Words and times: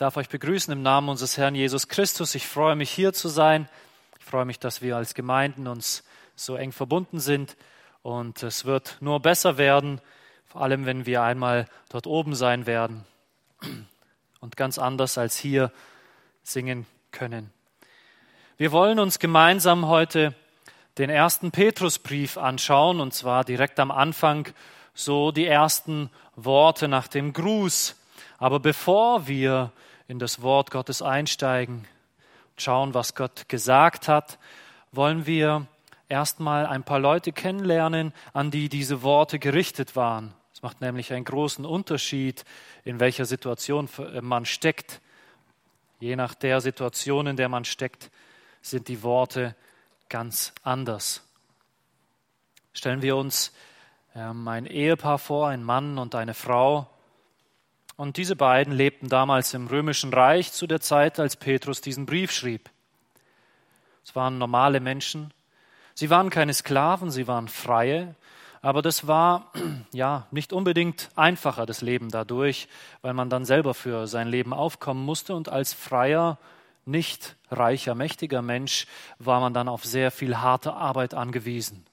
darf 0.00 0.16
euch 0.16 0.30
begrüßen 0.30 0.72
im 0.72 0.80
Namen 0.80 1.10
unseres 1.10 1.36
Herrn 1.36 1.54
Jesus 1.54 1.86
Christus. 1.86 2.34
Ich 2.34 2.46
freue 2.46 2.74
mich 2.74 2.90
hier 2.90 3.12
zu 3.12 3.28
sein. 3.28 3.68
Ich 4.18 4.24
freue 4.24 4.46
mich, 4.46 4.58
dass 4.58 4.80
wir 4.80 4.96
als 4.96 5.12
Gemeinden 5.12 5.66
uns 5.66 6.04
so 6.34 6.56
eng 6.56 6.72
verbunden 6.72 7.20
sind. 7.20 7.54
Und 8.00 8.42
es 8.42 8.64
wird 8.64 8.96
nur 9.00 9.20
besser 9.20 9.58
werden, 9.58 10.00
vor 10.46 10.62
allem 10.62 10.86
wenn 10.86 11.04
wir 11.04 11.22
einmal 11.22 11.68
dort 11.90 12.06
oben 12.06 12.34
sein 12.34 12.64
werden 12.64 13.04
und 14.40 14.56
ganz 14.56 14.78
anders 14.78 15.18
als 15.18 15.36
hier 15.36 15.70
singen 16.42 16.86
können. 17.10 17.52
Wir 18.56 18.72
wollen 18.72 18.98
uns 18.98 19.18
gemeinsam 19.18 19.86
heute 19.86 20.34
den 20.96 21.10
ersten 21.10 21.50
Petrusbrief 21.50 22.38
anschauen, 22.38 23.00
und 23.00 23.12
zwar 23.12 23.44
direkt 23.44 23.78
am 23.78 23.90
Anfang 23.90 24.48
so 24.94 25.30
die 25.30 25.46
ersten 25.46 26.08
Worte 26.36 26.88
nach 26.88 27.06
dem 27.06 27.34
Gruß. 27.34 27.96
Aber 28.38 28.60
bevor 28.60 29.28
wir 29.28 29.72
in 30.10 30.18
das 30.18 30.42
Wort 30.42 30.72
Gottes 30.72 31.02
einsteigen 31.02 31.86
und 32.50 32.60
schauen, 32.60 32.94
was 32.94 33.14
Gott 33.14 33.48
gesagt 33.48 34.08
hat, 34.08 34.40
wollen 34.90 35.24
wir 35.24 35.68
erstmal 36.08 36.66
ein 36.66 36.82
paar 36.82 36.98
Leute 36.98 37.30
kennenlernen, 37.30 38.12
an 38.32 38.50
die 38.50 38.68
diese 38.68 39.02
Worte 39.04 39.38
gerichtet 39.38 39.94
waren. 39.94 40.34
Es 40.52 40.62
macht 40.62 40.80
nämlich 40.80 41.12
einen 41.12 41.24
großen 41.24 41.64
Unterschied, 41.64 42.44
in 42.82 42.98
welcher 42.98 43.24
Situation 43.24 43.88
äh, 43.98 44.20
man 44.20 44.46
steckt. 44.46 45.00
Je 46.00 46.16
nach 46.16 46.34
der 46.34 46.60
Situation, 46.60 47.28
in 47.28 47.36
der 47.36 47.48
man 47.48 47.64
steckt, 47.64 48.10
sind 48.62 48.88
die 48.88 49.04
Worte 49.04 49.54
ganz 50.08 50.52
anders. 50.64 51.22
Stellen 52.72 53.00
wir 53.00 53.14
uns 53.14 53.52
ähm, 54.16 54.48
ein 54.48 54.66
Ehepaar 54.66 55.20
vor, 55.20 55.46
ein 55.46 55.62
Mann 55.62 55.98
und 55.98 56.16
eine 56.16 56.34
Frau, 56.34 56.90
und 58.00 58.16
diese 58.16 58.34
beiden 58.34 58.72
lebten 58.72 59.10
damals 59.10 59.52
im 59.52 59.66
römischen 59.66 60.10
Reich 60.10 60.52
zu 60.52 60.66
der 60.66 60.80
Zeit, 60.80 61.20
als 61.20 61.36
Petrus 61.36 61.82
diesen 61.82 62.06
Brief 62.06 62.32
schrieb. 62.32 62.70
Es 64.02 64.16
waren 64.16 64.38
normale 64.38 64.80
Menschen. 64.80 65.34
Sie 65.92 66.08
waren 66.08 66.30
keine 66.30 66.54
Sklaven, 66.54 67.10
sie 67.10 67.28
waren 67.28 67.46
Freie. 67.46 68.14
Aber 68.62 68.80
das 68.80 69.06
war 69.06 69.52
ja 69.92 70.26
nicht 70.30 70.54
unbedingt 70.54 71.10
einfacher, 71.14 71.66
das 71.66 71.82
Leben 71.82 72.08
dadurch, 72.08 72.68
weil 73.02 73.12
man 73.12 73.28
dann 73.28 73.44
selber 73.44 73.74
für 73.74 74.06
sein 74.06 74.28
Leben 74.28 74.54
aufkommen 74.54 75.04
musste. 75.04 75.34
Und 75.34 75.50
als 75.50 75.74
freier, 75.74 76.38
nicht 76.86 77.36
reicher, 77.50 77.94
mächtiger 77.94 78.40
Mensch 78.40 78.86
war 79.18 79.40
man 79.40 79.52
dann 79.52 79.68
auf 79.68 79.84
sehr 79.84 80.10
viel 80.10 80.38
harte 80.38 80.72
Arbeit 80.72 81.12
angewiesen. 81.12 81.84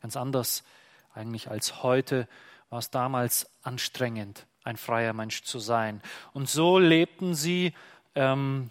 Ganz 0.00 0.16
anders 0.16 0.64
eigentlich 1.12 1.50
als 1.50 1.82
heute 1.82 2.26
war 2.70 2.78
es 2.78 2.90
damals 2.90 3.50
anstrengend 3.62 4.46
ein 4.64 4.76
freier 4.76 5.12
Mensch 5.12 5.42
zu 5.42 5.58
sein. 5.58 6.02
Und 6.32 6.48
so 6.48 6.78
lebten 6.78 7.34
sie, 7.34 7.72
ähm, 8.14 8.70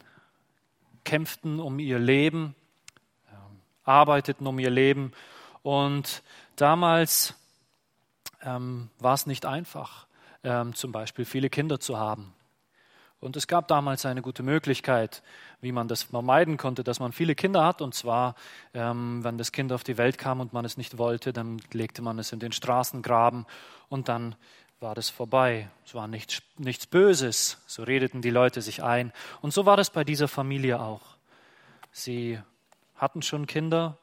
kämpften 1.03 1.59
um 1.59 1.79
ihr 1.79 1.99
Leben, 1.99 2.55
äh, 3.27 3.35
arbeiteten 3.83 4.45
um 4.47 4.59
ihr 4.59 4.69
Leben. 4.69 5.13
Und 5.63 6.23
damals 6.55 7.35
ähm, 8.43 8.89
war 8.99 9.13
es 9.13 9.25
nicht 9.25 9.45
einfach, 9.45 10.07
ähm, 10.43 10.73
zum 10.75 10.91
Beispiel 10.91 11.25
viele 11.25 11.49
Kinder 11.49 11.79
zu 11.79 11.97
haben. 11.97 12.33
Und 13.21 13.35
es 13.35 13.47
gab 13.47 13.67
damals 13.67 14.05
eine 14.05 14.21
gute 14.21 14.43
Möglichkeit, 14.43 15.23
wie 15.59 15.73
man 15.73 15.89
das 15.89 16.03
vermeiden 16.03 16.55
konnte, 16.55 16.85
dass 16.85 17.01
man 17.01 17.11
viele 17.11 17.35
Kinder 17.35 17.65
hat. 17.65 17.81
Und 17.81 17.93
zwar, 17.93 18.35
ähm, 18.73 19.23
wenn 19.23 19.37
das 19.37 19.51
Kind 19.51 19.73
auf 19.73 19.83
die 19.83 19.97
Welt 19.97 20.17
kam 20.17 20.39
und 20.39 20.53
man 20.53 20.63
es 20.63 20.77
nicht 20.77 20.97
wollte, 20.97 21.33
dann 21.33 21.61
legte 21.73 22.01
man 22.01 22.17
es 22.17 22.31
in 22.31 22.39
den 22.39 22.53
Straßengraben 22.53 23.45
und 23.89 24.07
dann 24.07 24.35
war 24.79 24.95
das 24.95 25.09
vorbei. 25.09 25.69
Es 25.85 25.93
war 25.93 26.07
nichts, 26.07 26.41
nichts 26.57 26.87
Böses, 26.87 27.57
so 27.67 27.83
redeten 27.83 28.21
die 28.21 28.29
Leute 28.29 28.61
sich 28.61 28.81
ein. 28.81 29.11
Und 29.41 29.53
so 29.53 29.65
war 29.65 29.75
das 29.75 29.89
bei 29.89 30.03
dieser 30.03 30.27
Familie 30.27 30.79
auch. 30.79 31.01
Sie 31.91 32.39
hatten 32.95 33.21
schon 33.21 33.45
Kinder 33.45 33.97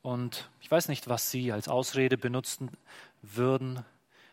und 0.00 0.48
ich 0.60 0.70
weiß 0.70 0.88
nicht, 0.88 1.08
was 1.08 1.30
sie 1.30 1.52
als 1.52 1.68
Ausrede 1.68 2.16
benutzen 2.16 2.70
würden, 3.20 3.84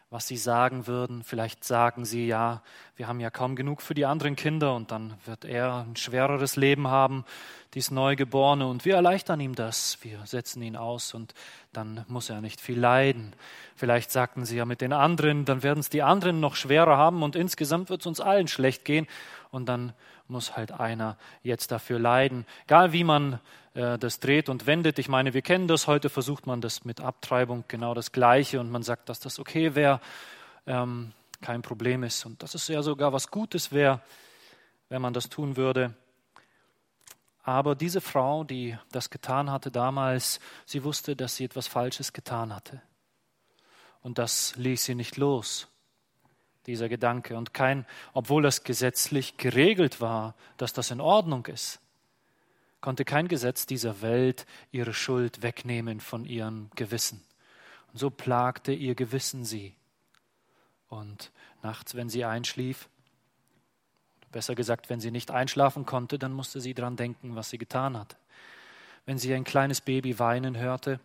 was 0.10 0.28
sie 0.28 0.38
sagen 0.38 0.88
würden. 0.88 1.24
Vielleicht 1.24 1.64
sagen 1.64 2.04
sie, 2.04 2.28
ja, 2.28 2.64
wir 2.96 3.08
haben 3.08 3.20
ja 3.20 3.30
kaum 3.30 3.56
genug 3.56 3.82
für 3.82 3.94
die 3.94 4.06
anderen 4.06 4.36
Kinder 4.36 4.76
und 4.76 4.92
dann 4.92 5.14
wird 5.26 5.46
er 5.46 5.86
ein 5.88 5.96
schwereres 5.96 6.56
Leben 6.56 6.88
haben, 6.88 7.26
dies 7.76 7.92
Neugeborene, 7.92 8.66
und 8.68 8.86
wir 8.86 8.96
erleichtern 8.96 9.40
ihm 9.40 9.54
das. 9.54 10.00
Wir 10.02 10.20
setzen 10.26 10.64
ihn 10.64 10.76
aus 10.76 11.14
und 11.14 11.36
dann 11.72 12.06
muss 12.08 12.30
er 12.30 12.42
nicht 12.42 12.60
viel 12.60 12.80
leiden. 12.80 13.36
Vielleicht 13.76 14.10
sagten 14.12 14.46
sie 14.46 14.58
ja 14.58 14.66
mit 14.66 14.82
den 14.82 14.94
anderen, 14.94 15.46
dann 15.46 15.62
werden 15.62 15.80
es 15.80 15.90
die 15.90 16.02
anderen 16.02 16.40
noch 16.40 16.56
schwerer 16.56 16.98
haben 16.98 17.22
und 17.22 17.36
insgesamt 17.36 17.90
wird 17.90 18.02
es 18.02 18.08
uns 18.08 18.20
allen 18.20 18.48
schlecht 18.48 18.86
gehen 18.86 19.08
und 19.52 19.70
dann 19.70 19.94
muss 20.28 20.56
halt 20.58 20.72
einer 20.72 21.18
jetzt 21.44 21.72
dafür 21.72 22.00
leiden. 22.00 22.46
Egal 22.66 22.94
wie 22.94 23.04
man 23.04 23.40
das 23.74 24.20
dreht 24.20 24.50
und 24.50 24.66
wendet. 24.66 25.00
Ich 25.00 25.10
meine, 25.10 25.34
wir 25.34 25.42
kennen 25.42 25.68
das. 25.68 25.88
Heute 25.88 26.10
versucht 26.10 26.48
man 26.48 26.60
das 26.60 26.86
mit 26.86 27.02
Abtreibung 27.02 27.66
genau 27.68 27.94
das 27.94 28.12
Gleiche 28.12 28.60
und 28.60 28.72
man 28.72 28.84
sagt, 28.84 29.10
dass 29.10 29.20
das 29.20 29.40
okay 29.40 29.76
wäre, 29.76 30.02
ähm, 30.66 31.14
kein 31.42 31.62
Problem 31.62 32.04
ist 32.04 32.26
und 32.26 32.44
dass 32.44 32.56
es 32.56 32.68
ja 32.68 32.82
sogar 32.82 33.14
was 33.14 33.32
Gutes 33.32 33.72
wäre, 33.72 34.02
wenn 34.90 35.02
man 35.02 35.14
das 35.14 35.30
tun 35.30 35.56
würde. 35.56 35.94
Aber 37.44 37.76
diese 37.76 38.02
Frau, 38.02 38.44
die 38.44 38.78
das 38.92 39.10
getan 39.10 39.50
hatte 39.50 39.72
damals, 39.72 40.40
sie 40.66 40.84
wusste, 40.84 41.16
dass 41.16 41.36
sie 41.36 41.46
etwas 41.46 41.68
Falsches 41.68 42.14
getan 42.14 42.54
hatte. 42.54 42.82
Und 44.02 44.18
das 44.18 44.56
ließ 44.56 44.86
sie 44.86 44.96
nicht 44.96 45.18
los, 45.18 45.68
dieser 46.68 46.90
Gedanke. 46.90 47.38
Und 47.38 47.54
kein, 47.54 47.86
obwohl 48.14 48.46
es 48.46 48.64
gesetzlich 48.64 49.38
geregelt 49.38 50.02
war, 50.02 50.36
dass 50.58 50.74
das 50.74 50.92
in 50.92 51.02
Ordnung 51.02 51.46
ist, 51.48 51.80
konnte 52.82 53.06
kein 53.06 53.28
Gesetz 53.28 53.66
dieser 53.66 54.02
Welt 54.02 54.46
ihre 54.72 54.94
Schuld 54.94 55.42
wegnehmen 55.42 56.00
von 56.00 56.26
ihrem 56.26 56.70
Gewissen. 56.76 57.24
Und 57.92 58.00
so 58.00 58.10
plagte 58.10 58.72
ihr 58.72 58.96
Gewissen 58.96 59.46
sie. 59.46 59.76
Und 60.88 61.32
nachts, 61.62 61.96
wenn 61.96 62.10
sie 62.10 62.26
einschlief, 62.26 62.90
besser 64.32 64.56
gesagt, 64.56 64.90
wenn 64.90 65.00
sie 65.00 65.12
nicht 65.12 65.32
einschlafen 65.32 65.86
konnte, 65.86 66.20
dann 66.20 66.34
musste 66.34 66.62
sie 66.62 66.74
daran 66.74 66.96
denken, 66.96 67.36
was 67.36 67.50
sie 67.50 67.58
getan 67.58 67.98
hat. 67.98 68.18
Wenn 69.06 69.18
sie 69.18 69.34
ein 69.34 69.44
kleines 69.44 69.82
Baby 69.82 70.20
weinen 70.20 70.58
hörte, 70.58 71.00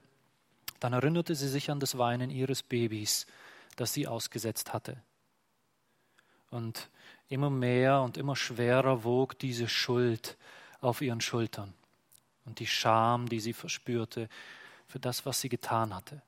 dann 0.80 0.92
erinnerte 0.92 1.34
sie 1.34 1.48
sich 1.48 1.70
an 1.70 1.80
das 1.80 1.96
Weinen 1.96 2.30
ihres 2.30 2.62
Babys, 2.62 3.26
das 3.76 3.92
sie 3.92 4.06
ausgesetzt 4.06 4.72
hatte. 4.72 4.98
Und 6.50 6.90
immer 7.28 7.50
mehr 7.50 8.02
und 8.02 8.16
immer 8.16 8.36
schwerer 8.36 9.04
wog 9.04 9.38
diese 9.38 9.68
Schuld 9.68 10.36
auf 10.84 11.00
ihren 11.00 11.20
Schultern 11.20 11.74
und 12.44 12.58
die 12.58 12.66
Scham, 12.66 13.28
die 13.28 13.40
sie 13.40 13.52
verspürte 13.52 14.28
für 14.86 15.00
das, 15.00 15.26
was 15.26 15.40
sie 15.40 15.48
getan 15.48 15.94
hatte. 15.94 16.22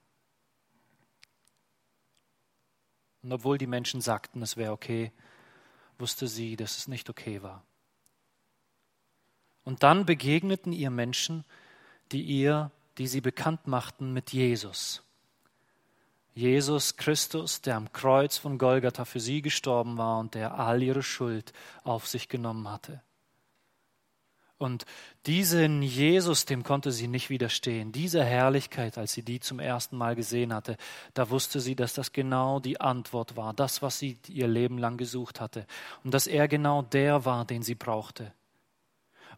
Und 3.22 3.32
obwohl 3.32 3.58
die 3.58 3.66
Menschen 3.66 4.00
sagten, 4.00 4.42
es 4.42 4.56
wäre 4.56 4.72
okay, 4.72 5.12
wusste 5.98 6.28
sie, 6.28 6.56
dass 6.56 6.76
es 6.78 6.88
nicht 6.88 7.10
okay 7.10 7.42
war. 7.42 7.64
Und 9.64 9.82
dann 9.82 10.06
begegneten 10.06 10.72
ihr 10.72 10.90
Menschen, 10.90 11.44
die 12.12 12.22
ihr, 12.22 12.70
die 12.98 13.08
sie 13.08 13.20
bekannt 13.20 13.66
machten 13.66 14.12
mit 14.12 14.32
Jesus. 14.32 15.02
Jesus 16.34 16.96
Christus, 16.96 17.62
der 17.62 17.76
am 17.76 17.92
Kreuz 17.92 18.36
von 18.36 18.58
Golgatha 18.58 19.04
für 19.04 19.20
sie 19.20 19.42
gestorben 19.42 19.96
war 19.96 20.18
und 20.18 20.34
der 20.34 20.58
all 20.58 20.82
ihre 20.82 21.02
Schuld 21.02 21.52
auf 21.82 22.06
sich 22.06 22.28
genommen 22.28 22.70
hatte. 22.70 23.02
Und 24.58 24.86
diesen 25.26 25.82
Jesus, 25.82 26.46
dem 26.46 26.62
konnte 26.62 26.90
sie 26.90 27.08
nicht 27.08 27.28
widerstehen. 27.28 27.92
Diese 27.92 28.24
Herrlichkeit, 28.24 28.96
als 28.96 29.12
sie 29.12 29.22
die 29.22 29.38
zum 29.38 29.60
ersten 29.60 29.98
Mal 29.98 30.16
gesehen 30.16 30.54
hatte, 30.54 30.78
da 31.12 31.28
wusste 31.28 31.60
sie, 31.60 31.76
dass 31.76 31.92
das 31.92 32.12
genau 32.12 32.58
die 32.58 32.80
Antwort 32.80 33.36
war, 33.36 33.52
das, 33.52 33.82
was 33.82 33.98
sie 33.98 34.18
ihr 34.28 34.48
Leben 34.48 34.78
lang 34.78 34.96
gesucht 34.96 35.40
hatte. 35.40 35.66
Und 36.04 36.14
dass 36.14 36.26
er 36.26 36.48
genau 36.48 36.80
der 36.80 37.26
war, 37.26 37.44
den 37.44 37.62
sie 37.62 37.74
brauchte. 37.74 38.32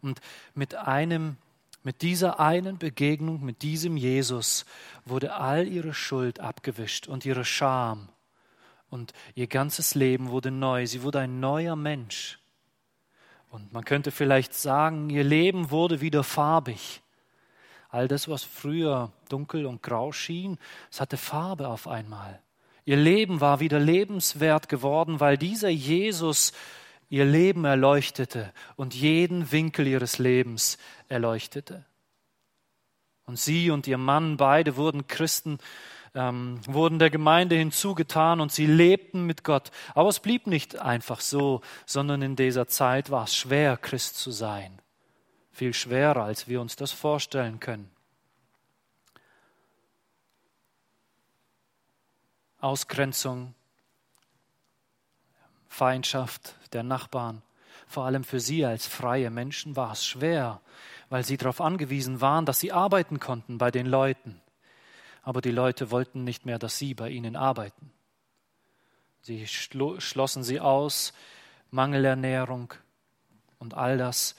Und 0.01 0.21
mit 0.53 0.75
einem, 0.75 1.35
mit 1.83 2.01
dieser 2.01 2.39
einen 2.39 2.77
Begegnung, 2.77 3.43
mit 3.43 3.61
diesem 3.61 3.97
Jesus, 3.97 4.65
wurde 5.03 5.33
all 5.33 5.67
ihre 5.67 5.93
Schuld 5.93 6.39
abgewischt 6.39 7.09
und 7.09 7.25
ihre 7.25 7.43
Scham. 7.43 8.07
Und 8.89 9.11
ihr 9.35 9.47
ganzes 9.47 9.95
Leben 9.95 10.29
wurde 10.29 10.49
neu. 10.49 10.87
Sie 10.87 11.03
wurde 11.03 11.19
ein 11.19 11.41
neuer 11.41 11.75
Mensch. 11.75 12.38
Und 13.49 13.73
man 13.73 13.83
könnte 13.83 14.11
vielleicht 14.11 14.53
sagen, 14.53 15.09
ihr 15.09 15.23
Leben 15.23 15.71
wurde 15.71 16.01
wieder 16.01 16.23
farbig. 16.23 17.01
All 17.89 18.07
das, 18.07 18.27
was 18.27 18.43
früher 18.43 19.11
dunkel 19.29 19.65
und 19.65 19.81
grau 19.81 20.11
schien, 20.11 20.59
es 20.91 21.01
hatte 21.01 21.17
Farbe 21.17 21.67
auf 21.67 21.87
einmal. 21.87 22.41
Ihr 22.85 22.97
Leben 22.97 23.41
war 23.41 23.59
wieder 23.59 23.79
lebenswert 23.79 24.69
geworden, 24.69 25.19
weil 25.19 25.37
dieser 25.37 25.69
Jesus 25.69 26.53
ihr 27.09 27.25
Leben 27.25 27.65
erleuchtete 27.65 28.53
und 28.75 28.93
jeden 28.93 29.51
Winkel 29.51 29.87
ihres 29.87 30.19
Lebens 30.19 30.77
erleuchtete. 31.07 31.85
Und 33.25 33.39
sie 33.39 33.71
und 33.71 33.87
ihr 33.87 33.97
Mann, 33.97 34.37
beide 34.37 34.75
wurden 34.75 35.07
Christen, 35.07 35.59
ähm, 36.19 36.59
wurden 36.65 36.99
der 36.99 37.09
Gemeinde 37.09 37.55
hinzugetan 37.55 38.41
und 38.41 38.51
sie 38.51 38.65
lebten 38.65 39.25
mit 39.25 39.45
Gott. 39.45 39.71
Aber 39.95 40.09
es 40.09 40.19
blieb 40.19 40.47
nicht 40.47 40.77
einfach 40.77 41.21
so, 41.21 41.61
sondern 41.85 42.21
in 42.21 42.35
dieser 42.35 42.67
Zeit 42.67 43.09
war 43.09 43.23
es 43.23 43.35
schwer, 43.35 43.77
Christ 43.77 44.17
zu 44.17 44.31
sein. 44.31 44.81
Viel 45.51 45.73
schwerer, 45.73 46.23
als 46.23 46.49
wir 46.49 46.59
uns 46.59 46.75
das 46.75 46.91
vorstellen 46.91 47.61
können. 47.61 47.89
Ausgrenzung, 52.59 53.55
Feindschaft 55.69 56.55
der 56.73 56.83
Nachbarn. 56.83 57.41
Vor 57.87 58.03
allem 58.03 58.25
für 58.25 58.41
sie 58.41 58.65
als 58.65 58.85
freie 58.85 59.29
Menschen 59.29 59.77
war 59.77 59.93
es 59.93 60.05
schwer, 60.05 60.59
weil 61.07 61.23
sie 61.23 61.37
darauf 61.37 61.61
angewiesen 61.61 62.19
waren, 62.19 62.45
dass 62.45 62.59
sie 62.59 62.73
arbeiten 62.73 63.21
konnten 63.21 63.57
bei 63.57 63.71
den 63.71 63.85
Leuten. 63.85 64.41
Aber 65.23 65.41
die 65.41 65.51
Leute 65.51 65.91
wollten 65.91 66.23
nicht 66.23 66.45
mehr, 66.45 66.59
dass 66.59 66.77
sie 66.77 66.93
bei 66.93 67.09
ihnen 67.09 67.35
arbeiten. 67.35 67.91
Sie 69.21 69.45
schlossen 69.47 70.43
sie 70.43 70.59
aus, 70.59 71.13
Mangelernährung 71.71 72.73
und 73.59 73.75
all 73.75 73.97
das, 73.97 74.35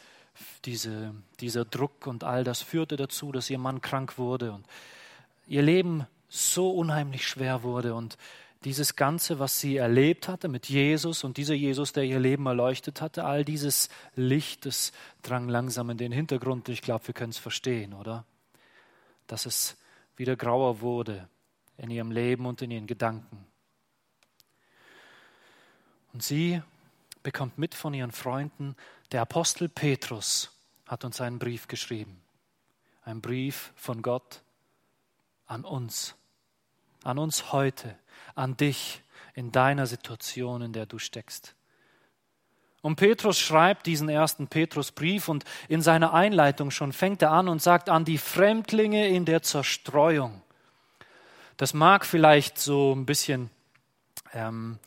diese, 0.65 1.15
dieser 1.41 1.65
Druck 1.65 2.07
und 2.07 2.25
all 2.25 2.45
das 2.45 2.63
führte 2.63 2.97
dazu, 2.97 3.31
dass 3.31 3.51
ihr 3.51 3.59
Mann 3.59 3.81
krank 3.81 4.19
wurde 4.19 4.53
und 4.53 4.67
ihr 5.47 5.63
Leben 5.63 6.07
so 6.29 6.71
unheimlich 6.71 7.27
schwer 7.27 7.63
wurde 7.63 7.95
und 7.95 8.17
dieses 8.65 8.95
Ganze, 8.95 9.39
was 9.39 9.59
sie 9.59 9.77
erlebt 9.77 10.29
hatte 10.29 10.49
mit 10.49 10.69
Jesus 10.69 11.25
und 11.25 11.39
dieser 11.39 11.55
Jesus, 11.55 11.93
der 11.93 12.05
ihr 12.05 12.21
Leben 12.21 12.47
erleuchtet 12.47 13.01
hatte, 13.01 13.25
all 13.25 13.45
dieses 13.45 13.89
Licht, 14.17 14.67
das 14.67 14.93
drang 15.23 15.49
langsam 15.49 15.89
in 15.91 15.97
den 15.97 16.13
Hintergrund. 16.13 16.69
Ich 16.69 16.83
glaube, 16.83 17.07
wir 17.07 17.15
können 17.15 17.31
es 17.31 17.39
verstehen, 17.39 17.95
oder? 17.95 18.25
Dass 19.27 19.47
es 19.47 19.77
wieder 20.17 20.37
grauer 20.37 20.81
wurde 20.81 21.29
in 21.77 21.91
ihrem 21.91 22.11
Leben 22.11 22.47
und 22.47 22.63
in 22.63 22.71
ihren 22.71 22.87
Gedanken. 22.87 23.47
Und 26.13 26.23
sie 26.23 26.63
bekommt 27.23 27.59
mit 27.59 27.75
von 27.75 27.95
ihren 27.95 28.13
Freunden, 28.13 28.77
der 29.13 29.23
Apostel 29.23 29.69
Petrus 29.69 30.57
hat 30.87 31.05
uns 31.05 31.21
einen 31.21 31.39
Brief 31.39 31.69
geschrieben. 31.69 32.21
Ein 33.03 33.21
Brief 33.21 33.73
von 33.77 34.03
Gott 34.03 34.43
an 35.47 35.65
uns, 35.65 36.15
an 37.03 37.19
uns 37.19 37.53
heute 37.53 37.99
an 38.35 38.57
dich 38.57 39.03
in 39.35 39.53
deiner 39.53 39.87
Situation, 39.87 40.63
in 40.63 40.73
der 40.73 40.87
du 40.87 40.99
steckst. 40.99 41.55
Und 42.83 42.97
Petrus 42.97 43.39
schreibt 43.39 43.87
diesen 43.87 44.09
ersten 44.09 44.47
Petrusbrief 44.47 45.29
und 45.29 45.45
in 45.69 45.83
seiner 45.83 46.15
Einleitung 46.15 46.71
schon 46.71 46.93
fängt 46.93 47.21
er 47.21 47.31
an 47.31 47.49
und 47.49 47.61
sagt 47.61 47.91
an 47.91 48.05
die 48.05 48.19
Fremdlinge 48.19 49.09
in 49.09 49.27
der 49.27 49.43
Zerstreuung. 49.43 50.43
Das 51.59 51.75
mag 51.75 52.07
vielleicht 52.07 52.59
so 52.59 52.95
ein 52.95 53.05
bisschen 53.05 53.51
ähm, 54.33 54.79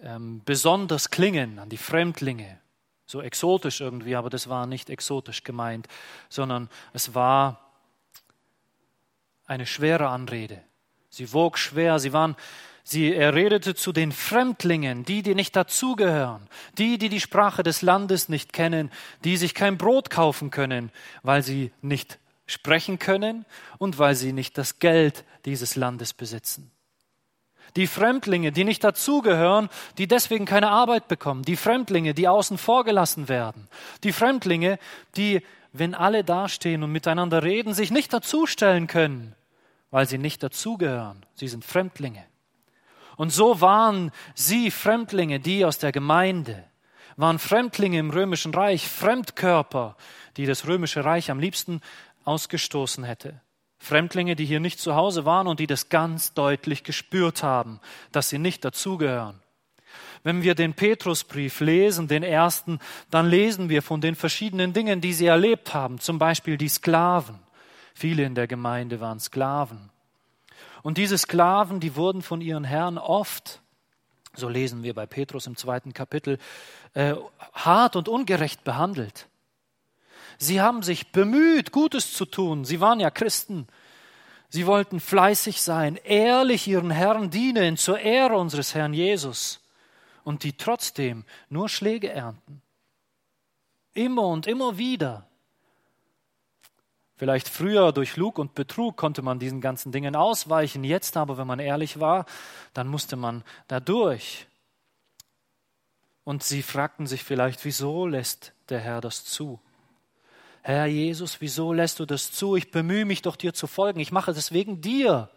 ähm, 0.00 0.42
besonders 0.44 1.08
klingen 1.08 1.58
an 1.58 1.70
die 1.70 1.78
Fremdlinge, 1.78 2.58
so 3.06 3.22
exotisch 3.22 3.80
irgendwie, 3.80 4.14
aber 4.14 4.28
das 4.28 4.48
war 4.48 4.66
nicht 4.66 4.90
exotisch 4.90 5.42
gemeint, 5.42 5.88
sondern 6.28 6.68
es 6.92 7.14
war 7.14 7.70
eine 9.46 9.64
schwere 9.64 10.08
Anrede. 10.08 10.62
Sie 11.12 11.30
wog 11.34 11.58
schwer, 11.58 11.98
sie 11.98 12.14
waren 12.14 12.36
Sie, 12.84 13.14
er 13.14 13.34
redete 13.34 13.76
zu 13.76 13.92
den 13.92 14.10
Fremdlingen, 14.10 15.04
die, 15.04 15.22
die 15.22 15.36
nicht 15.36 15.54
dazugehören, 15.54 16.48
die, 16.78 16.98
die 16.98 17.08
die 17.08 17.20
Sprache 17.20 17.62
des 17.62 17.80
Landes 17.80 18.28
nicht 18.28 18.52
kennen, 18.52 18.90
die 19.22 19.36
sich 19.36 19.54
kein 19.54 19.78
Brot 19.78 20.10
kaufen 20.10 20.50
können, 20.50 20.90
weil 21.22 21.44
sie 21.44 21.70
nicht 21.80 22.18
sprechen 22.44 22.98
können 22.98 23.44
und 23.78 24.00
weil 24.00 24.16
sie 24.16 24.32
nicht 24.32 24.58
das 24.58 24.80
Geld 24.80 25.24
dieses 25.44 25.76
Landes 25.76 26.12
besitzen. 26.12 26.72
Die 27.76 27.86
Fremdlinge, 27.86 28.50
die 28.50 28.64
nicht 28.64 28.82
dazugehören, 28.82 29.68
die 29.96 30.08
deswegen 30.08 30.44
keine 30.44 30.70
Arbeit 30.70 31.06
bekommen. 31.06 31.42
Die 31.42 31.56
Fremdlinge, 31.56 32.14
die 32.14 32.26
außen 32.26 32.58
vor 32.58 32.84
gelassen 32.84 33.28
werden. 33.28 33.68
Die 34.02 34.12
Fremdlinge, 34.12 34.80
die, 35.16 35.42
wenn 35.72 35.94
alle 35.94 36.24
dastehen 36.24 36.82
und 36.82 36.90
miteinander 36.90 37.44
reden, 37.44 37.74
sich 37.74 37.92
nicht 37.92 38.12
dazustellen 38.12 38.88
können, 38.88 39.36
weil 39.92 40.08
sie 40.08 40.18
nicht 40.18 40.42
dazugehören. 40.42 41.24
Sie 41.34 41.46
sind 41.46 41.64
Fremdlinge. 41.64 42.24
Und 43.16 43.30
so 43.30 43.60
waren 43.60 44.10
sie 44.34 44.72
Fremdlinge, 44.72 45.38
die 45.38 45.64
aus 45.64 45.78
der 45.78 45.92
Gemeinde, 45.92 46.64
waren 47.16 47.38
Fremdlinge 47.38 47.98
im 47.98 48.10
römischen 48.10 48.54
Reich, 48.54 48.88
Fremdkörper, 48.88 49.96
die 50.38 50.46
das 50.46 50.66
römische 50.66 51.04
Reich 51.04 51.30
am 51.30 51.38
liebsten 51.38 51.82
ausgestoßen 52.24 53.04
hätte. 53.04 53.40
Fremdlinge, 53.78 54.34
die 54.34 54.46
hier 54.46 54.60
nicht 54.60 54.80
zu 54.80 54.94
Hause 54.94 55.26
waren 55.26 55.46
und 55.46 55.60
die 55.60 55.66
das 55.66 55.90
ganz 55.90 56.32
deutlich 56.32 56.84
gespürt 56.84 57.42
haben, 57.42 57.78
dass 58.12 58.30
sie 58.30 58.38
nicht 58.38 58.64
dazugehören. 58.64 59.40
Wenn 60.22 60.42
wir 60.42 60.54
den 60.54 60.72
Petrusbrief 60.72 61.60
lesen, 61.60 62.08
den 62.08 62.22
ersten, 62.22 62.78
dann 63.10 63.28
lesen 63.28 63.68
wir 63.68 63.82
von 63.82 64.00
den 64.00 64.14
verschiedenen 64.14 64.72
Dingen, 64.72 65.02
die 65.02 65.12
sie 65.12 65.26
erlebt 65.26 65.74
haben, 65.74 65.98
zum 65.98 66.18
Beispiel 66.18 66.56
die 66.56 66.68
Sklaven. 66.68 67.40
Viele 67.94 68.24
in 68.24 68.34
der 68.34 68.46
Gemeinde 68.46 69.00
waren 69.00 69.20
Sklaven. 69.20 69.90
Und 70.82 70.98
diese 70.98 71.18
Sklaven, 71.18 71.80
die 71.80 71.96
wurden 71.96 72.22
von 72.22 72.40
ihren 72.40 72.64
Herren 72.64 72.98
oft, 72.98 73.60
so 74.34 74.48
lesen 74.48 74.82
wir 74.82 74.94
bei 74.94 75.06
Petrus 75.06 75.46
im 75.46 75.56
zweiten 75.56 75.92
Kapitel, 75.92 76.38
äh, 76.94 77.14
hart 77.52 77.96
und 77.96 78.08
ungerecht 78.08 78.64
behandelt. 78.64 79.28
Sie 80.38 80.60
haben 80.60 80.82
sich 80.82 81.12
bemüht, 81.12 81.72
Gutes 81.72 82.14
zu 82.14 82.24
tun. 82.24 82.64
Sie 82.64 82.80
waren 82.80 82.98
ja 82.98 83.10
Christen. 83.10 83.68
Sie 84.48 84.66
wollten 84.66 85.00
fleißig 85.00 85.62
sein, 85.62 85.96
ehrlich 86.04 86.66
ihren 86.66 86.90
Herren 86.90 87.30
dienen 87.30 87.76
zur 87.76 87.98
Ehre 88.00 88.36
unseres 88.36 88.74
Herrn 88.74 88.92
Jesus 88.92 89.60
und 90.24 90.44
die 90.44 90.56
trotzdem 90.56 91.24
nur 91.48 91.68
Schläge 91.68 92.10
ernten. 92.10 92.60
Immer 93.94 94.26
und 94.26 94.46
immer 94.46 94.76
wieder. 94.78 95.26
Vielleicht 97.22 97.48
früher 97.48 97.92
durch 97.92 98.16
Lug 98.16 98.36
und 98.40 98.56
Betrug 98.56 98.96
konnte 98.96 99.22
man 99.22 99.38
diesen 99.38 99.60
ganzen 99.60 99.92
Dingen 99.92 100.16
ausweichen. 100.16 100.82
Jetzt 100.82 101.16
aber, 101.16 101.38
wenn 101.38 101.46
man 101.46 101.60
ehrlich 101.60 102.00
war, 102.00 102.26
dann 102.74 102.88
musste 102.88 103.14
man 103.14 103.44
da 103.68 103.78
durch. 103.78 104.48
Und 106.24 106.42
sie 106.42 106.62
fragten 106.62 107.06
sich 107.06 107.22
vielleicht, 107.22 107.64
wieso 107.64 108.08
lässt 108.08 108.54
der 108.70 108.80
Herr 108.80 109.00
das 109.00 109.24
zu? 109.24 109.60
Herr 110.62 110.86
Jesus, 110.86 111.40
wieso 111.40 111.72
lässt 111.72 112.00
du 112.00 112.06
das 112.06 112.32
zu? 112.32 112.56
Ich 112.56 112.72
bemühe 112.72 113.04
mich 113.04 113.22
doch 113.22 113.36
dir 113.36 113.54
zu 113.54 113.68
folgen. 113.68 114.00
Ich 114.00 114.10
mache 114.10 114.32
das 114.32 114.50
wegen 114.50 114.80
dir. 114.80 115.30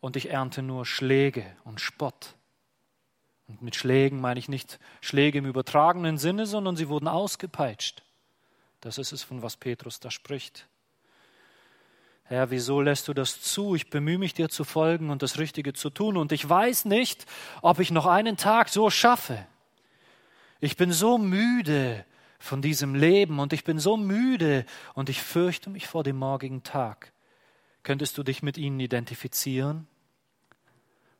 Und 0.00 0.16
ich 0.16 0.28
ernte 0.28 0.60
nur 0.60 0.84
Schläge 0.84 1.46
und 1.64 1.80
Spott. 1.80 2.34
Und 3.48 3.62
mit 3.62 3.74
Schlägen 3.74 4.20
meine 4.20 4.38
ich 4.38 4.50
nicht 4.50 4.78
Schläge 5.00 5.38
im 5.38 5.46
übertragenen 5.46 6.18
Sinne, 6.18 6.44
sondern 6.44 6.76
sie 6.76 6.90
wurden 6.90 7.08
ausgepeitscht. 7.08 8.02
Das 8.82 8.98
ist 8.98 9.12
es, 9.12 9.22
von 9.22 9.40
was 9.40 9.56
Petrus 9.56 9.98
da 9.98 10.10
spricht. 10.10 10.66
Herr, 12.30 12.52
wieso 12.52 12.80
lässt 12.80 13.08
du 13.08 13.12
das 13.12 13.42
zu? 13.42 13.74
Ich 13.74 13.90
bemühe 13.90 14.16
mich 14.16 14.34
dir 14.34 14.48
zu 14.48 14.62
folgen 14.62 15.10
und 15.10 15.20
das 15.20 15.40
Richtige 15.40 15.72
zu 15.72 15.90
tun 15.90 16.16
und 16.16 16.30
ich 16.30 16.48
weiß 16.48 16.84
nicht, 16.84 17.26
ob 17.60 17.80
ich 17.80 17.90
noch 17.90 18.06
einen 18.06 18.36
Tag 18.36 18.68
so 18.68 18.88
schaffe. 18.88 19.44
Ich 20.60 20.76
bin 20.76 20.92
so 20.92 21.18
müde 21.18 22.04
von 22.38 22.62
diesem 22.62 22.94
Leben 22.94 23.40
und 23.40 23.52
ich 23.52 23.64
bin 23.64 23.80
so 23.80 23.96
müde 23.96 24.64
und 24.94 25.08
ich 25.08 25.20
fürchte 25.20 25.70
mich 25.70 25.88
vor 25.88 26.04
dem 26.04 26.18
morgigen 26.18 26.62
Tag. 26.62 27.12
Könntest 27.82 28.16
du 28.16 28.22
dich 28.22 28.44
mit 28.44 28.56
ihnen 28.56 28.78
identifizieren? 28.78 29.88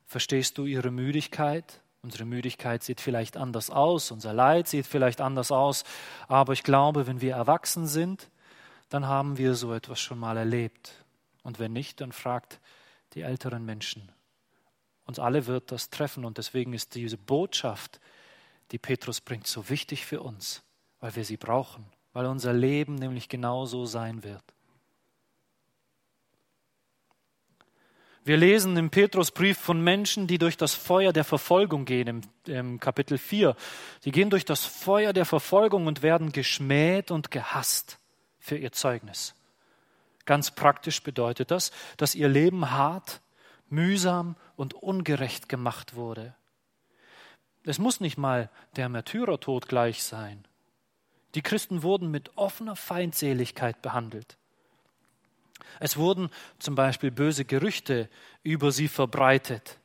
Verstehst 0.05 0.57
du 0.59 0.65
ihre 0.65 0.91
Müdigkeit? 0.91 1.81
Unsere 2.03 2.23
Müdigkeit 2.23 2.83
sieht 2.83 3.01
vielleicht 3.01 3.35
anders 3.35 3.69
aus, 3.69 4.11
unser 4.11 4.31
Leid 4.31 4.69
sieht 4.69 4.87
vielleicht 4.87 5.19
anders 5.19 5.51
aus, 5.51 5.83
aber 6.29 6.53
ich 6.53 6.63
glaube, 6.63 7.05
wenn 7.05 7.19
wir 7.19 7.35
erwachsen 7.35 7.85
sind, 7.85 8.29
dann 8.87 9.07
haben 9.07 9.37
wir 9.37 9.55
so 9.55 9.73
etwas 9.73 9.99
schon 9.99 10.17
mal 10.17 10.37
erlebt. 10.37 11.00
Und 11.43 11.59
wenn 11.59 11.73
nicht, 11.73 12.01
dann 12.01 12.11
fragt 12.11 12.59
die 13.13 13.21
älteren 13.21 13.65
Menschen. 13.65 14.11
Uns 15.05 15.19
alle 15.19 15.47
wird 15.47 15.71
das 15.71 15.89
treffen 15.89 16.25
und 16.25 16.37
deswegen 16.37 16.73
ist 16.73 16.95
diese 16.95 17.17
Botschaft, 17.17 17.99
die 18.71 18.77
Petrus 18.77 19.19
bringt, 19.19 19.47
so 19.47 19.69
wichtig 19.69 20.05
für 20.05 20.21
uns, 20.21 20.63
weil 20.99 21.15
wir 21.15 21.25
sie 21.25 21.37
brauchen, 21.37 21.85
weil 22.13 22.25
unser 22.25 22.53
Leben 22.53 22.95
nämlich 22.95 23.27
genau 23.27 23.65
so 23.65 23.85
sein 23.85 24.23
wird. 24.23 24.43
Wir 28.23 28.37
lesen 28.37 28.77
im 28.77 28.91
Petrusbrief 28.91 29.57
von 29.57 29.83
Menschen, 29.83 30.27
die 30.27 30.37
durch 30.37 30.55
das 30.55 30.75
Feuer 30.75 31.11
der 31.11 31.23
Verfolgung 31.23 31.85
gehen, 31.85 32.07
im, 32.07 32.21
im, 32.45 32.79
Kapitel 32.79 33.17
4. 33.17 33.55
Sie 33.99 34.11
gehen 34.11 34.29
durch 34.29 34.45
das 34.45 34.63
Feuer 34.63 35.11
der 35.11 35.25
Verfolgung 35.25 35.87
und 35.87 36.03
werden 36.03 36.31
geschmäht 36.31 37.09
und 37.09 37.31
gehasst 37.31 37.97
für 38.37 38.57
ihr 38.57 38.71
Zeugnis. 38.71 39.33
Ganz 40.31 40.51
praktisch 40.51 41.03
bedeutet 41.03 41.51
das, 41.51 41.73
dass 41.97 42.15
ihr 42.15 42.29
Leben 42.29 42.71
hart, 42.71 43.19
mühsam 43.67 44.37
und 44.55 44.73
ungerecht 44.73 45.49
gemacht 45.49 45.95
wurde. 45.95 46.33
Es 47.65 47.79
muss 47.79 47.99
nicht 47.99 48.17
mal 48.17 48.49
der 48.77 48.87
Märtyrertod 48.87 49.67
gleich 49.67 50.05
sein. 50.05 50.45
Die 51.35 51.41
Christen 51.41 51.83
wurden 51.83 52.11
mit 52.11 52.37
offener 52.37 52.77
Feindseligkeit 52.77 53.81
behandelt. 53.81 54.37
Es 55.81 55.97
wurden 55.97 56.29
zum 56.59 56.75
Beispiel 56.75 57.11
böse 57.11 57.43
Gerüchte 57.43 58.07
über 58.41 58.71
sie 58.71 58.87
verbreitet. 58.87 59.79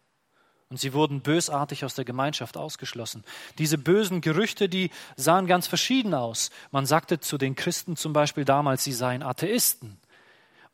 Und 0.69 0.79
sie 0.79 0.93
wurden 0.93 1.23
bösartig 1.23 1.85
aus 1.85 1.97
der 1.97 2.05
Gemeinschaft 2.05 2.57
ausgeschlossen. 2.57 3.25
Diese 3.59 3.79
bösen 3.79 4.21
Gerüchte, 4.21 4.69
die 4.69 4.91
sahen 5.17 5.49
ganz 5.49 5.67
verschieden 5.67 6.15
aus. 6.15 6.51
Man 6.71 6.87
sagte 6.87 7.19
zu 7.19 7.37
den 7.37 7.57
Christen 7.57 7.97
zum 7.97 8.13
Beispiel 8.13 8.45
damals, 8.45 8.85
sie 8.85 8.93
seien 8.93 9.25
Atheisten, 9.25 9.99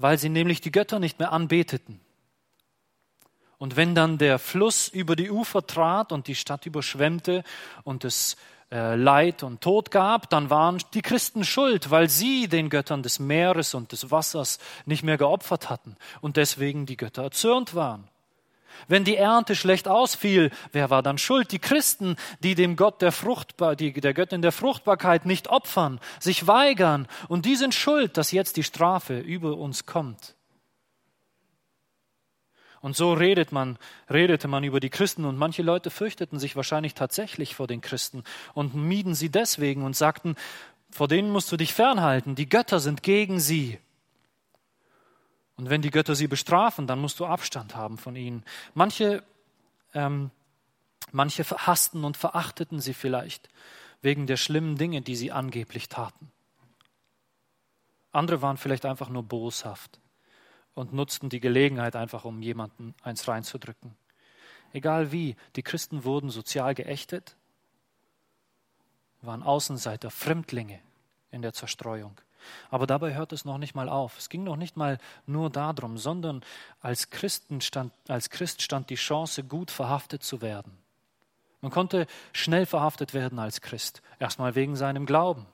weil 0.03 0.19
sie 0.19 0.29
nämlich 0.29 0.61
die 0.61 0.73
Götter 0.73 0.99
nicht 0.99 1.19
mehr 1.19 1.33
anbeteten. 1.33 2.01
Und 3.57 3.77
wenn 3.77 3.95
dann 3.95 4.19
der 4.19 4.41
Fluss 4.41 4.89
über 4.89 5.15
die 5.15 5.31
Ufer 5.31 5.65
trat 5.65 6.11
und 6.11 6.27
die 6.27 6.35
Stadt 6.35 6.67
überschwemmte 6.67 7.45
und 7.85 8.05
es 8.05 8.37
äh, 8.73 8.97
Leid 8.97 9.45
und 9.45 9.61
Tod 9.61 9.93
gab, 9.93 10.29
dann 10.31 10.51
waren 10.51 10.83
die 10.95 11.03
Christen 11.03 11.45
schuld, 11.45 11.91
weil 11.93 12.09
sie 12.09 12.49
den 12.49 12.71
Göttern 12.71 13.05
des 13.05 13.21
Meeres 13.21 13.75
und 13.75 13.93
des 13.93 14.11
Wassers 14.11 14.59
nicht 14.85 15.05
mehr 15.05 15.19
geopfert 15.19 15.71
hatten 15.71 15.97
und 16.21 16.37
deswegen 16.37 16.87
die 16.87 16.97
Götter 16.97 17.23
erzürnt 17.23 17.77
waren. 17.77 18.09
Wenn 18.89 19.05
die 19.05 19.17
Ernte 19.17 19.55
schlecht 19.55 19.89
ausfiel, 19.89 20.51
wer 20.73 20.91
war 20.91 21.03
dann 21.03 21.19
schuld? 21.19 21.53
Die 21.53 21.59
Christen, 21.59 22.17
die 22.41 22.55
dem 22.55 22.77
Gott 22.77 23.03
der 23.03 23.13
Fruchtbar, 23.13 23.77
die, 23.77 23.93
der 23.93 24.15
Göttin 24.15 24.43
der 24.43 24.53
Fruchtbarkeit 24.53 25.27
nicht 25.27 25.49
opfern, 25.49 26.01
sich 26.21 26.47
weigern, 26.47 27.09
und 27.29 27.47
die 27.47 27.57
sind 27.57 27.75
schuld, 27.75 28.17
dass 28.17 28.33
jetzt 28.33 28.57
die 28.57 28.65
Strafe 28.65 29.19
über 29.19 29.57
uns 29.57 29.87
kommt. 29.87 30.35
Und 32.83 32.97
so 32.97 33.13
redet 33.13 33.53
man, 33.53 33.79
redete 34.11 34.49
man 34.49 34.65
über 34.65 34.81
die 34.81 34.91
Christen 34.91 35.25
und 35.25 35.39
manche 35.39 35.63
Leute 35.63 35.89
fürchteten 35.89 36.41
sich 36.41 36.57
wahrscheinlich 36.57 36.95
tatsächlich 36.95 37.55
vor 37.55 37.69
den 37.69 37.81
Christen 37.81 38.25
und 38.55 38.75
mieden 38.75 39.15
sie 39.15 39.31
deswegen 39.31 39.85
und 39.85 39.95
sagten, 39.95 40.35
vor 40.91 41.07
denen 41.07 41.31
musst 41.31 41.51
du 41.53 41.57
dich 41.57 41.73
fernhalten, 41.73 42.35
die 42.35 42.49
Götter 42.49 42.81
sind 42.81 43.05
gegen 43.05 43.39
sie. 43.39 43.79
Und 45.63 45.71
wenn 45.71 45.81
die 45.81 45.93
Götter 45.93 46.17
sie 46.17 46.27
bestrafen, 46.27 46.89
dann 46.89 46.99
musst 47.01 47.21
du 47.21 47.25
Abstand 47.25 47.77
haben 47.77 47.97
von 47.97 48.17
ihnen. 48.17 48.45
Manche, 48.75 49.23
ähm, 49.95 50.33
manche 51.13 51.45
hassten 51.45 52.03
und 52.03 52.17
verachteten 52.17 52.81
sie 52.81 52.95
vielleicht 52.95 53.49
wegen 54.01 54.27
der 54.27 54.37
schlimmen 54.37 54.77
Dinge, 54.77 55.03
die 55.03 55.15
sie 55.15 55.31
angeblich 55.31 55.89
taten. 55.89 56.33
Andere 58.11 58.43
waren 58.43 58.57
vielleicht 58.57 58.85
einfach 58.85 59.09
nur 59.09 59.23
boshaft 59.23 60.01
und 60.75 60.93
nutzten 60.93 61.29
die 61.29 61.39
Gelegenheit 61.39 61.95
einfach, 61.95 62.25
um 62.25 62.43
jemanden 62.43 62.97
eins 63.05 63.29
reinzudrücken. 63.29 63.95
Egal 64.73 65.13
wie, 65.13 65.37
die 65.55 65.63
Christen 65.63 66.03
wurden 66.03 66.31
sozial 66.31 66.75
geächtet, 66.75 67.37
waren 69.21 69.45
Außenseiter, 69.45 70.11
Fremdlinge 70.11 70.81
in 71.31 71.41
der 71.41 71.53
Zerstreuung. 71.53 72.21
Aber 72.71 72.87
dabei 72.87 73.15
hört 73.15 73.33
es 73.33 73.45
noch 73.45 73.59
nicht 73.59 73.75
mal 73.75 73.89
auf. 73.89 74.19
Es 74.19 74.29
ging 74.29 74.45
noch 74.45 74.57
nicht 74.57 74.77
mal 74.77 74.99
nur 75.27 75.51
darum, 75.51 75.99
sondern 75.99 76.43
als, 76.81 77.11
Christen 77.11 77.61
stand, 77.61 77.93
als 78.09 78.31
Christ 78.31 78.63
stand 78.63 78.91
die 78.91 78.97
Chance, 78.97 79.45
gut 79.45 79.71
verhaftet 79.71 80.23
zu 80.23 80.41
werden. 80.41 80.77
Man 81.61 81.71
konnte 81.71 82.07
schnell 82.33 82.67
verhaftet 82.67 83.15
werden 83.15 83.39
als 83.39 83.61
Christ, 83.61 84.03
erstmal 84.19 84.55
wegen 84.55 84.77
seinem 84.77 85.07
Glauben 85.07 85.47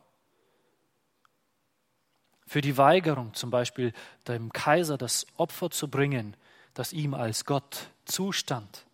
für 2.48 2.62
die 2.62 2.78
Weigerung 2.78 3.34
zum 3.34 3.50
Beispiel 3.50 3.92
dem 4.26 4.52
Kaiser 4.52 4.96
das 4.96 5.26
Opfer 5.36 5.70
zu 5.70 5.88
bringen, 5.88 6.34
das 6.72 6.92
ihm 6.92 7.12
als 7.12 7.44
Gott 7.44 7.90
zustand. 8.06 8.86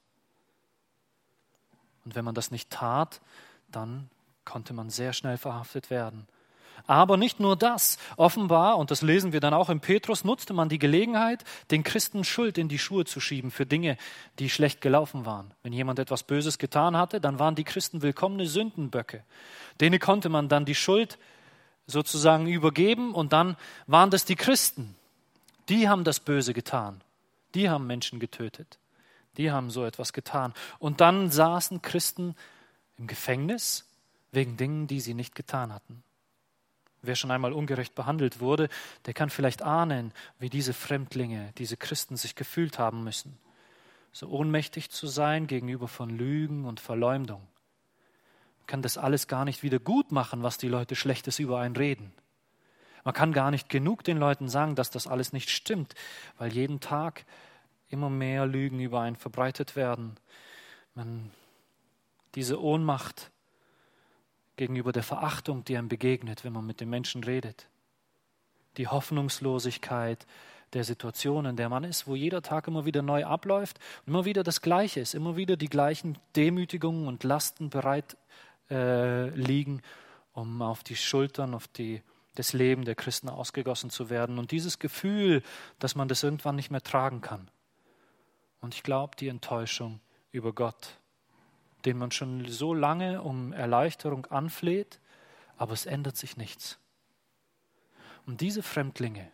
Und 2.05 2.17
wenn 2.17 2.25
man 2.25 2.35
das 2.35 2.51
nicht 2.51 2.69
tat, 2.71 3.21
dann 3.69 4.11
konnte 4.45 4.75
man 4.75 4.91
sehr 4.91 5.13
schnell 5.13 5.39
verhaftet 5.39 5.89
werden. 5.89 6.27
Aber 6.87 7.17
nicht 7.17 7.41
nur 7.41 7.57
das. 7.57 7.99
Offenbar, 8.17 8.79
und 8.79 8.91
das 8.91 9.03
lesen 9.03 9.33
wir 9.33 9.41
dann 9.41 9.55
auch 9.55 9.71
im 9.71 9.81
Petrus, 9.81 10.25
nutzte 10.25 10.53
man 10.53 10.69
die 10.69 10.79
Gelegenheit, 10.79 11.45
den 11.71 11.83
Christen 11.83 12.25
Schuld 12.25 12.59
in 12.59 12.69
die 12.69 12.79
Schuhe 12.79 13.05
zu 13.05 13.21
schieben 13.21 13.51
für 13.51 13.67
Dinge, 13.67 13.97
die 14.39 14.51
schlecht 14.51 14.81
gelaufen 14.81 15.25
waren. 15.25 15.53
Wenn 15.63 15.73
jemand 15.73 15.99
etwas 15.99 16.23
Böses 16.23 16.59
getan 16.59 16.97
hatte, 16.97 17.21
dann 17.21 17.39
waren 17.39 17.55
die 17.55 17.65
Christen 17.65 18.03
willkommene 18.03 18.47
Sündenböcke. 18.47 19.25
Denen 19.81 19.99
konnte 19.99 20.29
man 20.29 20.49
dann 20.49 20.65
die 20.65 20.75
Schuld 20.75 21.19
sozusagen 21.87 22.47
übergeben 22.47 23.15
und 23.15 23.33
dann 23.33 23.57
waren 23.87 24.11
das 24.11 24.25
die 24.25 24.37
Christen. 24.37 24.97
Die 25.69 25.89
haben 25.89 26.05
das 26.05 26.21
Böse 26.21 26.53
getan. 26.53 27.01
Die 27.55 27.71
haben 27.71 27.87
Menschen 27.87 28.21
getötet. 28.21 28.79
Die 29.37 29.51
haben 29.51 29.71
so 29.71 29.85
etwas 29.85 30.13
getan. 30.13 30.55
Und 30.79 31.01
dann 31.01 31.31
saßen 31.31 31.83
Christen 31.83 32.37
im 32.99 33.07
Gefängnis 33.07 33.89
wegen 34.33 34.57
Dingen, 34.57 34.87
die 34.87 35.01
sie 35.01 35.15
nicht 35.15 35.35
getan 35.35 35.73
hatten. 35.73 36.03
Wer 37.07 37.17
schon 37.17 37.31
einmal 37.31 37.53
ungerecht 37.53 37.95
behandelt 37.95 38.41
wurde, 38.41 38.69
der 39.07 39.15
kann 39.15 39.31
vielleicht 39.31 39.63
ahnen, 39.63 40.13
wie 40.39 40.51
diese 40.51 40.73
Fremdlinge, 40.73 41.53
diese 41.59 41.77
Christen 41.77 42.17
sich 42.17 42.35
gefühlt 42.35 42.79
haben 42.79 43.05
müssen. 43.05 43.39
So 44.13 44.29
ohnmächtig 44.29 44.91
zu 44.91 45.07
sein 45.07 45.47
gegenüber 45.47 45.89
von 45.89 46.11
Lügen 46.11 46.65
und 46.65 46.81
Verleumdung 46.81 47.47
kann 48.67 48.83
das 48.83 48.99
alles 48.99 49.29
gar 49.29 49.45
nicht 49.45 49.63
wieder 49.63 49.79
gut 49.79 50.13
machen, 50.13 50.43
was 50.43 50.59
die 50.59 50.69
Leute 50.69 50.97
Schlechtes 50.97 51.39
über 51.39 51.61
einen 51.61 51.77
reden. 51.77 52.13
Man 53.05 53.15
kann 53.15 53.33
gar 53.33 53.51
nicht 53.51 53.69
genug 53.69 54.03
den 54.05 54.17
Leuten 54.17 54.49
sagen, 54.49 54.75
dass 54.75 54.91
das 54.91 55.07
alles 55.07 55.33
nicht 55.33 55.51
stimmt, 55.51 55.95
weil 56.39 56.53
jeden 56.53 56.81
Tag 56.81 57.27
immer 57.89 58.09
mehr 58.09 58.47
Lügen 58.47 58.81
über 58.81 59.01
einen 59.03 59.17
verbreitet 59.17 59.77
werden. 59.77 60.17
Man, 60.95 61.31
diese 62.35 62.61
Ohnmacht 62.63 63.31
gegenüber 64.57 64.93
der 64.93 65.03
Verachtung, 65.03 65.65
die 65.65 65.77
einem 65.77 65.89
begegnet, 65.89 66.45
wenn 66.45 66.53
man 66.53 66.67
mit 66.67 66.81
den 66.81 66.91
Menschen 66.91 67.25
redet. 67.25 67.69
Die 68.77 68.89
Hoffnungslosigkeit 68.89 70.27
der 70.73 70.85
Situation, 70.85 71.47
in 71.47 71.57
der 71.57 71.69
man 71.69 71.85
ist, 71.85 72.07
wo 72.07 72.15
jeder 72.15 72.43
Tag 72.43 72.67
immer 72.67 72.85
wieder 72.85 73.03
neu 73.03 73.25
abläuft, 73.25 73.79
immer 74.07 74.25
wieder 74.25 74.43
das 74.43 74.61
Gleiche 74.61 75.01
ist, 75.01 75.15
immer 75.15 75.37
wieder 75.37 75.57
die 75.57 75.69
gleichen 75.69 76.19
Demütigungen 76.37 77.07
und 77.07 77.25
Lasten 77.25 77.71
bereit 77.71 78.17
äh, 78.71 79.29
liegen, 79.31 79.83
um 80.33 80.63
auf 80.63 80.83
die 80.83 80.97
Schultern, 80.97 81.55
auf 81.55 81.69
die, 81.69 82.03
das 82.35 82.53
Leben 82.53 82.85
der 82.85 82.97
Christen 82.97 83.29
ausgegossen 83.29 83.91
zu 83.91 84.11
werden. 84.11 84.39
Und 84.39 84.51
dieses 84.51 84.81
Gefühl, 84.81 85.43
dass 85.79 85.95
man 85.95 86.09
das 86.09 86.23
irgendwann 86.23 86.57
nicht 86.57 86.71
mehr 86.71 86.83
tragen 86.83 87.21
kann. 87.21 87.49
Und 88.61 88.75
ich 88.75 88.83
glaube, 88.83 89.15
die 89.17 89.29
Enttäuschung 89.29 90.01
über 90.33 90.53
Gott, 90.53 90.99
den 91.85 91.99
man 91.99 92.11
schon 92.11 92.49
so 92.49 92.75
lange 92.75 93.23
um 93.23 93.53
Erleichterung 93.53 94.27
anfleht, 94.27 95.01
aber 95.57 95.73
es 95.73 95.87
ändert 95.87 96.17
sich 96.17 96.37
nichts. 96.37 96.79
Und 98.27 98.41
diese 98.41 98.63
Fremdlinge, 98.63 99.31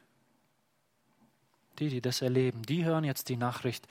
die, 1.79 1.89
die 1.89 2.01
das 2.01 2.23
erleben, 2.23 2.63
die 2.63 2.85
hören 2.85 3.05
jetzt 3.05 3.29
die 3.29 3.37
Nachricht, 3.37 3.87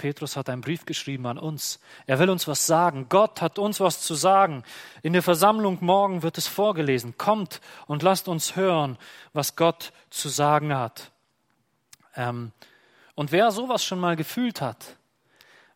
Petrus 0.00 0.34
hat 0.34 0.48
einen 0.48 0.62
Brief 0.62 0.86
geschrieben 0.86 1.26
an 1.26 1.36
uns. 1.36 1.78
Er 2.06 2.18
will 2.18 2.30
uns 2.30 2.48
was 2.48 2.66
sagen. 2.66 3.10
Gott 3.10 3.42
hat 3.42 3.58
uns 3.58 3.80
was 3.80 4.00
zu 4.00 4.14
sagen. 4.14 4.64
In 5.02 5.12
der 5.12 5.22
Versammlung 5.22 5.76
morgen 5.82 6.22
wird 6.22 6.38
es 6.38 6.46
vorgelesen. 6.46 7.18
Kommt 7.18 7.60
und 7.86 8.02
lasst 8.02 8.26
uns 8.26 8.56
hören, 8.56 8.96
was 9.34 9.56
Gott 9.56 9.92
zu 10.08 10.30
sagen 10.30 10.74
hat. 10.74 11.12
Ähm, 12.16 12.52
und 13.14 13.30
wer 13.30 13.50
sowas 13.50 13.84
schon 13.84 14.00
mal 14.00 14.16
gefühlt 14.16 14.62
hat, 14.62 14.96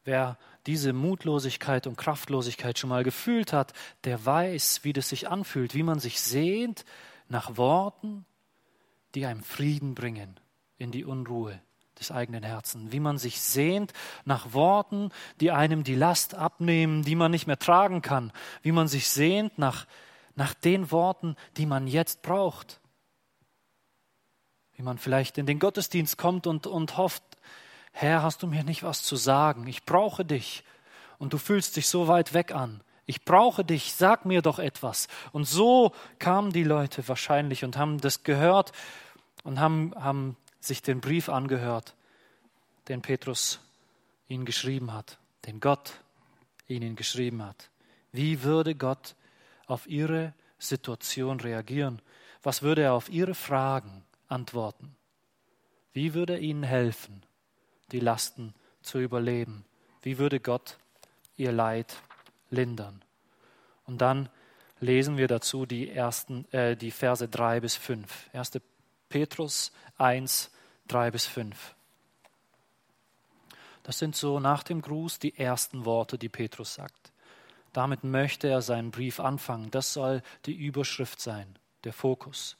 wer 0.05 0.39
diese 0.67 0.93
Mutlosigkeit 0.93 1.87
und 1.87 1.97
Kraftlosigkeit 1.97 2.79
schon 2.79 2.91
mal 2.91 3.05
gefühlt 3.05 3.53
hat, 3.53 3.73
der 4.05 4.25
weiß, 4.25 4.81
wie 4.83 4.93
das 4.93 5.09
sich 5.09 5.29
anfühlt, 5.29 5.75
wie 5.75 5.83
man 5.83 6.01
sich 6.01 6.21
sehnt 6.21 6.85
nach 7.29 7.57
Worten, 7.57 8.25
die 9.15 9.27
einem 9.27 9.43
Frieden 9.43 9.95
bringen 9.95 10.41
in 10.79 10.91
die 10.91 11.05
Unruhe 11.05 11.61
des 11.99 12.11
eigenen 12.11 12.43
Herzens, 12.43 12.93
wie 12.93 13.01
man 13.01 13.19
sich 13.19 13.41
sehnt 13.41 13.93
nach 14.25 14.53
Worten, 14.53 15.11
die 15.41 15.51
einem 15.51 15.85
die 15.85 15.95
Last 15.95 16.35
abnehmen, 16.35 17.03
die 17.03 17.15
man 17.15 17.31
nicht 17.31 17.47
mehr 17.47 17.59
tragen 17.59 18.03
kann, 18.03 18.33
wie 18.63 18.73
man 18.73 18.89
sich 18.89 19.09
sehnt 19.09 19.59
nach, 19.59 19.87
nach 20.35 20.55
den 20.55 20.91
Worten, 20.91 21.37
die 21.57 21.67
man 21.67 21.87
jetzt 21.87 22.23
braucht. 22.23 22.81
Wie 24.73 24.83
man 24.83 24.99
vielleicht 24.99 25.39
in 25.39 25.47
den 25.47 25.61
Gottesdienst 25.61 26.19
kommt 26.19 26.49
und, 26.49 26.67
und 26.67 26.97
hofft, 26.97 27.23
Herr, 27.97 28.25
hast 28.25 28.43
du 28.43 28.49
mir 28.49 28.65
nicht 28.65 28.83
was 28.83 29.05
zu 29.05 29.15
sagen? 29.15 29.69
Ich 29.69 29.85
brauche 29.85 30.25
dich. 30.25 30.65
Und 31.19 31.33
du 31.33 31.39
fühlst 31.39 31.77
dich 31.77 31.87
so 31.87 32.09
weit 32.09 32.35
weg 32.35 32.53
an. 32.53 32.83
Ich 33.07 33.25
brauche 33.25 33.65
dich, 33.65 33.93
sag 33.93 34.25
mir 34.25 34.43
doch 34.43 34.59
etwas. 34.59 35.07
Und 35.31 35.45
so 35.45 35.93
kamen 36.19 36.53
die 36.53 36.65
Leute 36.65 37.07
wahrscheinlich 37.07 37.65
und 37.65 37.77
haben 37.77 38.01
das 38.01 38.25
gehört 38.25 38.73
und 39.45 39.61
haben, 39.61 39.95
haben 39.95 40.37
sich 40.59 40.83
den 40.83 41.01
Brief 41.01 41.29
angehört, 41.29 41.95
den 42.89 43.01
Petrus 43.01 43.61
ihnen 44.27 44.45
geschrieben 44.45 44.93
hat, 44.93 45.19
den 45.47 45.61
Gott 45.61 46.01
ihnen 46.67 46.97
geschrieben 46.97 47.45
hat. 47.45 47.71
Wie 48.11 48.43
würde 48.43 48.75
Gott 48.75 49.15
auf 49.67 49.87
ihre 49.87 50.35
Situation 50.59 51.39
reagieren? 51.39 52.03
Was 52.43 52.63
würde 52.63 52.83
er 52.83 52.95
auf 52.95 53.09
ihre 53.09 53.37
Fragen 53.37 54.05
antworten? 54.27 54.97
Wie 55.93 56.13
würde 56.13 56.33
er 56.33 56.41
ihnen 56.41 56.65
helfen, 56.65 57.23
die 57.95 58.01
Lasten 58.01 58.55
zu 58.83 58.99
überleben? 58.99 59.65
Wie 60.03 60.19
würde 60.19 60.41
Gott 60.41 60.77
ihr 61.37 61.53
Leid 61.53 61.95
lindern? 62.51 63.03
Und 63.87 63.99
dann 63.99 64.29
lesen 64.81 65.17
wir 65.17 65.29
dazu 65.29 65.65
die 65.65 65.91
ersten, 65.91 66.51
äh, 66.53 66.77
die 66.77 66.91
Verse 66.91 67.27
drei 67.29 67.61
bis 67.61 67.77
fünf. 67.77 68.29
1. 68.33 68.61
Petrus 69.09 69.73
1, 69.97 70.51
3 70.89 71.11
bis 71.11 71.27
5. 71.27 71.75
Das 73.85 73.99
sind 73.99 74.17
so 74.17 74.41
nach 74.41 74.63
dem 74.63 74.83
Gruß 74.83 75.19
die 75.19 75.39
ersten 75.39 75.85
Worte, 75.85 76.19
die 76.19 76.29
Petrus 76.29 76.75
sagt. 76.75 77.13
Damit 77.73 78.03
möchte 78.03 78.49
er 78.49 78.63
seinen 78.63 78.91
Brief 78.91 79.21
anfangen. 79.21 79.71
Das 79.71 79.93
soll 79.93 80.23
die 80.47 80.55
Überschrift 80.55 81.21
sein, 81.21 81.59
der 81.85 81.93
Fokus. 81.93 82.57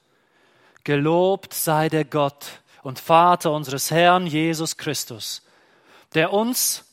Gelobt 0.85 1.55
sei 1.55 1.89
der 1.89 2.05
Gott 2.05 2.63
und 2.85 2.99
Vater 2.99 3.51
unseres 3.51 3.91
Herrn 3.91 4.27
Jesus 4.27 4.77
Christus, 4.77 5.43
der 6.13 6.33
uns 6.33 6.85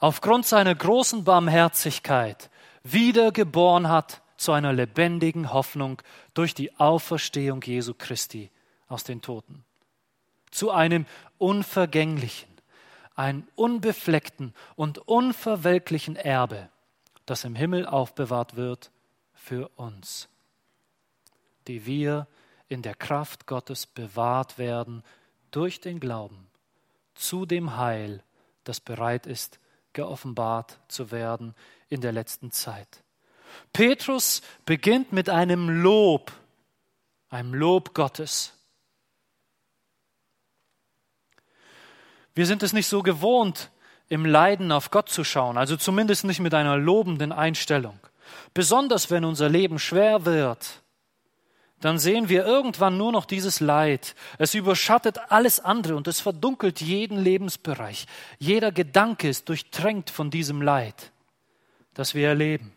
aufgrund 0.00 0.44
seiner 0.44 0.74
großen 0.74 1.24
Barmherzigkeit 1.24 2.50
wiedergeboren 2.82 3.88
hat 3.88 4.22
zu 4.36 4.52
einer 4.52 4.72
lebendigen 4.72 5.52
Hoffnung 5.52 6.02
durch 6.34 6.52
die 6.52 6.78
Auferstehung 6.78 7.62
Jesu 7.62 7.94
Christi 7.96 8.50
aus 8.88 9.04
den 9.04 9.22
Toten, 9.22 9.64
zu 10.50 10.72
einem 10.72 11.06
unvergänglichen, 11.38 12.48
einem 13.14 13.46
unbefleckten 13.54 14.52
und 14.74 14.98
unverwelklichen 14.98 16.16
Erbe, 16.16 16.70
das 17.24 17.44
im 17.44 17.54
Himmel 17.54 17.86
aufbewahrt 17.86 18.56
wird 18.56 18.90
für 19.34 19.68
uns, 19.76 20.28
die 21.68 21.86
wir 21.86 22.26
in 22.68 22.82
der 22.82 22.94
Kraft 22.94 23.46
Gottes 23.46 23.86
bewahrt 23.86 24.58
werden 24.58 25.02
durch 25.50 25.80
den 25.80 26.00
Glauben 26.00 26.48
zu 27.14 27.46
dem 27.46 27.76
Heil, 27.76 28.22
das 28.64 28.80
bereit 28.80 29.26
ist, 29.26 29.58
geoffenbart 29.92 30.78
zu 30.88 31.10
werden 31.10 31.54
in 31.88 32.00
der 32.00 32.12
letzten 32.12 32.50
Zeit. 32.52 33.02
Petrus 33.72 34.42
beginnt 34.64 35.12
mit 35.12 35.28
einem 35.28 35.82
Lob, 35.82 36.32
einem 37.30 37.54
Lob 37.54 37.94
Gottes. 37.94 38.52
Wir 42.34 42.46
sind 42.46 42.62
es 42.62 42.72
nicht 42.72 42.86
so 42.86 43.02
gewohnt, 43.02 43.70
im 44.08 44.24
Leiden 44.24 44.70
auf 44.70 44.90
Gott 44.90 45.08
zu 45.08 45.24
schauen, 45.24 45.58
also 45.58 45.76
zumindest 45.76 46.24
nicht 46.24 46.40
mit 46.40 46.54
einer 46.54 46.76
lobenden 46.76 47.32
Einstellung. 47.32 47.98
Besonders 48.54 49.10
wenn 49.10 49.24
unser 49.24 49.48
Leben 49.48 49.78
schwer 49.78 50.24
wird, 50.24 50.82
dann 51.80 51.98
sehen 51.98 52.28
wir 52.28 52.44
irgendwann 52.44 52.96
nur 52.96 53.12
noch 53.12 53.24
dieses 53.24 53.60
Leid. 53.60 54.16
Es 54.38 54.54
überschattet 54.54 55.18
alles 55.30 55.60
andere 55.60 55.96
und 55.96 56.08
es 56.08 56.20
verdunkelt 56.20 56.80
jeden 56.80 57.18
Lebensbereich. 57.18 58.06
Jeder 58.38 58.72
Gedanke 58.72 59.28
ist 59.28 59.48
durchtränkt 59.48 60.10
von 60.10 60.30
diesem 60.30 60.60
Leid, 60.60 61.12
das 61.94 62.14
wir 62.14 62.28
erleben. 62.28 62.72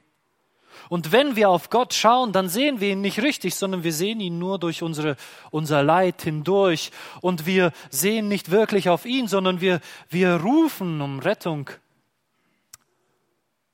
Und 0.90 1.12
wenn 1.12 1.36
wir 1.36 1.50
auf 1.50 1.70
Gott 1.70 1.94
schauen, 1.94 2.32
dann 2.32 2.50
sehen 2.50 2.80
wir 2.80 2.92
ihn 2.92 3.02
nicht 3.02 3.22
richtig, 3.22 3.56
sondern 3.56 3.84
wir 3.84 3.94
sehen 3.94 4.20
ihn 4.20 4.40
nur 4.40 4.60
durch 4.60 4.84
unsere, 4.84 5.16
unser 5.50 5.84
Leid 5.84 6.22
hindurch. 6.22 6.92
Und 7.22 7.46
wir 7.46 7.72
sehen 7.90 8.28
nicht 8.28 8.52
wirklich 8.52 8.90
auf 8.90 9.06
ihn, 9.06 9.28
sondern 9.28 9.62
wir, 9.62 9.80
wir 10.10 10.36
rufen 10.36 11.02
um 11.02 11.20
Rettung. 11.20 11.70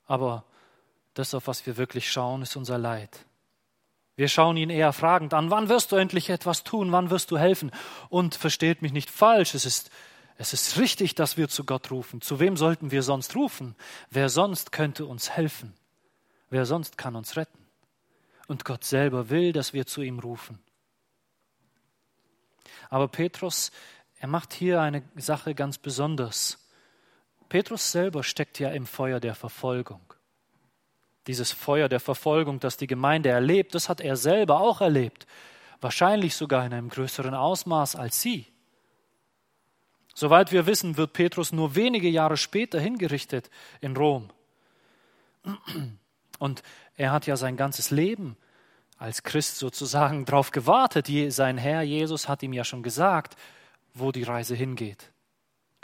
Aber 0.05 0.45
das, 1.13 1.33
auf 1.33 1.47
was 1.47 1.65
wir 1.65 1.77
wirklich 1.77 2.09
schauen, 2.09 2.41
ist 2.41 2.55
unser 2.55 2.77
Leid. 2.77 3.26
Wir 4.17 4.27
schauen 4.27 4.57
ihn 4.57 4.71
eher 4.71 4.93
fragend 4.93 5.35
an, 5.35 5.51
wann 5.51 5.69
wirst 5.69 5.91
du 5.91 5.95
endlich 5.95 6.31
etwas 6.31 6.63
tun, 6.63 6.91
wann 6.91 7.11
wirst 7.11 7.29
du 7.29 7.37
helfen? 7.37 7.71
Und 8.09 8.33
versteht 8.33 8.81
mich 8.81 8.91
nicht 8.91 9.11
falsch, 9.11 9.53
es 9.53 9.63
ist, 9.63 9.91
es 10.37 10.53
ist 10.53 10.79
richtig, 10.79 11.13
dass 11.13 11.37
wir 11.37 11.49
zu 11.49 11.63
Gott 11.63 11.91
rufen. 11.91 12.19
Zu 12.19 12.39
wem 12.39 12.57
sollten 12.57 12.89
wir 12.89 13.03
sonst 13.03 13.35
rufen? 13.35 13.75
Wer 14.09 14.29
sonst 14.29 14.71
könnte 14.71 15.05
uns 15.05 15.29
helfen? 15.29 15.75
Wer 16.49 16.65
sonst 16.65 16.97
kann 16.97 17.15
uns 17.15 17.37
retten? 17.37 17.63
Und 18.47 18.65
Gott 18.65 18.83
selber 18.83 19.29
will, 19.29 19.53
dass 19.53 19.73
wir 19.73 19.85
zu 19.85 20.01
ihm 20.01 20.17
rufen. 20.17 20.57
Aber 22.89 23.07
Petrus, 23.07 23.71
er 24.19 24.29
macht 24.29 24.51
hier 24.51 24.81
eine 24.81 25.03
Sache 25.15 25.53
ganz 25.53 25.77
besonders. 25.77 26.67
Petrus 27.49 27.91
selber 27.91 28.23
steckt 28.23 28.57
ja 28.57 28.69
im 28.69 28.87
Feuer 28.87 29.19
der 29.19 29.35
Verfolgung. 29.35 30.01
Dieses 31.27 31.51
Feuer 31.51 31.89
der 31.89 31.99
Verfolgung, 31.99 32.59
das 32.59 32.77
die 32.77 32.87
Gemeinde 32.87 33.29
erlebt, 33.29 33.75
das 33.75 33.89
hat 33.89 34.01
er 34.01 34.15
selber 34.15 34.61
auch 34.61 34.81
erlebt. 34.81 35.27
Wahrscheinlich 35.81 36.35
sogar 36.35 36.65
in 36.65 36.73
einem 36.73 36.89
größeren 36.89 37.33
Ausmaß 37.33 37.95
als 37.95 38.21
sie. 38.21 38.47
Soweit 40.15 40.51
wir 40.51 40.65
wissen, 40.65 40.97
wird 40.97 41.13
Petrus 41.13 41.51
nur 41.51 41.75
wenige 41.75 42.09
Jahre 42.09 42.37
später 42.37 42.79
hingerichtet 42.79 43.51
in 43.81 43.95
Rom. 43.95 44.29
Und 46.39 46.63
er 46.95 47.11
hat 47.11 47.27
ja 47.27 47.35
sein 47.37 47.57
ganzes 47.57 47.91
Leben 47.91 48.37
als 48.97 49.21
Christ 49.21 49.57
sozusagen 49.57 50.25
darauf 50.25 50.51
gewartet. 50.51 51.07
Sein 51.31 51.57
Herr 51.57 51.83
Jesus 51.83 52.27
hat 52.27 52.41
ihm 52.41 52.53
ja 52.53 52.63
schon 52.63 52.81
gesagt, 52.81 53.35
wo 53.93 54.11
die 54.11 54.23
Reise 54.23 54.55
hingeht 54.55 55.11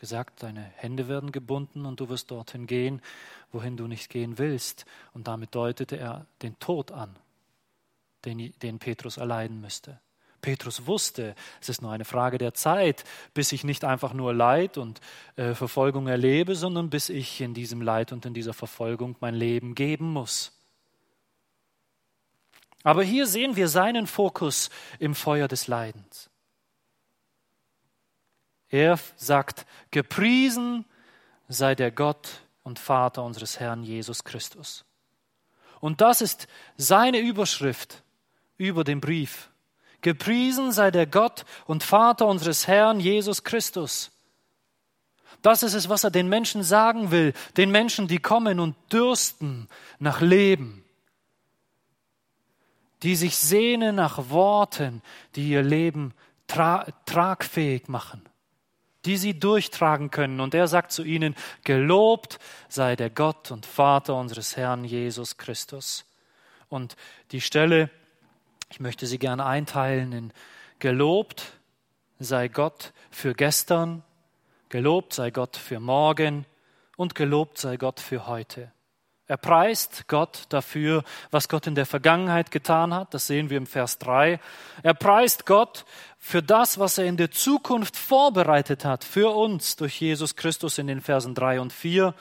gesagt, 0.04 0.44
deine 0.44 0.60
Hände 0.76 1.08
werden 1.08 1.32
gebunden 1.32 1.86
und 1.86 1.98
du 2.02 2.10
wirst 2.10 2.30
dorthin 2.30 2.68
gehen, 2.68 3.02
wohin 3.54 3.78
du 3.78 3.88
nicht 3.88 4.10
gehen 4.10 4.38
willst. 4.38 4.84
Und 5.14 5.30
damit 5.30 5.56
deutete 5.56 5.96
er 5.96 6.26
den 6.42 6.60
Tod 6.60 6.92
an, 6.92 7.16
den, 8.26 8.52
den 8.62 8.80
Petrus 8.80 9.16
erleiden 9.16 9.62
müsste. 9.62 10.02
Petrus 10.42 10.88
wusste, 10.88 11.36
es 11.62 11.70
ist 11.70 11.82
nur 11.82 11.94
eine 11.94 12.04
Frage 12.04 12.38
der 12.38 12.54
Zeit, 12.54 13.06
bis 13.34 13.54
ich 13.54 13.64
nicht 13.64 13.86
einfach 13.86 14.12
nur 14.12 14.34
Leid 14.34 14.78
und 14.78 15.00
äh, 15.38 15.54
Verfolgung 15.54 16.08
erlebe, 16.08 16.56
sondern 16.56 16.90
bis 16.90 17.08
ich 17.08 17.40
in 17.40 17.54
diesem 17.54 17.82
Leid 17.82 18.12
und 18.12 18.26
in 18.26 18.34
dieser 18.34 18.54
Verfolgung 18.54 19.16
mein 19.22 19.36
Leben 19.36 19.74
geben 19.74 20.12
muss. 20.12 20.52
Aber 22.84 23.04
hier 23.04 23.26
sehen 23.26 23.56
wir 23.56 23.70
seinen 23.70 24.06
Fokus 24.06 24.70
im 25.00 25.16
Feuer 25.16 25.48
des 25.48 25.68
Leidens. 25.68 26.30
Er 28.74 28.98
sagt, 29.18 29.68
gepriesen 29.92 30.86
sei 31.48 31.76
der 31.76 31.92
Gott 31.92 32.42
und 32.64 32.80
Vater 32.80 33.22
unseres 33.22 33.60
Herrn 33.60 33.84
Jesus 33.84 34.24
Christus. 34.24 34.84
Und 35.80 36.02
das 36.02 36.22
ist 36.22 36.48
seine 36.76 37.20
Überschrift 37.20 38.02
über 38.58 38.84
den 38.84 39.00
Brief. 39.00 39.52
Gepriesen 40.02 40.72
sei 40.72 40.90
der 40.90 41.06
Gott 41.06 41.46
und 41.68 41.84
Vater 41.84 42.26
unseres 42.26 42.66
Herrn 42.66 43.00
Jesus 43.00 43.44
Christus. 43.44 44.10
Das 45.44 45.62
ist 45.62 45.76
es, 45.76 45.88
was 45.88 46.04
er 46.04 46.10
den 46.10 46.28
Menschen 46.28 46.64
sagen 46.64 47.12
will, 47.12 47.34
den 47.58 47.70
Menschen, 47.70 48.08
die 48.08 48.18
kommen 48.18 48.60
und 48.60 48.76
dürsten 48.92 49.70
nach 50.00 50.20
Leben, 50.20 50.84
die 53.04 53.16
sich 53.16 53.38
sehnen 53.38 53.98
nach 53.98 54.32
Worten, 54.32 55.04
die 55.36 55.50
ihr 55.50 55.62
Leben 55.62 56.16
tra 56.48 56.88
tragfähig 57.06 57.88
machen 57.88 58.28
die 59.06 59.18
sie 59.18 59.40
durchtragen 59.40 60.12
können. 60.12 60.40
Und 60.40 60.54
er 60.54 60.68
sagt 60.68 60.92
zu 60.92 61.04
ihnen, 61.04 61.36
gelobt 61.64 62.40
sei 62.70 62.96
der 62.96 63.10
Gott 63.10 63.52
und 63.52 63.66
Vater 63.66 64.16
unseres 64.16 64.58
Herrn 64.58 64.84
Jesus 64.84 65.38
Christus. 65.38 66.06
Und 66.70 66.96
die 67.32 67.42
Stelle, 67.42 67.90
ich 68.70 68.80
möchte 68.80 69.06
sie 69.06 69.20
gerne 69.20 69.46
einteilen 69.46 70.12
in 70.12 70.34
gelobt 70.80 71.54
sei 72.20 72.48
Gott 72.50 72.92
für 73.10 73.34
gestern, 73.34 74.04
gelobt 74.70 75.14
sei 75.14 75.32
Gott 75.32 75.56
für 75.56 75.80
morgen 75.80 76.46
und 76.98 77.16
gelobt 77.16 77.58
sei 77.58 77.78
Gott 77.78 78.00
für 78.00 78.28
heute. 78.28 78.72
Er 79.34 79.38
preist 79.38 80.08
Gott 80.08 80.44
dafür, 80.50 81.04
was 81.32 81.50
Gott 81.50 81.66
in 81.66 81.74
der 81.74 81.88
Vergangenheit 81.88 82.52
getan 82.52 82.94
hat. 82.94 83.16
Das 83.16 83.26
sehen 83.26 83.50
wir 83.50 83.58
im 83.58 83.66
Vers 83.66 83.98
3. 83.98 84.40
Er 84.84 84.94
preist 84.94 85.48
Gott 85.48 85.86
für 86.20 86.44
das, 86.44 86.78
was 86.78 87.00
er 87.00 87.06
in 87.06 87.18
der 87.18 87.32
Zukunft 87.32 87.98
vorbereitet 87.98 88.86
hat 88.86 89.04
für 89.04 89.36
uns 89.36 89.76
durch 89.76 90.00
Jesus 90.00 90.36
Christus 90.36 90.78
in 90.78 90.86
den 90.86 91.02
Versen 91.02 91.34
3 91.34 91.62
und 91.62 91.74
4. 91.74 92.14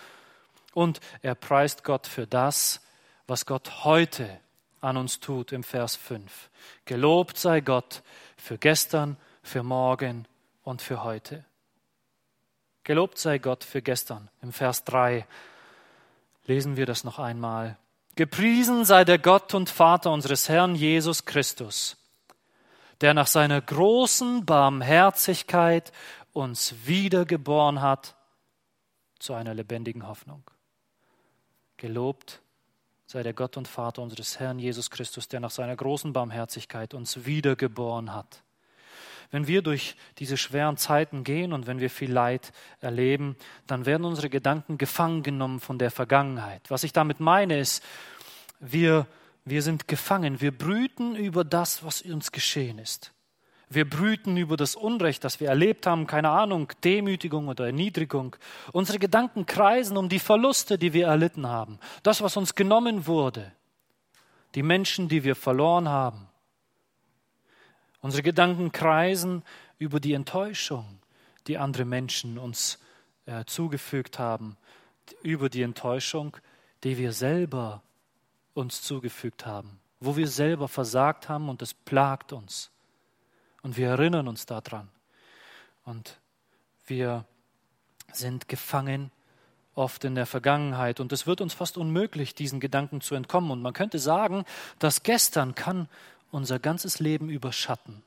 Und 0.73 1.01
er 1.21 1.35
preist 1.35 1.85
Gott 1.85 2.07
für 2.07 2.27
das, 2.27 2.81
was 3.27 3.45
Gott 3.45 3.85
heute 3.85 4.41
an 4.81 4.97
uns 4.97 5.21
tut 5.21 5.53
im 5.53 5.65
Vers 5.65 5.97
5. 5.97 6.49
Gelobt 6.87 7.37
sei 7.37 7.61
Gott 7.61 8.03
für 8.39 8.57
gestern, 8.57 9.19
für 9.43 9.63
morgen 9.63 10.27
und 10.63 10.81
für 10.81 11.05
heute. 11.05 11.45
Gelobt 12.85 13.19
sei 13.19 13.37
Gott 13.37 13.65
für 13.65 13.83
gestern 13.83 14.31
im 14.41 14.55
Vers 14.55 14.85
3 14.85 15.27
lesen 16.47 16.77
wir 16.77 16.87
das 16.87 17.05
noch 17.05 17.19
einmal. 17.19 17.79
Gepriesen 18.15 18.85
sei 18.85 19.05
der 19.05 19.19
Gott 19.19 19.55
und 19.55 19.71
Vater 19.71 20.11
unseres 20.11 20.49
Herrn 20.49 20.75
Jesus 20.75 21.25
Christus, 21.25 21.97
der 23.01 23.15
nach 23.15 23.27
seiner 23.27 23.61
großen 23.61 24.45
Barmherzigkeit 24.45 25.93
uns 26.33 26.75
wiedergeboren 26.85 27.81
hat 27.81 28.15
zu 29.19 29.35
einer 29.35 29.55
lebendigen 29.55 30.07
Hoffnung. 30.07 30.43
Gelobt 31.77 32.41
sei 33.07 33.23
der 33.23 33.35
Gott 33.35 33.57
und 33.57 33.69
Vater 33.69 34.03
unseres 34.03 34.39
Herrn 34.39 34.59
Jesus 34.59 34.91
Christus, 34.91 35.29
der 35.29 35.41
nach 35.41 35.51
seiner 35.51 35.77
großen 35.77 36.13
Barmherzigkeit 36.13 36.95
uns 36.95 37.25
wiedergeboren 37.25 38.15
hat 38.15 38.43
wenn 39.33 39.47
wir 39.49 39.63
durch 39.63 39.97
diese 40.19 40.37
schweren 40.37 40.77
Zeiten 40.77 41.25
gehen 41.25 41.53
und 41.53 41.67
wenn 41.67 41.81
wir 41.81 41.91
viel 41.91 42.13
Leid 42.13 42.53
erleben, 42.81 43.35
dann 43.67 43.87
werden 43.87 44.05
unsere 44.05 44.29
Gedanken 44.29 44.79
gefangen 44.79 45.23
genommen 45.23 45.59
von 45.59 45.79
der 45.79 45.91
Vergangenheit. 45.91 46.63
Was 46.69 46.85
ich 46.85 46.93
damit 46.93 47.19
meine 47.19 47.59
ist, 47.59 47.83
wir, 48.61 49.07
wir 49.45 49.63
sind 49.63 49.89
gefangen, 49.89 50.41
wir 50.43 50.57
brüten 50.57 51.17
über 51.17 51.45
das, 51.45 51.83
was 51.83 52.03
uns 52.03 52.31
geschehen 52.31 52.79
ist. 52.79 53.13
Wir 53.71 53.89
brüten 53.89 54.37
über 54.37 54.59
das 54.59 54.77
Unrecht, 54.77 55.25
das 55.25 55.41
wir 55.41 55.49
erlebt 55.49 55.87
haben, 55.87 56.07
keine 56.07 56.29
Ahnung, 56.29 56.71
Demütigung 56.85 57.49
oder 57.49 57.65
Erniedrigung. 57.65 58.37
Unsere 58.73 58.99
Gedanken 58.99 59.47
kreisen 59.47 59.97
um 59.97 60.11
die 60.11 60.19
Verluste, 60.19 60.77
die 60.77 60.93
wir 60.93 61.07
erlitten 61.07 61.47
haben, 61.47 61.79
das, 62.03 62.21
was 62.21 62.37
uns 62.37 62.55
genommen 62.55 63.07
wurde, 63.07 63.51
die 64.55 64.63
Menschen, 64.63 65.09
die 65.09 65.25
wir 65.25 65.35
verloren 65.35 65.89
haben. 65.89 66.29
Unsere 68.03 68.23
Gedanken 68.23 68.73
kreisen 68.73 69.43
über 69.79 70.01
die 70.01 70.13
Enttäuschung, 70.13 70.99
die 71.47 71.57
andere 71.57 71.85
Menschen 71.85 72.37
uns 72.37 72.79
äh, 73.27 73.45
zugefügt 73.47 74.19
haben, 74.19 74.57
über 75.23 75.49
die 75.49 75.63
Enttäuschung, 75.63 76.37
die 76.85 76.99
wir 76.99 77.13
selber 77.13 77.83
uns 78.55 78.83
zugefügt 78.83 79.47
haben, 79.47 79.79
wo 80.01 80.17
wir 80.17 80.27
selber 80.27 80.69
versagt 80.69 81.29
haben 81.29 81.49
und 81.49 81.63
es 81.63 81.75
plagt 81.75 82.33
uns. 82.33 82.71
Und 83.63 83.77
wir 83.77 83.91
erinnern 83.91 84.27
uns 84.27 84.47
daran. 84.47 84.89
Und 85.85 86.19
wir 86.87 87.25
sind 88.13 88.49
gefangen 88.49 89.13
oft 89.75 90.05
in 90.05 90.15
der 90.15 90.27
Vergangenheit. 90.27 91.01
Und 91.01 91.13
es 91.13 91.27
wird 91.27 91.41
uns 91.41 91.55
fast 91.55 91.79
unmöglich, 91.79 92.35
diesen 92.35 92.61
Gedanken 92.61 93.01
zu 93.01 93.15
entkommen. 93.15 93.51
Und 93.51 93.63
man 93.63 93.73
könnte 93.73 93.99
sagen, 93.99 94.45
das 94.79 95.03
Gestern 95.03 95.55
kann 95.55 95.89
unser 96.33 96.59
ganzes 96.59 96.99
Leben 96.99 97.31
überschatten. 97.31 98.03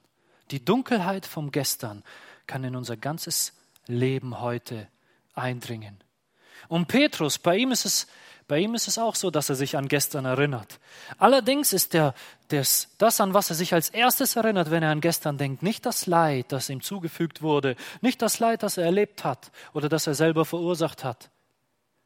Die 0.52 0.64
Dunkelheit 0.64 1.26
vom 1.26 1.52
Gestern 1.52 2.04
kann 2.48 2.66
in 2.66 2.76
unser 2.76 2.98
ganzes 2.98 3.54
Leben 3.88 4.42
heute 4.42 4.88
eindringen. 5.34 5.98
Und 6.68 6.88
Petrus, 6.88 7.40
bei 7.40 7.56
ihm 7.58 7.72
ist 7.72 7.86
es 7.86 8.08
bei 8.48 8.60
ihm 8.60 8.76
ist 8.76 8.88
es 8.88 9.00
auch 9.00 9.16
so, 9.16 9.32
dass 9.32 9.50
er 9.50 9.56
sich 9.56 9.76
an 9.76 9.88
gestern 9.88 10.26
erinnert. 10.26 10.80
Allerdings 11.18 11.74
ist 11.74 11.94
der, 11.94 12.14
das, 12.50 12.90
das, 13.00 13.20
an 13.20 13.34
was 13.34 13.50
er 13.50 13.56
sich 13.56 13.74
als 13.74 13.90
erstes 13.90 14.36
erinnert, 14.36 14.70
wenn 14.70 14.84
er 14.84 14.92
an 14.92 15.02
gestern 15.02 15.40
denkt, 15.40 15.64
nicht 15.64 15.84
das 15.86 16.06
Leid, 16.06 16.52
das 16.52 16.70
ihm 16.70 16.82
zugefügt 16.82 17.42
wurde, 17.42 17.76
nicht 18.02 18.22
das 18.22 18.38
Leid, 18.38 18.62
das 18.62 18.78
er 18.78 18.86
erlebt 18.86 19.24
hat 19.24 19.52
oder 19.74 19.90
das 19.90 20.06
er 20.06 20.14
selber 20.14 20.46
verursacht 20.46 21.04
hat. 21.04 21.32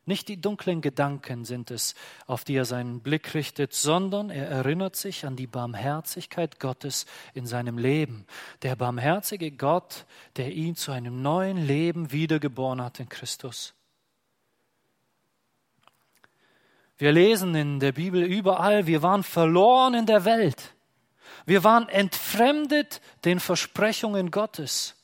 Nicht 0.10 0.28
die 0.28 0.42
dunklen 0.42 0.82
Gedanken 0.82 1.46
sind 1.46 1.70
es, 1.70 1.94
auf 2.26 2.44
die 2.44 2.56
er 2.56 2.66
seinen 2.66 3.02
Blick 3.02 3.36
richtet, 3.36 3.76
sondern 3.76 4.32
er 4.32 4.48
erinnert 4.48 4.96
sich 4.96 5.24
an 5.24 5.36
die 5.36 5.46
Barmherzigkeit 5.46 6.60
Gottes 6.60 7.06
in 7.36 7.46
seinem 7.46 7.78
Leben. 7.78 8.26
Der 8.64 8.76
barmherzige 8.76 9.52
Gott, 9.52 10.08
der 10.36 10.52
ihn 10.52 10.76
zu 10.76 10.92
einem 10.92 11.22
neuen 11.22 11.58
Leben 11.58 12.12
wiedergeboren 12.12 12.82
hat 12.82 13.00
in 13.00 13.08
Christus. 13.08 13.76
Wir 16.98 17.12
lesen 17.12 17.54
in 17.54 17.80
der 17.80 17.92
Bibel 17.92 18.24
überall, 18.24 18.88
wir 18.88 19.04
waren 19.04 19.22
verloren 19.22 19.94
in 19.94 20.08
der 20.08 20.26
Welt. 20.26 20.74
Wir 21.46 21.64
waren 21.64 21.88
entfremdet 21.88 23.00
den 23.26 23.40
Versprechungen 23.40 24.32
Gottes. 24.32 24.99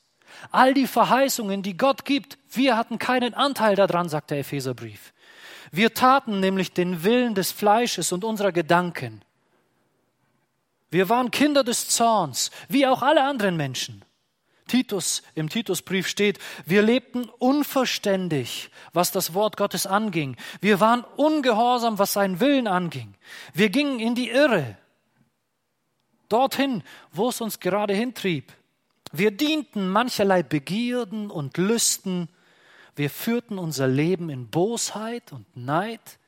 All 0.51 0.73
die 0.73 0.87
Verheißungen, 0.87 1.61
die 1.61 1.77
Gott 1.77 2.05
gibt, 2.05 2.37
wir 2.51 2.77
hatten 2.77 2.99
keinen 2.99 3.33
Anteil 3.33 3.75
daran, 3.75 4.09
sagt 4.09 4.31
der 4.31 4.39
Epheserbrief. 4.39 5.13
Wir 5.71 5.93
taten 5.93 6.39
nämlich 6.39 6.73
den 6.73 7.03
Willen 7.03 7.35
des 7.35 7.51
Fleisches 7.51 8.11
und 8.11 8.23
unserer 8.23 8.51
Gedanken. 8.51 9.21
Wir 10.89 11.09
waren 11.09 11.31
Kinder 11.31 11.63
des 11.63 11.89
Zorns, 11.89 12.51
wie 12.69 12.87
auch 12.87 13.01
alle 13.01 13.23
anderen 13.23 13.57
Menschen. 13.57 14.05
Titus, 14.67 15.21
im 15.35 15.49
Titusbrief 15.49 16.07
steht, 16.07 16.39
wir 16.65 16.81
lebten 16.81 17.29
unverständig, 17.37 18.71
was 18.93 19.11
das 19.11 19.33
Wort 19.33 19.57
Gottes 19.57 19.85
anging. 19.85 20.37
Wir 20.59 20.79
waren 20.79 21.03
ungehorsam, 21.17 21.99
was 21.99 22.13
seinen 22.13 22.39
Willen 22.39 22.67
anging. 22.67 23.13
Wir 23.53 23.69
gingen 23.69 23.99
in 23.99 24.15
die 24.15 24.29
Irre, 24.29 24.77
dorthin, 26.29 26.83
wo 27.11 27.29
es 27.29 27.41
uns 27.41 27.59
gerade 27.59 27.93
hintrieb. 27.93 28.53
Wir 29.17 29.31
dienten 29.31 29.89
mancherlei 29.89 30.43
Begierden 30.43 31.31
und 31.31 31.57
Lüsten. 31.57 32.29
Wir 32.95 33.09
führten 33.09 33.57
unser 33.57 33.87
Leben 33.87 34.29
in 34.29 34.49
Bosheit 34.49 35.31
und 35.31 35.55
Neid, 35.55 36.19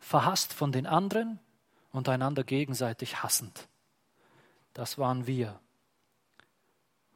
verhasst 0.00 0.52
von 0.52 0.72
den 0.72 0.86
anderen 0.86 1.38
und 1.90 2.08
einander 2.08 2.44
gegenseitig 2.44 3.22
hassend. 3.22 3.68
Das 4.72 4.98
waren 4.98 5.26
wir. 5.26 5.58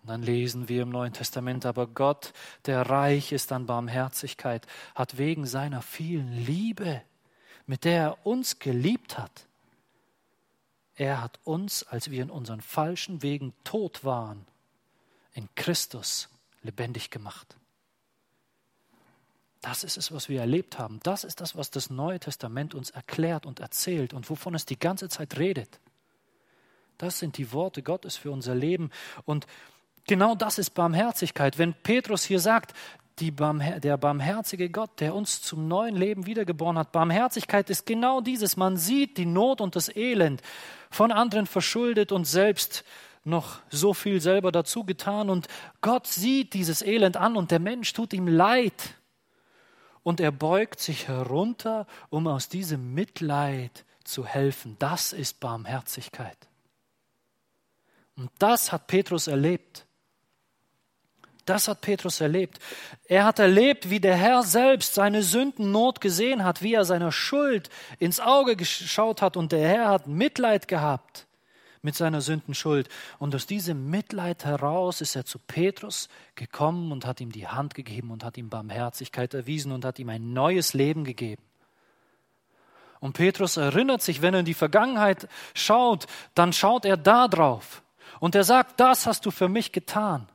Und 0.03 0.11
dann 0.11 0.23
lesen 0.23 0.69
wir 0.69 0.83
im 0.83 0.91
Neuen 0.91 1.13
Testament, 1.13 1.67
aber 1.67 1.87
Gott, 1.87 2.33
der 2.67 2.83
reich 2.83 3.33
ist 3.33 3.53
an 3.53 3.67
Barmherzigkeit, 3.67 4.67
hat 4.95 5.19
wegen 5.19 5.47
seiner 5.47 5.83
vielen 5.83 6.33
Liebe, 6.33 7.03
mit 7.67 7.85
der 7.85 8.03
er 8.03 8.27
uns 8.27 8.59
geliebt 8.59 9.19
hat, 9.19 9.47
er 10.95 11.23
hat 11.23 11.39
uns, 11.45 11.83
als 11.83 12.11
wir 12.11 12.23
in 12.23 12.31
unseren 12.31 12.63
falschen 12.63 13.23
Wegen 13.23 13.53
tot 13.65 14.05
waren, 14.05 14.47
in 15.37 15.49
Christus 15.55 16.29
lebendig 16.63 17.11
gemacht. 17.11 17.57
Das 19.61 19.85
ist 19.85 19.97
es, 19.97 20.13
was 20.13 20.29
wir 20.29 20.41
erlebt 20.41 20.79
haben. 20.79 21.01
Das 21.03 21.25
ist 21.25 21.41
das, 21.41 21.57
was 21.57 21.71
das 21.71 21.91
Neue 21.91 22.21
Testament 22.21 22.75
uns 22.75 22.91
erklärt 22.91 23.47
und 23.47 23.61
erzählt 23.61 24.13
und 24.13 24.29
wovon 24.31 24.55
es 24.55 24.65
die 24.65 24.79
ganze 24.79 25.09
Zeit 25.09 25.39
redet. 25.39 25.81
Das 26.99 27.19
sind 27.19 27.37
die 27.37 27.53
Worte 27.53 27.83
Gottes 27.83 28.17
für 28.17 28.31
unser 28.31 28.55
Leben. 28.55 28.91
Und 29.25 29.47
Genau 30.07 30.37
das 30.37 30.59
ist 30.59 30.71
Barmherzigkeit. 30.71 31.59
Wenn 31.59 31.75
Petrus 31.75 32.25
hier 32.25 32.39
sagt, 32.39 32.75
Barmher 33.33 33.81
der 33.81 33.97
barmherzige 33.97 34.69
Gott, 34.69 35.01
der 35.01 35.15
uns 35.15 35.41
zum 35.41 35.69
neuen 35.69 35.97
Leben 35.97 36.27
wiedergeboren 36.27 36.79
hat, 36.79 36.93
Barmherzigkeit 36.93 37.71
ist 37.71 37.87
genau 37.87 38.21
dieses. 38.21 38.57
Man 38.59 38.77
sieht 38.77 39.17
die 39.17 39.25
Not 39.25 39.61
und 39.61 39.75
das 39.75 39.95
Elend 39.95 40.43
von 40.91 41.11
anderen 41.11 41.47
verschuldet 41.47 42.13
und 42.13 42.27
selbst 42.27 42.85
noch 43.27 43.61
so 43.71 43.93
viel 43.93 44.21
selber 44.21 44.53
dazu 44.53 44.85
getan. 44.85 45.29
Und 45.29 45.49
Gott 45.81 46.07
sieht 46.07 46.55
dieses 46.55 46.83
Elend 46.83 47.17
an 47.17 47.37
und 47.37 47.51
der 47.51 47.59
Mensch 47.59 47.93
tut 47.93 48.13
ihm 48.13 48.29
leid. 48.29 48.95
Und 50.03 50.21
er 50.21 50.31
beugt 50.31 50.81
sich 50.81 51.09
herunter, 51.09 51.87
um 52.11 52.29
aus 52.29 52.49
diesem 52.49 52.95
Mitleid 52.95 53.85
zu 54.05 54.25
helfen. 54.25 54.77
Das 54.79 55.13
ist 55.13 55.41
Barmherzigkeit. 55.41 56.39
Und 58.17 58.31
das 58.39 58.71
hat 58.71 58.87
Petrus 58.87 59.27
erlebt. 59.27 59.85
Das 61.45 61.69
hat 61.69 61.81
Petrus 61.81 62.21
erlebt. 62.21 62.59
Er 63.05 63.25
hat 63.25 63.39
erlebt, 63.39 63.91
wie 63.91 64.01
der 64.01 64.17
Herr 64.17 64.43
selbst 64.43 64.95
seine 64.95 65.23
Sündennot 65.23 66.01
gesehen 66.01 66.45
hat, 66.45 66.63
wie 66.63 66.75
er 66.75 66.85
seiner 66.85 67.13
Schuld 67.13 67.71
ins 67.99 68.19
Auge 68.19 68.57
geschaut 68.57 69.23
hat 69.23 69.37
und 69.37 69.53
der 69.53 69.69
Herr 69.69 69.89
hat 69.89 70.07
Mitleid 70.09 70.67
gehabt 70.67 71.27
mit 71.87 71.95
seiner 71.95 72.21
Sündenschuld. 72.21 72.89
Und 73.19 73.35
aus 73.35 73.47
diesem 73.47 73.89
Mitleid 73.89 74.45
heraus 74.45 75.01
ist 75.01 75.17
er 75.17 75.25
zu 75.25 75.39
Petrus 75.39 76.09
gekommen 76.35 76.93
und 76.93 77.07
hat 77.07 77.21
ihm 77.21 77.33
die 77.33 77.47
Hand 77.47 77.75
gegeben 77.75 78.11
und 78.11 78.25
hat 78.25 78.37
ihm 78.37 78.51
Barmherzigkeit 78.51 79.33
erwiesen 79.33 79.73
und 79.73 79.85
hat 79.85 79.99
ihm 79.99 80.11
ein 80.11 80.35
neues 80.35 80.75
Leben 80.75 81.05
gegeben. 81.05 81.43
Und 83.01 83.13
Petrus 83.13 83.57
erinnert 83.57 84.03
sich, 84.03 84.21
wenn 84.21 84.35
er 84.35 84.41
in 84.41 84.47
die 84.47 84.55
Vergangenheit 84.55 85.29
schaut, 85.55 86.07
dann 86.35 86.53
schaut 86.53 86.85
er 86.85 86.97
da 86.97 87.29
drauf. 87.29 87.83
Und 88.19 88.35
er 88.35 88.45
sagt, 88.45 88.81
das 88.81 89.07
hast 89.07 89.25
du 89.25 89.31
für 89.31 89.49
mich 89.49 89.71
getan. 89.73 90.29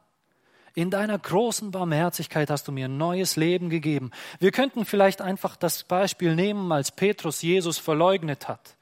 In 0.74 0.90
deiner 0.90 1.20
großen 1.20 1.72
Barmherzigkeit 1.72 2.50
hast 2.50 2.68
du 2.68 2.72
mir 2.72 2.86
ein 2.86 2.98
neues 2.98 3.36
Leben 3.36 3.70
gegeben. 3.70 4.12
Wir 4.40 4.52
könnten 4.52 4.86
vielleicht 4.86 5.22
einfach 5.22 5.58
das 5.58 5.84
Beispiel 5.84 6.34
nehmen, 6.34 6.72
als 6.72 6.92
Petrus 6.92 7.42
Jesus 7.42 7.78
verleugnet 7.78 8.48
hat. 8.48 8.78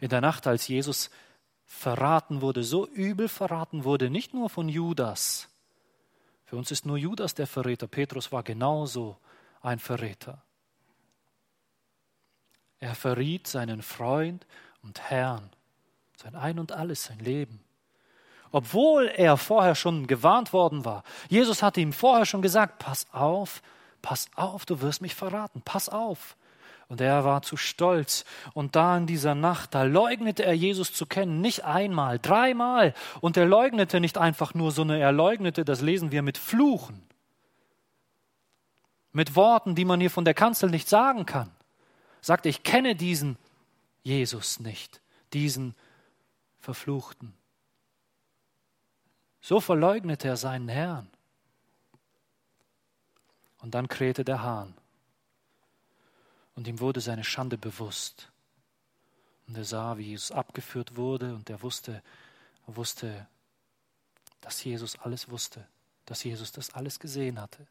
In 0.00 0.10
der 0.10 0.20
Nacht, 0.20 0.46
als 0.46 0.68
Jesus 0.68 1.10
verraten 1.72 2.40
wurde, 2.40 2.62
so 2.62 2.86
übel 2.86 3.28
verraten 3.28 3.84
wurde, 3.84 4.10
nicht 4.10 4.34
nur 4.34 4.50
von 4.50 4.68
Judas. 4.68 5.48
Für 6.44 6.56
uns 6.56 6.70
ist 6.70 6.86
nur 6.86 6.96
Judas 6.96 7.34
der 7.34 7.46
Verräter. 7.46 7.86
Petrus 7.86 8.30
war 8.30 8.42
genauso 8.42 9.16
ein 9.62 9.78
Verräter. 9.78 10.42
Er 12.78 12.94
verriet 12.94 13.46
seinen 13.46 13.82
Freund 13.82 14.46
und 14.82 15.00
Herrn, 15.00 15.50
sein 16.16 16.34
Ein 16.34 16.58
und 16.58 16.72
alles, 16.72 17.04
sein 17.04 17.18
Leben 17.18 17.60
obwohl 18.52 19.06
er 19.08 19.38
vorher 19.38 19.74
schon 19.74 20.06
gewarnt 20.06 20.52
worden 20.52 20.84
war. 20.84 21.02
Jesus 21.28 21.62
hatte 21.62 21.80
ihm 21.80 21.94
vorher 21.94 22.26
schon 22.26 22.42
gesagt, 22.42 22.78
pass 22.78 23.06
auf, 23.12 23.62
pass 24.02 24.28
auf, 24.36 24.66
du 24.66 24.82
wirst 24.82 25.00
mich 25.00 25.14
verraten, 25.14 25.62
pass 25.62 25.88
auf. 25.88 26.36
Und 26.92 27.00
er 27.00 27.24
war 27.24 27.40
zu 27.40 27.56
stolz. 27.56 28.26
Und 28.52 28.76
da 28.76 28.98
in 28.98 29.06
dieser 29.06 29.34
Nacht, 29.34 29.74
da 29.74 29.84
leugnete 29.84 30.44
er 30.44 30.52
Jesus 30.52 30.92
zu 30.92 31.06
kennen, 31.06 31.40
nicht 31.40 31.64
einmal, 31.64 32.18
dreimal. 32.18 32.92
Und 33.22 33.38
er 33.38 33.46
leugnete 33.46 33.98
nicht 33.98 34.18
einfach 34.18 34.52
nur, 34.52 34.72
sondern 34.72 35.00
er 35.00 35.10
leugnete, 35.10 35.64
das 35.64 35.80
lesen 35.80 36.12
wir 36.12 36.20
mit 36.20 36.36
Fluchen. 36.36 37.02
Mit 39.10 39.36
Worten, 39.36 39.74
die 39.74 39.86
man 39.86 40.00
hier 40.00 40.10
von 40.10 40.26
der 40.26 40.34
Kanzel 40.34 40.68
nicht 40.68 40.86
sagen 40.86 41.24
kann. 41.24 41.50
Sagt, 42.20 42.44
ich 42.44 42.62
kenne 42.62 42.94
diesen 42.94 43.38
Jesus 44.02 44.60
nicht, 44.60 45.00
diesen 45.32 45.74
Verfluchten. 46.60 47.32
So 49.40 49.60
verleugnete 49.60 50.28
er 50.28 50.36
seinen 50.36 50.68
Herrn. 50.68 51.08
Und 53.62 53.74
dann 53.74 53.88
krähte 53.88 54.26
der 54.26 54.42
Hahn. 54.42 54.74
Und 56.62 56.68
ihm 56.68 56.78
wurde 56.78 57.00
seine 57.00 57.24
Schande 57.24 57.58
bewusst. 57.58 58.30
Und 59.48 59.56
er 59.56 59.64
sah, 59.64 59.98
wie 59.98 60.04
Jesus 60.04 60.30
abgeführt 60.30 60.94
wurde, 60.94 61.34
und 61.34 61.50
er 61.50 61.60
wusste, 61.60 62.04
er 62.68 62.76
wusste, 62.76 63.26
dass 64.40 64.62
Jesus 64.62 64.96
alles 65.00 65.28
wusste, 65.28 65.66
dass 66.06 66.22
Jesus 66.22 66.52
das 66.52 66.70
alles 66.70 67.00
gesehen 67.00 67.40
hatte, 67.40 67.66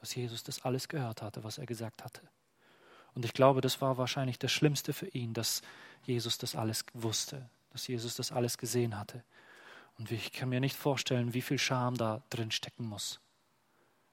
dass 0.00 0.12
Jesus 0.12 0.42
das 0.42 0.64
alles 0.64 0.88
gehört 0.88 1.22
hatte, 1.22 1.44
was 1.44 1.58
er 1.58 1.66
gesagt 1.66 2.02
hatte. 2.02 2.20
Und 3.14 3.24
ich 3.24 3.32
glaube, 3.32 3.60
das 3.60 3.80
war 3.80 3.96
wahrscheinlich 3.96 4.40
das 4.40 4.50
Schlimmste 4.50 4.92
für 4.92 5.06
ihn, 5.06 5.32
dass 5.32 5.62
Jesus 6.02 6.36
das 6.36 6.56
alles 6.56 6.84
wusste, 6.94 7.48
dass 7.70 7.86
Jesus 7.86 8.16
das 8.16 8.32
alles 8.32 8.58
gesehen 8.58 8.98
hatte. 8.98 9.22
Und 9.98 10.10
ich 10.10 10.32
kann 10.32 10.48
mir 10.48 10.58
nicht 10.58 10.74
vorstellen, 10.74 11.32
wie 11.32 11.42
viel 11.42 11.60
Scham 11.60 11.96
da 11.96 12.24
drin 12.30 12.50
stecken 12.50 12.86
muss, 12.86 13.20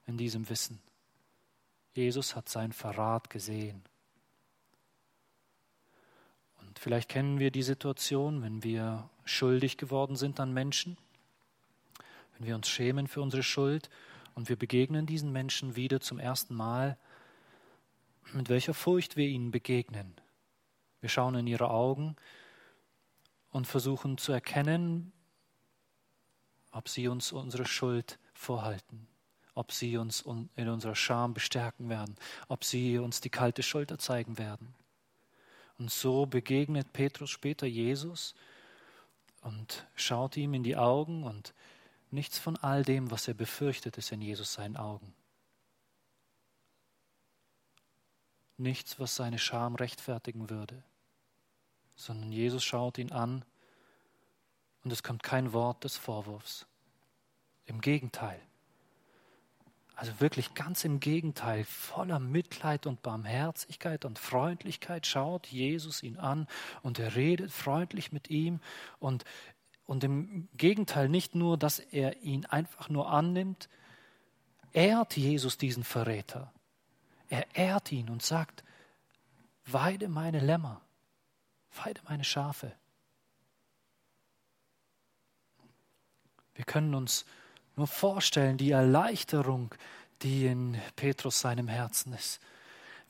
in 0.06 0.16
diesem 0.16 0.48
Wissen. 0.48 0.80
Jesus 1.94 2.36
hat 2.36 2.48
seinen 2.48 2.72
Verrat 2.72 3.28
gesehen. 3.28 3.82
Und 6.74 6.80
vielleicht 6.80 7.08
kennen 7.08 7.38
wir 7.38 7.52
die 7.52 7.62
Situation, 7.62 8.42
wenn 8.42 8.64
wir 8.64 9.08
schuldig 9.24 9.76
geworden 9.76 10.16
sind 10.16 10.40
an 10.40 10.52
Menschen, 10.52 10.98
wenn 12.36 12.48
wir 12.48 12.56
uns 12.56 12.68
schämen 12.68 13.06
für 13.06 13.22
unsere 13.22 13.44
Schuld 13.44 13.88
und 14.34 14.48
wir 14.48 14.56
begegnen 14.56 15.06
diesen 15.06 15.30
Menschen 15.30 15.76
wieder 15.76 16.00
zum 16.00 16.18
ersten 16.18 16.52
Mal, 16.52 16.98
mit 18.32 18.48
welcher 18.48 18.74
Furcht 18.74 19.16
wir 19.16 19.28
ihnen 19.28 19.52
begegnen. 19.52 20.16
Wir 21.00 21.08
schauen 21.08 21.36
in 21.36 21.46
ihre 21.46 21.70
Augen 21.70 22.16
und 23.52 23.68
versuchen 23.68 24.18
zu 24.18 24.32
erkennen, 24.32 25.12
ob 26.72 26.88
sie 26.88 27.06
uns 27.06 27.30
unsere 27.30 27.66
Schuld 27.66 28.18
vorhalten, 28.32 29.06
ob 29.54 29.70
sie 29.70 29.96
uns 29.96 30.24
in 30.56 30.68
unserer 30.68 30.96
Scham 30.96 31.34
bestärken 31.34 31.88
werden, 31.88 32.16
ob 32.48 32.64
sie 32.64 32.98
uns 32.98 33.20
die 33.20 33.30
kalte 33.30 33.62
Schulter 33.62 33.96
zeigen 33.96 34.38
werden. 34.38 34.74
Und 35.78 35.90
so 35.90 36.26
begegnet 36.26 36.92
Petrus 36.92 37.30
später 37.30 37.66
Jesus 37.66 38.34
und 39.40 39.86
schaut 39.94 40.36
ihm 40.36 40.54
in 40.54 40.62
die 40.62 40.76
Augen 40.76 41.24
und 41.24 41.54
nichts 42.10 42.38
von 42.38 42.56
all 42.56 42.84
dem, 42.84 43.10
was 43.10 43.28
er 43.28 43.34
befürchtet, 43.34 43.98
ist 43.98 44.12
in 44.12 44.22
Jesus 44.22 44.54
seinen 44.54 44.76
Augen. 44.76 45.14
Nichts, 48.56 49.00
was 49.00 49.16
seine 49.16 49.38
Scham 49.38 49.74
rechtfertigen 49.74 50.48
würde, 50.48 50.84
sondern 51.96 52.30
Jesus 52.30 52.62
schaut 52.62 52.98
ihn 52.98 53.10
an 53.10 53.44
und 54.84 54.92
es 54.92 55.02
kommt 55.02 55.22
kein 55.22 55.52
Wort 55.52 55.82
des 55.82 55.96
Vorwurfs. 55.96 56.66
Im 57.66 57.80
Gegenteil. 57.80 58.40
Also 59.96 60.20
wirklich 60.20 60.54
ganz 60.54 60.84
im 60.84 60.98
Gegenteil, 60.98 61.64
voller 61.64 62.18
Mitleid 62.18 62.86
und 62.86 63.02
Barmherzigkeit 63.02 64.04
und 64.04 64.18
Freundlichkeit 64.18 65.06
schaut 65.06 65.46
Jesus 65.46 66.02
ihn 66.02 66.16
an 66.16 66.48
und 66.82 66.98
er 66.98 67.14
redet 67.14 67.52
freundlich 67.52 68.10
mit 68.10 68.28
ihm 68.28 68.60
und, 68.98 69.24
und 69.86 70.02
im 70.02 70.48
Gegenteil 70.56 71.08
nicht 71.08 71.36
nur, 71.36 71.56
dass 71.56 71.78
er 71.78 72.22
ihn 72.22 72.44
einfach 72.46 72.88
nur 72.88 73.08
annimmt, 73.10 73.68
ehrt 74.72 75.16
Jesus 75.16 75.58
diesen 75.58 75.84
Verräter. 75.84 76.52
Er 77.28 77.54
ehrt 77.54 77.92
ihn 77.92 78.10
und 78.10 78.22
sagt, 78.22 78.64
weide 79.64 80.08
meine 80.08 80.40
Lämmer, 80.40 80.80
weide 81.84 82.00
meine 82.08 82.24
Schafe. 82.24 82.72
Wir 86.54 86.64
können 86.64 86.94
uns 86.94 87.24
nur 87.76 87.86
vorstellen, 87.86 88.56
die 88.56 88.70
Erleichterung, 88.70 89.74
die 90.22 90.46
in 90.46 90.80
Petrus 90.96 91.40
seinem 91.40 91.68
Herzen 91.68 92.12
ist. 92.12 92.40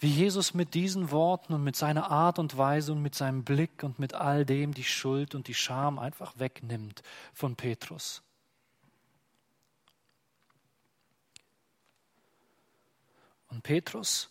Wie 0.01 0.09
Jesus 0.09 0.55
mit 0.55 0.75
diesen 0.75 1.11
Worten 1.11 1.55
und 1.55 1.63
mit 1.63 1.77
seiner 1.77 2.11
Art 2.11 2.39
und 2.39 2.57
Weise 2.59 2.93
und 2.93 3.03
mit 3.03 3.15
seinem 3.15 3.45
Blick 3.45 3.83
und 3.83 3.99
mit 3.99 4.15
all 4.15 4.45
dem 4.45 4.75
die 4.75 4.85
Schuld 4.85 5.35
und 5.35 5.47
die 5.49 5.55
Scham 5.55 5.99
einfach 5.99 6.39
wegnimmt 6.39 7.03
von 7.33 7.57
Petrus. 7.57 8.23
Und 13.49 13.63
Petrus, 13.63 14.31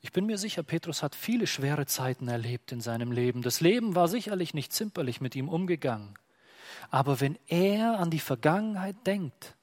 ich 0.00 0.12
bin 0.12 0.24
mir 0.24 0.38
sicher, 0.38 0.62
Petrus 0.62 1.02
hat 1.02 1.14
viele 1.14 1.46
schwere 1.46 1.84
Zeiten 1.86 2.26
erlebt 2.26 2.72
in 2.72 2.80
seinem 2.80 3.12
Leben. 3.12 3.42
Das 3.42 3.60
Leben 3.60 3.94
war 3.94 4.08
sicherlich 4.08 4.54
nicht 4.54 4.72
zimperlich 4.72 5.20
mit 5.20 5.36
ihm 5.36 5.48
umgegangen. 5.48 6.18
Aber 6.90 7.20
wenn 7.20 7.38
er 7.46 7.98
an 7.98 8.10
die 8.10 8.18
Vergangenheit 8.18 8.96
denkt, 9.06 9.54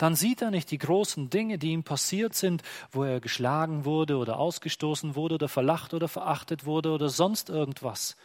dann 0.00 0.16
sieht 0.16 0.40
er 0.40 0.50
nicht 0.50 0.70
die 0.70 0.78
großen 0.78 1.28
Dinge, 1.28 1.58
die 1.58 1.72
ihm 1.72 1.84
passiert 1.84 2.32
sind, 2.32 2.62
wo 2.90 3.04
er 3.04 3.20
geschlagen 3.20 3.84
wurde 3.84 4.16
oder 4.16 4.38
ausgestoßen 4.38 5.14
wurde 5.14 5.34
oder 5.34 5.48
verlacht 5.48 5.92
oder 5.92 6.08
verachtet 6.08 6.64
wurde 6.64 6.92
oder 6.92 7.10
sonst 7.10 7.50
irgendwas, 7.50 8.16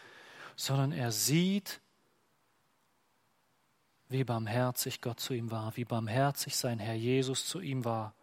sondern 0.56 0.94
er 0.94 1.12
sieht, 1.12 1.82
wie 4.08 4.24
barmherzig 4.24 5.02
Gott 5.02 5.20
zu 5.20 5.34
ihm 5.34 5.52
war, 5.52 5.76
wie 5.76 5.84
barmherzig 5.84 6.56
sein 6.56 6.80
Herr 6.80 6.94
Jesus 6.94 7.46
zu 7.46 7.60
ihm 7.60 7.84
war. 7.84 8.14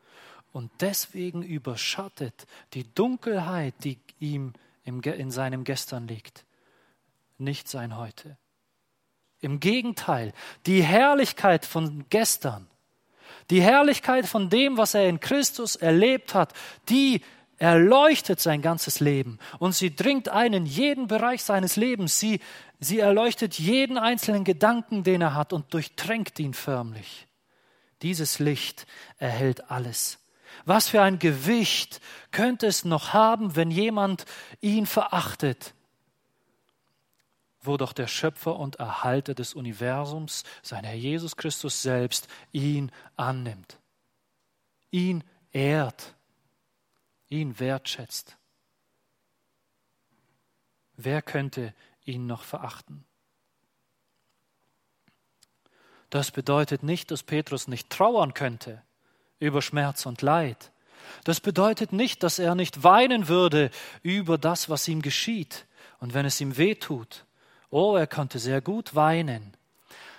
Und 0.54 0.70
deswegen 0.80 1.42
überschattet 1.42 2.46
die 2.72 2.84
Dunkelheit, 2.94 3.74
die 3.84 3.98
ihm 4.18 4.54
in 4.84 5.30
seinem 5.30 5.64
Gestern 5.64 6.08
liegt, 6.08 6.46
nicht 7.36 7.68
sein 7.68 7.98
Heute. 7.98 8.38
Im 9.40 9.60
Gegenteil, 9.60 10.32
die 10.64 10.82
Herrlichkeit 10.82 11.66
von 11.66 12.06
gestern 12.08 12.66
die 13.52 13.60
Herrlichkeit 13.60 14.24
von 14.24 14.48
dem, 14.48 14.78
was 14.78 14.94
er 14.94 15.06
in 15.10 15.20
Christus 15.20 15.76
erlebt 15.76 16.32
hat, 16.32 16.54
die 16.88 17.20
erleuchtet 17.58 18.40
sein 18.40 18.62
ganzes 18.62 18.98
Leben 18.98 19.38
und 19.58 19.74
sie 19.74 19.94
dringt 19.94 20.30
ein 20.30 20.54
in 20.54 20.64
jeden 20.64 21.06
Bereich 21.06 21.42
seines 21.42 21.76
Lebens. 21.76 22.18
Sie, 22.18 22.40
sie 22.80 22.98
erleuchtet 22.98 23.58
jeden 23.58 23.98
einzelnen 23.98 24.44
Gedanken, 24.44 25.04
den 25.04 25.20
er 25.20 25.34
hat 25.34 25.52
und 25.52 25.72
durchtränkt 25.74 26.40
ihn 26.40 26.54
förmlich. 26.54 27.28
Dieses 28.00 28.38
Licht 28.38 28.86
erhält 29.18 29.70
alles. 29.70 30.18
Was 30.64 30.88
für 30.88 31.02
ein 31.02 31.18
Gewicht 31.18 32.00
könnte 32.30 32.66
es 32.66 32.86
noch 32.86 33.12
haben, 33.12 33.54
wenn 33.54 33.70
jemand 33.70 34.24
ihn 34.62 34.86
verachtet? 34.86 35.74
Wo 37.62 37.76
doch 37.76 37.92
der 37.92 38.08
Schöpfer 38.08 38.58
und 38.58 38.76
Erhalter 38.76 39.34
des 39.34 39.54
Universums, 39.54 40.44
sein 40.62 40.84
Herr 40.84 40.94
Jesus 40.94 41.36
Christus 41.36 41.82
selbst, 41.82 42.28
ihn 42.50 42.90
annimmt, 43.16 43.78
ihn 44.90 45.24
ehrt, 45.52 46.14
ihn 47.28 47.58
wertschätzt. 47.58 48.36
Wer 50.96 51.22
könnte 51.22 51.74
ihn 52.04 52.26
noch 52.26 52.42
verachten? 52.42 53.04
Das 56.10 56.30
bedeutet 56.30 56.82
nicht, 56.82 57.10
dass 57.10 57.22
Petrus 57.22 57.68
nicht 57.68 57.88
trauern 57.88 58.34
könnte 58.34 58.82
über 59.38 59.62
Schmerz 59.62 60.04
und 60.04 60.20
Leid. 60.20 60.72
Das 61.24 61.40
bedeutet 61.40 61.92
nicht, 61.92 62.22
dass 62.22 62.38
er 62.38 62.54
nicht 62.54 62.84
weinen 62.84 63.28
würde 63.28 63.70
über 64.02 64.36
das, 64.36 64.68
was 64.68 64.86
ihm 64.88 65.00
geschieht 65.00 65.66
und 66.00 66.14
wenn 66.14 66.26
es 66.26 66.40
ihm 66.40 66.56
weh 66.58 66.74
tut. 66.74 67.24
Oh, 67.72 67.96
er 67.96 68.06
konnte 68.06 68.38
sehr 68.38 68.60
gut 68.60 68.94
weinen, 68.94 69.54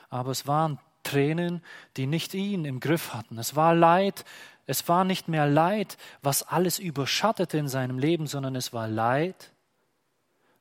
aber 0.10 0.32
es 0.32 0.48
waren 0.48 0.80
Tränen, 1.04 1.62
die 1.98 2.08
nicht 2.08 2.34
ihn 2.34 2.66
im 2.66 2.80
Griff 2.80 3.14
hatten. 3.14 3.38
Es 3.38 3.56
war 3.56 3.76
Leid, 3.76 4.26
es 4.66 4.88
war 4.88 5.04
nicht 5.04 5.28
mehr 5.28 5.46
Leid, 5.46 6.00
was 6.24 6.42
alles 6.42 6.80
überschattete 6.80 7.60
in 7.60 7.68
seinem 7.68 8.00
Leben, 8.00 8.26
sondern 8.26 8.56
es 8.56 8.74
war 8.74 8.88
Leid, 8.88 9.52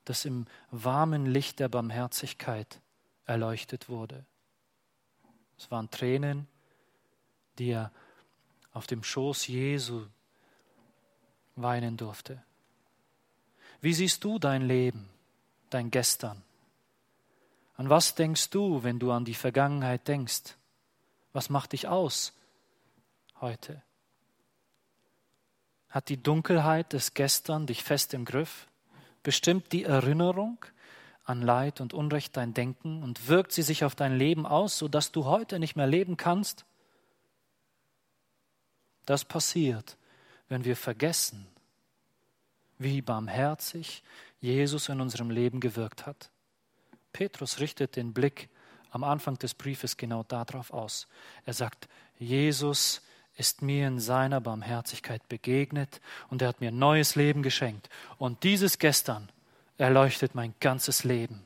das 0.05 0.27
im 0.27 0.47
warmen 0.71 1.25
Licht 1.25 1.61
der 1.61 1.71
Barmherzigkeit 1.71 2.79
erleuchtet 3.25 3.89
wurde. 3.89 4.27
Es 5.57 5.71
waren 5.71 5.91
Tränen, 5.91 6.47
die 7.59 7.71
er 7.71 7.91
auf 8.75 8.87
dem 8.87 9.03
Schoß 9.03 9.47
Jesu 9.47 10.05
weinen 11.57 11.97
durfte. 11.97 12.43
Wie 13.81 13.95
siehst 13.95 14.23
du 14.25 14.39
dein 14.39 14.61
Leben, 14.61 15.09
dein 15.71 15.91
Gestern? 15.91 16.43
An 17.75 17.89
was 17.89 18.15
denkst 18.15 18.51
du, 18.51 18.83
wenn 18.83 18.99
du 18.99 19.11
an 19.13 19.25
die 19.25 19.35
Vergangenheit 19.35 20.07
denkst? 20.09 20.57
Was 21.33 21.49
macht 21.49 21.73
dich 21.73 21.89
aus 21.89 22.35
heute? 23.41 23.83
Hat 25.89 26.09
die 26.09 26.23
Dunkelheit 26.23 26.93
des 26.93 27.15
Gestern 27.15 27.67
dich 27.67 27.83
fest 27.83 28.15
im 28.15 28.25
Griff? 28.25 28.67
Bestimmt 29.23 29.73
die 29.73 29.85
Erinnerung 29.85 30.65
an 31.25 31.43
Leid 31.43 31.81
und 31.81 31.95
Unrecht 31.95 32.37
dein 32.37 32.55
Denken 32.55 33.03
und 33.03 33.29
wirkt 33.29 33.53
sie 33.53 33.63
sich 33.63 33.85
auf 33.85 33.95
dein 33.95 34.17
Leben 34.17 34.47
aus, 34.47 34.79
sodass 34.79 35.13
du 35.13 35.25
heute 35.27 35.59
nicht 35.59 35.77
mehr 35.77 35.87
leben 35.87 36.17
kannst? 36.17 36.65
Das 39.07 39.25
passiert, 39.25 39.97
wenn 40.49 40.65
wir 40.65 40.77
vergessen, 40.77 41.47
wie 42.79 43.01
barmherzig 43.01 44.03
Jesus 44.41 44.89
in 44.89 45.01
unserem 45.01 45.31
Leben 45.31 45.61
gewirkt 45.61 46.07
hat. 46.07 46.32
Petrus 47.13 47.61
richtet 47.61 47.97
den 47.97 48.13
Blick 48.13 48.49
am 48.91 49.05
Anfang 49.05 49.39
des 49.39 49.55
Briefes 49.55 49.97
genau 49.97 50.23
darauf 50.23 50.73
aus. 50.73 51.07
Er 51.45 51.55
sagt, 51.55 51.89
Jesus 52.19 53.03
ist 53.37 53.63
mir 53.63 53.89
in 53.89 53.99
seiner 53.99 54.41
Barmherzigkeit 54.41 55.27
begegnet 55.29 56.01
und 56.29 56.43
er 56.43 56.49
hat 56.49 56.61
mir 56.61 56.71
neues 56.71 57.15
Leben 57.15 57.43
geschenkt. 57.43 57.89
Und 58.19 58.45
dieses 58.45 58.79
Gestern 58.79 59.31
erleuchtet 59.79 60.35
mein 60.35 60.55
ganzes 60.61 61.05
Leben. 61.05 61.45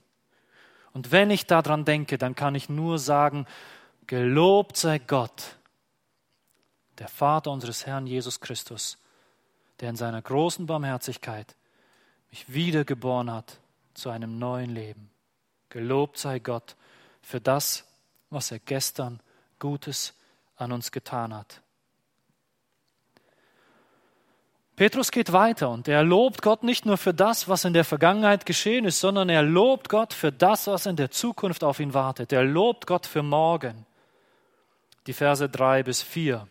Und 0.93 1.13
wenn 1.13 1.31
ich 1.31 1.47
daran 1.47 1.85
denke, 1.85 2.19
dann 2.19 2.35
kann 2.35 2.55
ich 2.55 2.69
nur 2.69 2.99
sagen, 2.99 3.47
Gelobt 4.07 4.77
sei 4.77 5.01
Gott, 5.01 5.57
der 6.99 7.09
Vater 7.09 7.51
unseres 7.51 7.87
Herrn 7.87 8.07
Jesus 8.07 8.39
Christus, 8.41 8.99
der 9.81 9.91
in 9.91 9.97
seiner 9.97 10.23
großen 10.23 10.67
Barmherzigkeit 10.67 11.57
mich 12.31 12.53
wiedergeboren 12.53 13.33
hat 13.33 13.59
zu 13.95 14.11
einem 14.11 14.39
neuen 14.39 14.71
Leben. 14.71 15.11
Gelobt 15.69 16.19
sei 16.19 16.39
Gott 16.39 16.77
für 17.23 17.41
das, 17.41 17.85
was 18.31 18.51
er 18.51 18.59
gestern 18.59 19.21
Gutes 19.59 20.15
an 20.57 20.73
uns 20.73 20.93
getan 20.93 21.35
hat. 21.35 21.61
Petrus 24.77 25.11
geht 25.11 25.33
weiter 25.33 25.71
und 25.71 25.89
er 25.89 26.03
lobt 26.03 26.43
Gott 26.43 26.63
nicht 26.63 26.85
nur 26.85 26.99
für 26.99 27.15
das, 27.15 27.49
was 27.49 27.65
in 27.65 27.73
der 27.73 27.85
Vergangenheit 27.85 28.45
geschehen 28.45 28.85
ist, 28.85 29.01
sondern 29.01 29.31
er 29.31 29.43
lobt 29.43 29.89
Gott 29.89 30.13
für 30.13 30.31
das, 30.31 30.67
was 30.67 30.85
in 30.85 30.97
der 30.97 31.11
Zukunft 31.11 31.65
auf 31.65 31.81
ihn 31.81 31.95
wartet. 31.95 32.31
Er 32.31 32.45
lobt 32.45 32.87
Gott 32.87 33.07
für 33.07 33.23
morgen. 33.23 33.87
Die 35.07 35.15
Verse 35.15 35.49
drei 35.49 35.83
bis 35.83 36.03
vier 36.03 36.47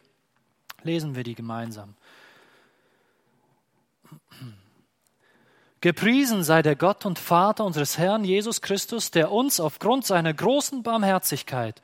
lesen 0.82 1.16
wir 1.16 1.24
die 1.24 1.36
gemeinsam. 1.36 1.96
Gepriesen 5.86 6.44
sei 6.44 6.64
der 6.64 6.76
Gott 6.76 7.06
und 7.06 7.20
Vater 7.20 7.64
unseres 7.64 8.00
Herrn 8.00 8.24
Jesus 8.24 8.64
Christus, 8.64 9.12
der 9.12 9.32
uns 9.32 9.60
aufgrund 9.60 10.04
seiner 10.04 10.34
großen 10.34 10.82
Barmherzigkeit 10.82 11.80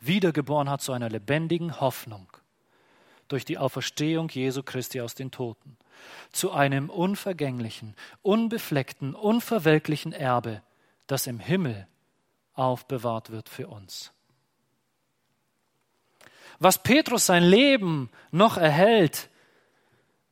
wiedergeboren 0.00 0.70
hat 0.70 0.80
zu 0.80 0.92
einer 0.94 1.10
lebendigen 1.10 1.78
Hoffnung 1.78 2.26
durch 3.28 3.44
die 3.44 3.58
Auferstehung 3.58 4.30
Jesu 4.30 4.62
Christi 4.62 5.02
aus 5.02 5.14
den 5.14 5.30
Toten, 5.30 5.76
zu 6.32 6.52
einem 6.52 6.88
unvergänglichen, 6.88 7.94
unbefleckten, 8.22 9.14
unverwelklichen 9.14 10.14
Erbe, 10.14 10.62
das 11.06 11.26
im 11.26 11.38
Himmel 11.38 11.86
aufbewahrt 12.54 13.28
wird 13.28 13.50
für 13.50 13.68
uns. 13.68 14.10
Was 16.60 16.82
Petrus 16.82 17.26
sein 17.26 17.44
Leben 17.44 18.08
noch 18.30 18.56
erhält, 18.56 19.28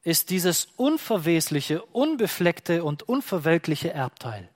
ist 0.05 0.31
dieses 0.31 0.69
unverwesliche, 0.77 1.83
unbefleckte 1.83 2.85
und 2.85 3.03
unverwelkliche 3.09 3.93
Erbteil. 3.93 4.49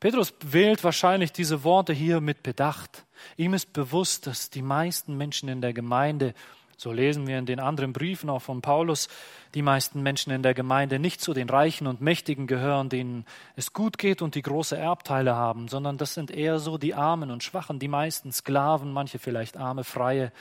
Petrus 0.00 0.34
wählt 0.40 0.82
wahrscheinlich 0.82 1.30
diese 1.30 1.62
Worte 1.62 1.92
hier 1.92 2.20
mit 2.20 2.42
Bedacht. 2.42 3.04
Ihm 3.36 3.54
ist 3.54 3.72
bewusst, 3.72 4.26
dass 4.26 4.50
die 4.50 4.62
meisten 4.62 5.16
Menschen 5.16 5.48
in 5.48 5.60
der 5.60 5.72
Gemeinde, 5.72 6.34
so 6.76 6.90
lesen 6.90 7.28
wir 7.28 7.38
in 7.38 7.46
den 7.46 7.60
anderen 7.60 7.92
Briefen 7.92 8.28
auch 8.28 8.42
von 8.42 8.62
Paulus, 8.62 9.08
die 9.54 9.62
meisten 9.62 10.02
Menschen 10.02 10.32
in 10.32 10.42
der 10.42 10.54
Gemeinde 10.54 10.98
nicht 10.98 11.20
zu 11.20 11.34
den 11.34 11.48
Reichen 11.48 11.86
und 11.86 12.00
Mächtigen 12.00 12.48
gehören, 12.48 12.88
denen 12.88 13.26
es 13.54 13.72
gut 13.72 13.96
geht 13.96 14.22
und 14.22 14.34
die 14.34 14.42
große 14.42 14.76
Erbteile 14.76 15.36
haben, 15.36 15.68
sondern 15.68 15.98
das 15.98 16.14
sind 16.14 16.32
eher 16.32 16.58
so 16.58 16.78
die 16.78 16.94
Armen 16.94 17.30
und 17.30 17.44
Schwachen, 17.44 17.78
die 17.78 17.86
meisten 17.86 18.32
Sklaven, 18.32 18.92
manche 18.92 19.20
vielleicht 19.20 19.56
arme 19.56 19.84
Freie 19.84 20.32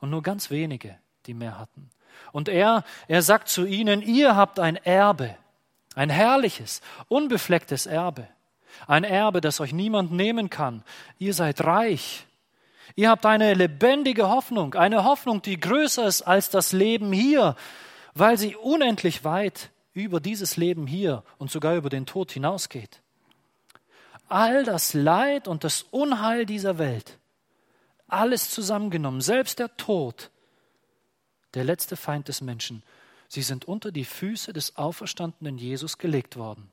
und 0.00 0.10
nur 0.10 0.22
ganz 0.22 0.50
wenige, 0.50 0.98
die 1.24 1.32
mehr 1.32 1.58
hatten. 1.58 1.88
Und 2.32 2.48
er, 2.48 2.84
er 3.08 3.22
sagt 3.22 3.48
zu 3.48 3.66
ihnen, 3.66 4.02
ihr 4.02 4.36
habt 4.36 4.58
ein 4.58 4.76
Erbe, 4.76 5.36
ein 5.94 6.10
herrliches, 6.10 6.80
unbeflecktes 7.08 7.86
Erbe 7.86 8.28
ein 8.86 9.04
Erbe, 9.04 9.40
das 9.40 9.60
euch 9.60 9.72
niemand 9.72 10.12
nehmen 10.12 10.50
kann. 10.50 10.82
Ihr 11.18 11.34
seid 11.34 11.64
reich. 11.64 12.26
Ihr 12.94 13.10
habt 13.10 13.26
eine 13.26 13.54
lebendige 13.54 14.28
Hoffnung, 14.28 14.74
eine 14.74 15.04
Hoffnung, 15.04 15.42
die 15.42 15.58
größer 15.58 16.06
ist 16.06 16.22
als 16.22 16.50
das 16.50 16.72
Leben 16.72 17.12
hier, 17.12 17.56
weil 18.14 18.38
sie 18.38 18.56
unendlich 18.56 19.24
weit 19.24 19.70
über 19.92 20.20
dieses 20.20 20.56
Leben 20.56 20.86
hier 20.86 21.22
und 21.38 21.50
sogar 21.50 21.76
über 21.76 21.90
den 21.90 22.06
Tod 22.06 22.32
hinausgeht. 22.32 23.00
All 24.28 24.64
das 24.64 24.94
Leid 24.94 25.48
und 25.48 25.64
das 25.64 25.82
Unheil 25.90 26.44
dieser 26.44 26.78
Welt, 26.78 27.18
alles 28.08 28.50
zusammengenommen, 28.50 29.20
selbst 29.20 29.58
der 29.58 29.76
Tod, 29.76 30.30
der 31.58 31.64
letzte 31.64 31.96
Feind 31.96 32.28
des 32.28 32.40
Menschen, 32.40 32.84
sie 33.26 33.42
sind 33.42 33.64
unter 33.64 33.90
die 33.90 34.04
Füße 34.04 34.52
des 34.52 34.76
auferstandenen 34.76 35.58
Jesus 35.58 35.98
gelegt 35.98 36.36
worden. 36.36 36.70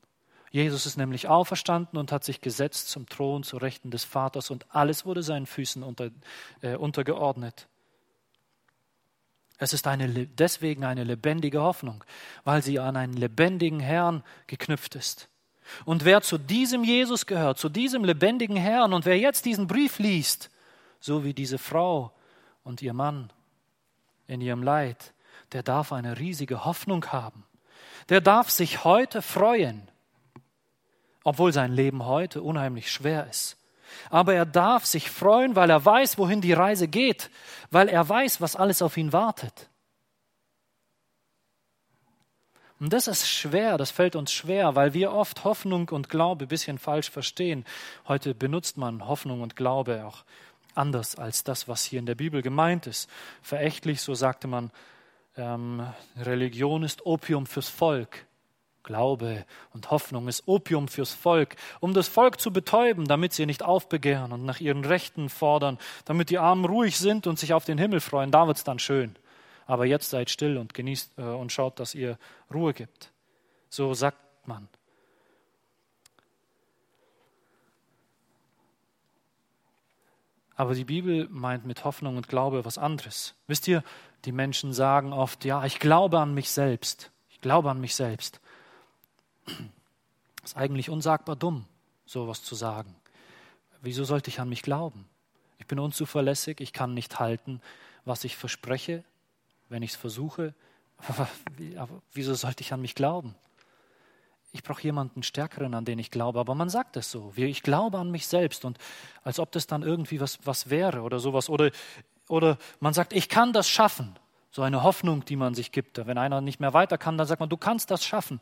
Jesus 0.52 0.86
ist 0.86 0.96
nämlich 0.96 1.26
auferstanden 1.26 1.98
und 1.98 2.12
hat 2.12 2.22
sich 2.22 2.40
gesetzt 2.40 2.88
zum 2.88 3.08
Thron 3.08 3.42
zu 3.42 3.56
Rechten 3.56 3.90
des 3.90 4.04
Vaters 4.04 4.48
und 4.48 4.64
alles 4.72 5.04
wurde 5.04 5.24
seinen 5.24 5.46
Füßen 5.46 5.82
unter, 5.82 6.10
äh, 6.62 6.76
untergeordnet. 6.76 7.66
Es 9.58 9.72
ist 9.72 9.88
eine, 9.88 10.28
deswegen 10.28 10.84
eine 10.84 11.02
lebendige 11.02 11.62
Hoffnung, 11.62 12.04
weil 12.44 12.62
sie 12.62 12.78
an 12.78 12.96
einen 12.96 13.14
lebendigen 13.14 13.80
Herrn 13.80 14.22
geknüpft 14.46 14.94
ist. 14.94 15.28
Und 15.84 16.04
wer 16.04 16.20
zu 16.20 16.38
diesem 16.38 16.84
Jesus 16.84 17.26
gehört, 17.26 17.58
zu 17.58 17.68
diesem 17.68 18.04
lebendigen 18.04 18.56
Herrn, 18.56 18.92
und 18.92 19.04
wer 19.04 19.18
jetzt 19.18 19.46
diesen 19.46 19.66
Brief 19.66 19.98
liest, 19.98 20.48
so 21.00 21.24
wie 21.24 21.34
diese 21.34 21.58
Frau 21.58 22.12
und 22.62 22.82
ihr 22.82 22.92
Mann 22.92 23.32
in 24.26 24.40
ihrem 24.40 24.62
Leid, 24.62 25.12
der 25.52 25.62
darf 25.62 25.92
eine 25.92 26.18
riesige 26.18 26.64
Hoffnung 26.64 27.06
haben. 27.06 27.44
Der 28.08 28.20
darf 28.20 28.50
sich 28.50 28.84
heute 28.84 29.22
freuen 29.22 29.90
obwohl 31.26 31.52
sein 31.52 31.72
Leben 31.72 32.06
heute 32.06 32.40
unheimlich 32.40 32.88
schwer 32.88 33.26
ist. 33.28 33.56
Aber 34.10 34.34
er 34.34 34.46
darf 34.46 34.86
sich 34.86 35.10
freuen, 35.10 35.56
weil 35.56 35.70
er 35.70 35.84
weiß, 35.84 36.18
wohin 36.18 36.40
die 36.40 36.52
Reise 36.52 36.86
geht, 36.86 37.30
weil 37.72 37.88
er 37.88 38.08
weiß, 38.08 38.40
was 38.40 38.54
alles 38.54 38.80
auf 38.80 38.96
ihn 38.96 39.12
wartet. 39.12 39.68
Und 42.78 42.92
das 42.92 43.08
ist 43.08 43.28
schwer, 43.28 43.76
das 43.76 43.90
fällt 43.90 44.14
uns 44.14 44.30
schwer, 44.30 44.76
weil 44.76 44.94
wir 44.94 45.10
oft 45.10 45.42
Hoffnung 45.42 45.88
und 45.88 46.10
Glaube 46.10 46.44
ein 46.44 46.48
bisschen 46.48 46.78
falsch 46.78 47.10
verstehen. 47.10 47.64
Heute 48.06 48.32
benutzt 48.32 48.76
man 48.76 49.08
Hoffnung 49.08 49.40
und 49.40 49.56
Glaube 49.56 50.04
auch 50.06 50.24
anders 50.76 51.16
als 51.16 51.44
das, 51.44 51.68
was 51.68 51.84
hier 51.84 51.98
in 51.98 52.06
der 52.06 52.14
Bibel 52.14 52.42
gemeint 52.42 52.86
ist. 52.86 53.10
Verächtlich, 53.42 54.00
so 54.00 54.14
sagte 54.14 54.48
man, 54.48 54.70
ähm, 55.36 55.86
Religion 56.16 56.82
ist 56.82 57.04
Opium 57.04 57.46
fürs 57.46 57.68
Volk. 57.68 58.26
Glaube 58.82 59.44
und 59.72 59.90
Hoffnung 59.90 60.28
ist 60.28 60.44
Opium 60.46 60.86
fürs 60.86 61.12
Volk, 61.12 61.56
um 61.80 61.92
das 61.92 62.06
Volk 62.06 62.40
zu 62.40 62.52
betäuben, 62.52 63.06
damit 63.06 63.32
sie 63.32 63.44
nicht 63.44 63.64
aufbegehren 63.64 64.32
und 64.32 64.44
nach 64.44 64.60
ihren 64.60 64.84
Rechten 64.84 65.28
fordern, 65.28 65.78
damit 66.04 66.30
die 66.30 66.38
Armen 66.38 66.64
ruhig 66.64 66.96
sind 66.96 67.26
und 67.26 67.38
sich 67.38 67.52
auf 67.52 67.64
den 67.64 67.78
Himmel 67.78 68.00
freuen. 68.00 68.30
Da 68.30 68.46
wird 68.46 68.58
es 68.58 68.64
dann 68.64 68.78
schön. 68.78 69.16
Aber 69.66 69.84
jetzt 69.84 70.10
seid 70.10 70.30
still 70.30 70.56
und 70.56 70.72
genießt 70.72 71.18
äh, 71.18 71.22
und 71.22 71.50
schaut, 71.50 71.80
dass 71.80 71.94
ihr 71.94 72.16
Ruhe 72.54 72.72
gibt. 72.72 73.10
So 73.68 73.92
sagt 73.92 74.18
man. 74.46 74.68
Aber 80.56 80.74
die 80.74 80.84
Bibel 80.84 81.28
meint 81.30 81.66
mit 81.66 81.84
Hoffnung 81.84 82.16
und 82.16 82.28
Glaube 82.28 82.64
was 82.64 82.78
anderes. 82.78 83.34
Wisst 83.46 83.68
ihr, 83.68 83.84
die 84.24 84.32
Menschen 84.32 84.72
sagen 84.72 85.12
oft, 85.12 85.44
ja, 85.44 85.64
ich 85.64 85.78
glaube 85.78 86.18
an 86.18 86.32
mich 86.34 86.50
selbst. 86.50 87.10
Ich 87.28 87.40
glaube 87.42 87.70
an 87.70 87.80
mich 87.80 87.94
selbst. 87.94 88.40
Ist 90.42 90.56
eigentlich 90.56 90.88
unsagbar 90.88 91.36
dumm, 91.36 91.66
sowas 92.06 92.42
zu 92.42 92.54
sagen. 92.54 92.96
Wieso 93.82 94.04
sollte 94.04 94.30
ich 94.30 94.40
an 94.40 94.48
mich 94.48 94.62
glauben? 94.62 95.06
Ich 95.58 95.66
bin 95.66 95.78
unzuverlässig, 95.78 96.60
ich 96.60 96.72
kann 96.72 96.94
nicht 96.94 97.20
halten, 97.20 97.60
was 98.04 98.24
ich 98.24 98.36
verspreche, 98.36 99.04
wenn 99.68 99.82
ich 99.82 99.90
es 99.90 99.96
versuche. 99.96 100.54
Aber 101.76 102.02
wieso 102.12 102.34
sollte 102.34 102.62
ich 102.62 102.72
an 102.72 102.80
mich 102.80 102.94
glauben? 102.94 103.34
Ich 104.52 104.62
brauche 104.62 104.82
jemanden 104.82 105.22
Stärkeren, 105.22 105.74
an 105.74 105.84
den 105.84 105.98
ich 105.98 106.10
glaube. 106.10 106.40
Aber 106.40 106.54
man 106.54 106.68
sagt 106.68 106.96
es 106.96 107.10
so. 107.10 107.32
Ich 107.36 107.62
glaube 107.62 107.98
an 107.98 108.10
mich 108.10 108.26
selbst 108.26 108.64
und 108.64 108.78
als 109.22 109.38
ob 109.38 109.52
das 109.52 109.66
dann 109.66 109.82
irgendwie 109.82 110.20
was, 110.20 110.38
was 110.44 110.70
wäre 110.70 111.02
oder 111.02 111.18
sowas. 111.18 111.48
Oder, 111.48 111.70
oder 112.28 112.58
man 112.80 112.94
sagt, 112.94 113.12
ich 113.12 113.28
kann 113.28 113.52
das 113.52 113.68
schaffen. 113.68 114.18
So 114.50 114.62
eine 114.62 114.82
Hoffnung, 114.82 115.24
die 115.24 115.36
man 115.36 115.54
sich 115.54 115.72
gibt. 115.72 115.98
Wenn 116.06 116.16
einer 116.16 116.40
nicht 116.40 116.60
mehr 116.60 116.72
weiter 116.72 116.96
kann, 116.96 117.18
dann 117.18 117.26
sagt 117.26 117.40
man, 117.40 117.50
du 117.50 117.58
kannst 117.58 117.90
das 117.90 118.04
schaffen. 118.04 118.40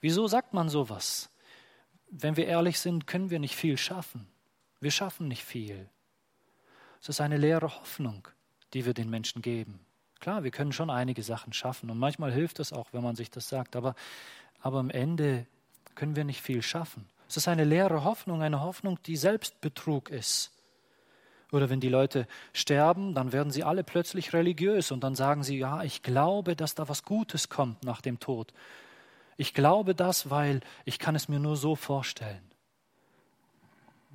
Wieso 0.00 0.26
sagt 0.26 0.52
man 0.52 0.68
sowas? 0.68 1.30
Wenn 2.10 2.36
wir 2.36 2.46
ehrlich 2.46 2.78
sind, 2.78 3.06
können 3.06 3.30
wir 3.30 3.38
nicht 3.38 3.56
viel 3.56 3.78
schaffen. 3.78 4.28
Wir 4.80 4.90
schaffen 4.90 5.28
nicht 5.28 5.44
viel. 5.44 5.88
Es 7.00 7.08
ist 7.08 7.20
eine 7.20 7.38
leere 7.38 7.80
Hoffnung, 7.80 8.28
die 8.74 8.84
wir 8.84 8.94
den 8.94 9.08
Menschen 9.08 9.42
geben. 9.42 9.80
Klar, 10.20 10.44
wir 10.44 10.50
können 10.50 10.72
schon 10.72 10.90
einige 10.90 11.22
Sachen 11.22 11.52
schaffen 11.52 11.90
und 11.90 11.98
manchmal 11.98 12.32
hilft 12.32 12.58
es 12.58 12.72
auch, 12.72 12.88
wenn 12.92 13.02
man 13.02 13.16
sich 13.16 13.30
das 13.30 13.48
sagt, 13.48 13.76
aber, 13.76 13.94
aber 14.66 14.80
am 14.80 14.90
Ende 14.90 15.46
können 15.94 16.16
wir 16.16 16.24
nicht 16.24 16.42
viel 16.42 16.60
schaffen. 16.60 17.06
Es 17.28 17.36
ist 17.36 17.46
eine 17.46 17.62
leere 17.62 18.02
Hoffnung, 18.02 18.42
eine 18.42 18.62
Hoffnung, 18.62 18.98
die 19.06 19.16
Selbstbetrug 19.16 20.10
ist. 20.10 20.50
Oder 21.52 21.70
wenn 21.70 21.78
die 21.78 21.88
Leute 21.88 22.26
sterben, 22.52 23.14
dann 23.14 23.30
werden 23.30 23.52
sie 23.52 23.62
alle 23.62 23.84
plötzlich 23.84 24.32
religiös 24.32 24.90
und 24.90 25.04
dann 25.04 25.14
sagen 25.14 25.44
sie, 25.44 25.56
ja, 25.56 25.84
ich 25.84 26.02
glaube, 26.02 26.56
dass 26.56 26.74
da 26.74 26.88
was 26.88 27.04
Gutes 27.04 27.48
kommt 27.48 27.84
nach 27.84 28.00
dem 28.00 28.18
Tod. 28.18 28.52
Ich 29.36 29.54
glaube 29.54 29.94
das, 29.94 30.30
weil 30.30 30.58
ich 30.84 30.98
kann 30.98 31.14
es 31.14 31.28
mir 31.28 31.38
nur 31.38 31.56
so 31.56 31.76
vorstellen. 31.76 32.42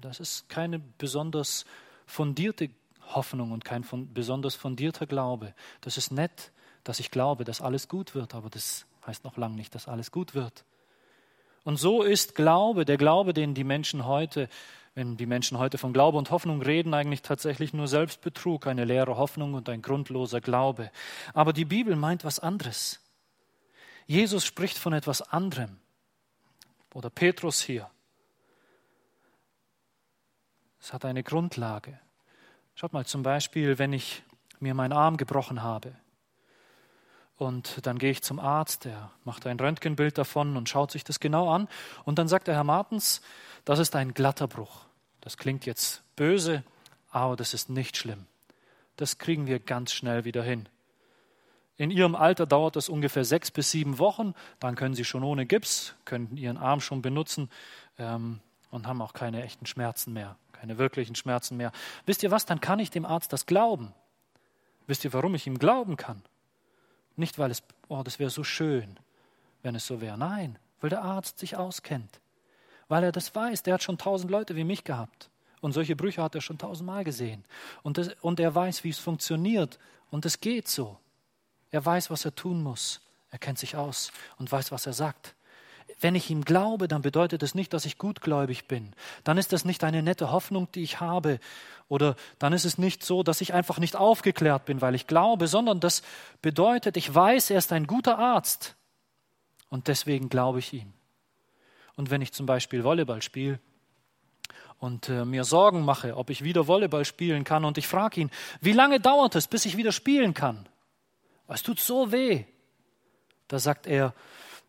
Das 0.01 0.19
ist 0.19 0.49
keine 0.49 0.79
besonders 0.79 1.63
fundierte 2.05 2.71
Hoffnung 3.07 3.53
und 3.53 3.63
kein 3.63 3.85
besonders 4.13 4.55
fundierter 4.55 5.07
Glaube. 5.07 5.53
Das 5.79 5.95
ist 5.95 6.11
nett, 6.11 6.51
dass 6.83 6.99
ich 6.99 7.09
glaube, 7.09 7.45
dass 7.45 7.61
alles 7.61 7.87
gut 7.87 8.15
wird, 8.15 8.35
aber 8.35 8.49
das 8.49 8.85
heißt 9.05 9.23
noch 9.23 9.37
lange 9.37 9.55
nicht, 9.55 9.75
dass 9.75 9.87
alles 9.87 10.11
gut 10.11 10.35
wird. 10.35 10.65
Und 11.63 11.77
so 11.77 12.01
ist 12.01 12.35
Glaube, 12.35 12.85
der 12.85 12.97
Glaube, 12.97 13.33
den 13.33 13.53
die 13.53 13.63
Menschen 13.63 14.05
heute 14.05 14.49
wenn 14.93 15.15
die 15.15 15.25
Menschen 15.25 15.57
heute 15.57 15.77
von 15.77 15.93
Glaube 15.93 16.17
und 16.17 16.31
Hoffnung 16.31 16.61
reden, 16.61 16.93
eigentlich 16.93 17.21
tatsächlich 17.21 17.73
nur 17.73 17.87
Selbstbetrug, 17.87 18.67
eine 18.67 18.83
leere 18.83 19.17
Hoffnung 19.17 19.53
und 19.53 19.69
ein 19.69 19.81
grundloser 19.81 20.41
Glaube. 20.41 20.91
Aber 21.33 21.53
die 21.53 21.65
Bibel 21.65 21.95
meint 21.95 22.25
was 22.25 22.39
anderes. 22.39 22.99
Jesus 24.05 24.45
spricht 24.45 24.77
von 24.77 24.91
etwas 24.91 25.21
anderem. 25.21 25.77
Oder 26.93 27.09
Petrus 27.09 27.61
hier. 27.61 27.89
Es 30.81 30.91
hat 30.91 31.05
eine 31.05 31.23
Grundlage. 31.23 31.97
Schaut 32.75 32.91
mal 32.91 33.05
zum 33.05 33.23
Beispiel, 33.23 33.79
wenn 33.79 33.93
ich 33.93 34.23
mir 34.59 34.73
meinen 34.73 34.93
Arm 34.93 35.15
gebrochen 35.15 35.63
habe 35.63 35.93
und 37.41 37.85
dann 37.87 37.97
gehe 37.97 38.11
ich 38.11 38.21
zum 38.21 38.39
Arzt, 38.39 38.85
der 38.85 39.09
macht 39.23 39.47
ein 39.47 39.59
Röntgenbild 39.59 40.17
davon 40.17 40.55
und 40.55 40.69
schaut 40.69 40.91
sich 40.91 41.03
das 41.03 41.19
genau 41.19 41.49
an 41.51 41.67
und 42.05 42.19
dann 42.19 42.27
sagt 42.27 42.47
der 42.47 42.53
Herr 42.53 42.63
Martens, 42.63 43.21
das 43.65 43.79
ist 43.79 43.95
ein 43.95 44.13
glatter 44.13 44.47
Bruch. 44.47 44.85
Das 45.21 45.37
klingt 45.37 45.65
jetzt 45.65 46.03
böse, 46.15 46.63
aber 47.09 47.35
das 47.35 47.55
ist 47.55 47.69
nicht 47.69 47.97
schlimm. 47.97 48.27
Das 48.95 49.17
kriegen 49.17 49.47
wir 49.47 49.59
ganz 49.59 49.91
schnell 49.91 50.23
wieder 50.23 50.43
hin. 50.43 50.69
In 51.77 51.89
Ihrem 51.89 52.13
Alter 52.15 52.45
dauert 52.45 52.75
das 52.75 52.89
ungefähr 52.89 53.25
sechs 53.25 53.49
bis 53.49 53.71
sieben 53.71 53.97
Wochen. 53.97 54.35
Dann 54.59 54.75
können 54.75 54.93
Sie 54.93 55.03
schon 55.03 55.23
ohne 55.23 55.47
Gips, 55.47 55.95
können 56.05 56.37
Ihren 56.37 56.57
Arm 56.57 56.79
schon 56.79 57.01
benutzen 57.01 57.49
ähm, 57.97 58.39
und 58.69 58.85
haben 58.85 59.01
auch 59.01 59.13
keine 59.13 59.41
echten 59.41 59.65
Schmerzen 59.65 60.13
mehr, 60.13 60.35
keine 60.51 60.77
wirklichen 60.77 61.15
Schmerzen 61.15 61.57
mehr. 61.57 61.71
Wisst 62.05 62.21
ihr 62.21 62.29
was? 62.29 62.45
Dann 62.45 62.61
kann 62.61 62.77
ich 62.77 62.91
dem 62.91 63.05
Arzt 63.05 63.33
das 63.33 63.47
glauben. 63.47 63.95
Wisst 64.85 65.05
ihr, 65.05 65.13
warum 65.13 65.33
ich 65.33 65.47
ihm 65.47 65.57
glauben 65.57 65.97
kann? 65.97 66.21
Nicht, 67.21 67.37
weil 67.37 67.51
es, 67.51 67.61
oh, 67.87 68.01
das 68.01 68.17
wäre 68.17 68.31
so 68.31 68.43
schön, 68.43 68.99
wenn 69.61 69.75
es 69.75 69.85
so 69.85 70.01
wäre. 70.01 70.17
Nein, 70.17 70.57
weil 70.79 70.89
der 70.89 71.03
Arzt 71.03 71.37
sich 71.37 71.55
auskennt. 71.55 72.19
Weil 72.87 73.03
er 73.03 73.11
das 73.11 73.35
weiß. 73.35 73.61
Der 73.61 73.75
hat 73.75 73.83
schon 73.83 73.99
tausend 73.99 74.31
Leute 74.31 74.55
wie 74.55 74.63
mich 74.63 74.83
gehabt. 74.83 75.29
Und 75.59 75.73
solche 75.73 75.95
Brüche 75.95 76.23
hat 76.23 76.33
er 76.33 76.41
schon 76.41 76.57
tausendmal 76.57 77.03
gesehen. 77.03 77.45
Und, 77.83 77.99
das, 77.99 78.09
und 78.21 78.39
er 78.39 78.55
weiß, 78.55 78.83
wie 78.83 78.89
es 78.89 78.97
funktioniert. 78.97 79.77
Und 80.09 80.25
es 80.25 80.39
geht 80.39 80.67
so. 80.67 80.97
Er 81.69 81.85
weiß, 81.85 82.09
was 82.09 82.25
er 82.25 82.33
tun 82.33 82.63
muss. 82.63 83.01
Er 83.29 83.37
kennt 83.37 83.59
sich 83.59 83.75
aus 83.75 84.11
und 84.39 84.51
weiß, 84.51 84.71
was 84.71 84.87
er 84.87 84.93
sagt. 84.93 85.35
Wenn 85.99 86.15
ich 86.15 86.29
ihm 86.29 86.43
glaube, 86.43 86.87
dann 86.87 87.01
bedeutet 87.01 87.43
es 87.43 87.55
nicht, 87.55 87.73
dass 87.73 87.85
ich 87.85 87.97
gutgläubig 87.97 88.67
bin. 88.67 88.93
Dann 89.23 89.37
ist 89.37 89.53
das 89.53 89.65
nicht 89.65 89.83
eine 89.83 90.01
nette 90.01 90.31
Hoffnung, 90.31 90.67
die 90.73 90.83
ich 90.83 90.99
habe. 90.99 91.39
Oder 91.87 92.15
dann 92.39 92.53
ist 92.53 92.65
es 92.65 92.77
nicht 92.77 93.03
so, 93.03 93.23
dass 93.23 93.41
ich 93.41 93.53
einfach 93.53 93.77
nicht 93.77 93.95
aufgeklärt 93.95 94.65
bin, 94.65 94.81
weil 94.81 94.95
ich 94.95 95.07
glaube, 95.07 95.47
sondern 95.47 95.79
das 95.79 96.03
bedeutet, 96.41 96.97
ich 96.97 97.13
weiß, 97.13 97.49
er 97.49 97.57
ist 97.57 97.73
ein 97.73 97.87
guter 97.87 98.17
Arzt. 98.17 98.75
Und 99.69 99.87
deswegen 99.87 100.29
glaube 100.29 100.59
ich 100.59 100.73
ihm. 100.73 100.93
Und 101.95 102.09
wenn 102.09 102.21
ich 102.21 102.33
zum 102.33 102.45
Beispiel 102.45 102.83
Volleyball 102.83 103.21
spiele 103.21 103.59
und 104.79 105.09
äh, 105.09 105.25
mir 105.25 105.43
Sorgen 105.43 105.83
mache, 105.83 106.17
ob 106.17 106.29
ich 106.29 106.43
wieder 106.43 106.67
Volleyball 106.67 107.05
spielen 107.05 107.43
kann, 107.43 107.65
und 107.65 107.77
ich 107.77 107.87
frage 107.87 108.21
ihn, 108.21 108.31
wie 108.61 108.73
lange 108.73 108.99
dauert 108.99 109.35
es, 109.35 109.47
bis 109.47 109.65
ich 109.65 109.77
wieder 109.77 109.91
spielen 109.91 110.33
kann? 110.33 110.67
Es 111.47 111.63
tut 111.63 111.79
so 111.79 112.11
weh. 112.11 112.45
Da 113.47 113.59
sagt 113.59 113.85
er, 113.85 114.13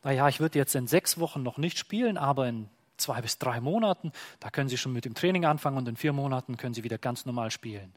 naja, 0.03 0.29
ich 0.29 0.41
würde 0.41 0.59
jetzt 0.59 0.75
in 0.75 0.87
sechs 0.87 1.19
Wochen 1.19 1.43
noch 1.43 1.59
nicht 1.59 1.79
spielen, 1.79 2.19
aber 2.19 2.49
in 2.49 2.69
zwei 2.97 3.21
bis 3.21 3.39
drei 3.39 3.61
Monaten, 3.61 4.13
da 4.41 4.51
können 4.51 4.69
Sie 4.69 4.79
schon 4.79 4.93
mit 4.93 5.05
dem 5.05 5.15
Training 5.15 5.45
anfangen 5.45 5.79
und 5.79 5.89
in 5.89 5.97
vier 5.97 6.13
Monaten 6.13 6.57
können 6.57 6.75
Sie 6.75 6.85
wieder 6.85 6.99
ganz 6.99 7.27
normal 7.27 7.51
spielen. 7.51 7.93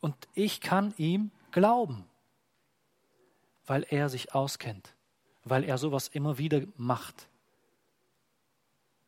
Und 0.00 0.14
ich 0.34 0.60
kann 0.60 0.94
ihm 0.96 1.30
glauben, 1.50 2.04
weil 3.66 3.86
er 3.88 4.08
sich 4.08 4.34
auskennt, 4.34 4.94
weil 5.44 5.64
er 5.64 5.78
sowas 5.78 6.08
immer 6.08 6.38
wieder 6.38 6.62
macht. 6.76 7.28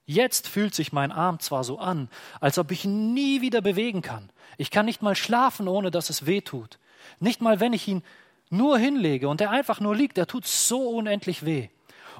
Jetzt 0.07 0.49
fühlt 0.49 0.75
sich 0.75 0.93
mein 0.93 1.13
Arm 1.13 1.39
zwar 1.39 1.65
so 1.65 1.79
an, 1.79 2.09
als 2.41 2.59
ob 2.59 2.71
ich 2.71 2.87
ihn 2.87 3.13
nie 3.13 3.43
wieder 3.43 3.61
bewegen 3.61 4.01
kann. 4.01 4.31
Ich 4.57 4.71
kann 4.71 4.87
nicht 4.87 5.03
mal 5.03 5.15
schlafen, 5.15 5.69
ohne 5.69 5.91
dass 5.91 6.09
es 6.09 6.25
weh 6.25 6.41
tut. 6.41 6.79
Nicht 7.21 7.43
mal, 7.43 7.61
wenn 7.61 7.75
ich 7.75 7.87
ihn 7.87 8.03
nur 8.51 8.79
hinlege 8.79 9.29
und 9.29 9.41
er 9.41 9.51
einfach 9.51 9.81
nur 9.81 9.95
liegt, 9.95 10.17
der 10.17 10.27
tut 10.27 10.47
so 10.47 10.89
unendlich 10.91 11.45
weh. 11.45 11.69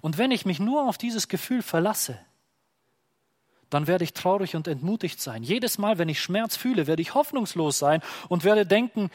Und 0.01 0.19
wenn 0.19 0.31
ich 0.31 0.47
mich 0.47 0.61
nur 0.61 0.89
auf 0.89 0.99
dieses 0.99 1.29
Gefühl 1.29 1.63
verlasse, 1.63 2.19
dann 3.71 3.87
werde 3.87 4.05
ich 4.05 4.15
traurig 4.15 4.57
und 4.57 4.67
entmutigt 4.67 5.21
sein. 5.21 5.43
Jedes 5.43 5.79
Mal, 5.79 5.99
wenn 5.99 6.09
ich 6.09 6.21
Schmerz 6.21 6.57
fühle, 6.57 6.87
werde 6.87 7.03
ich 7.03 7.15
hoffnungslos 7.15 7.79
sein 7.79 8.01
und 8.29 8.45
werde 8.45 8.65
denken, 8.65 9.11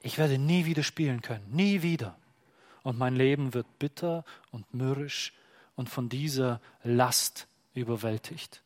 ich 0.00 0.18
werde 0.18 0.38
nie 0.38 0.64
wieder 0.66 0.82
spielen 0.82 1.22
können, 1.22 1.46
nie 1.50 1.82
wieder. 1.82 2.16
Und 2.82 2.98
mein 2.98 3.16
Leben 3.16 3.54
wird 3.54 3.78
bitter 3.78 4.24
und 4.50 4.72
mürrisch 4.74 5.32
und 5.74 5.88
von 5.88 6.08
dieser 6.08 6.60
Last 6.82 7.46
überwältigt. 7.72 8.62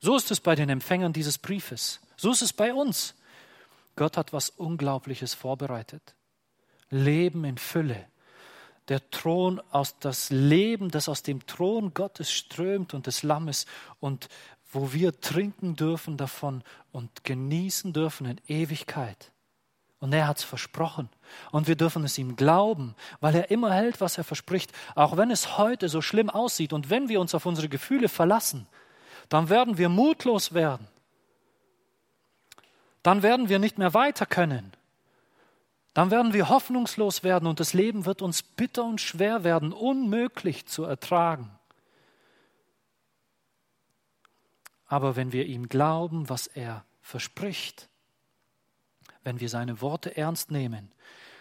So 0.00 0.16
ist 0.16 0.30
es 0.30 0.40
bei 0.40 0.54
den 0.54 0.68
Empfängern 0.68 1.12
dieses 1.12 1.38
Briefes. 1.38 2.00
So 2.16 2.32
ist 2.32 2.42
es 2.42 2.52
bei 2.52 2.74
uns. 2.74 3.14
Gott 3.96 4.16
hat 4.16 4.32
was 4.32 4.50
Unglaubliches 4.50 5.34
vorbereitet. 5.34 6.14
Leben 6.90 7.44
in 7.44 7.58
Fülle. 7.58 8.06
Der 8.88 9.10
Thron 9.10 9.60
aus 9.70 9.98
das 9.98 10.30
Leben, 10.30 10.90
das 10.90 11.08
aus 11.08 11.22
dem 11.22 11.46
Thron 11.46 11.94
Gottes 11.94 12.30
strömt 12.30 12.92
und 12.92 13.06
des 13.06 13.22
Lammes 13.22 13.66
und 13.98 14.28
wo 14.70 14.92
wir 14.92 15.20
trinken 15.20 15.76
dürfen 15.76 16.16
davon 16.16 16.62
und 16.92 17.24
genießen 17.24 17.92
dürfen 17.92 18.26
in 18.26 18.40
Ewigkeit. 18.46 19.30
Und 20.00 20.12
er 20.12 20.26
hat 20.26 20.38
es 20.38 20.44
versprochen. 20.44 21.08
Und 21.50 21.66
wir 21.66 21.76
dürfen 21.76 22.04
es 22.04 22.18
ihm 22.18 22.36
glauben, 22.36 22.94
weil 23.20 23.34
er 23.34 23.50
immer 23.50 23.72
hält, 23.72 24.02
was 24.02 24.18
er 24.18 24.24
verspricht. 24.24 24.70
Auch 24.94 25.16
wenn 25.16 25.30
es 25.30 25.56
heute 25.56 25.88
so 25.88 26.02
schlimm 26.02 26.28
aussieht 26.28 26.74
und 26.74 26.90
wenn 26.90 27.08
wir 27.08 27.20
uns 27.20 27.34
auf 27.34 27.46
unsere 27.46 27.70
Gefühle 27.70 28.10
verlassen, 28.10 28.66
dann 29.30 29.48
werden 29.48 29.78
wir 29.78 29.88
mutlos 29.88 30.52
werden 30.52 30.86
dann 33.04 33.22
werden 33.22 33.48
wir 33.48 33.60
nicht 33.60 33.78
mehr 33.78 33.94
weiter 33.94 34.26
können. 34.26 34.72
Dann 35.92 36.10
werden 36.10 36.32
wir 36.32 36.48
hoffnungslos 36.48 37.22
werden 37.22 37.46
und 37.46 37.60
das 37.60 37.74
Leben 37.74 38.06
wird 38.06 38.22
uns 38.22 38.42
bitter 38.42 38.84
und 38.84 39.00
schwer 39.00 39.44
werden, 39.44 39.72
unmöglich 39.72 40.66
zu 40.66 40.82
ertragen. 40.84 41.50
Aber 44.86 45.16
wenn 45.16 45.32
wir 45.32 45.46
ihm 45.46 45.68
glauben, 45.68 46.28
was 46.28 46.46
er 46.46 46.84
verspricht, 47.02 47.88
wenn 49.22 49.38
wir 49.38 49.48
seine 49.48 49.80
Worte 49.82 50.16
ernst 50.16 50.50
nehmen, 50.50 50.90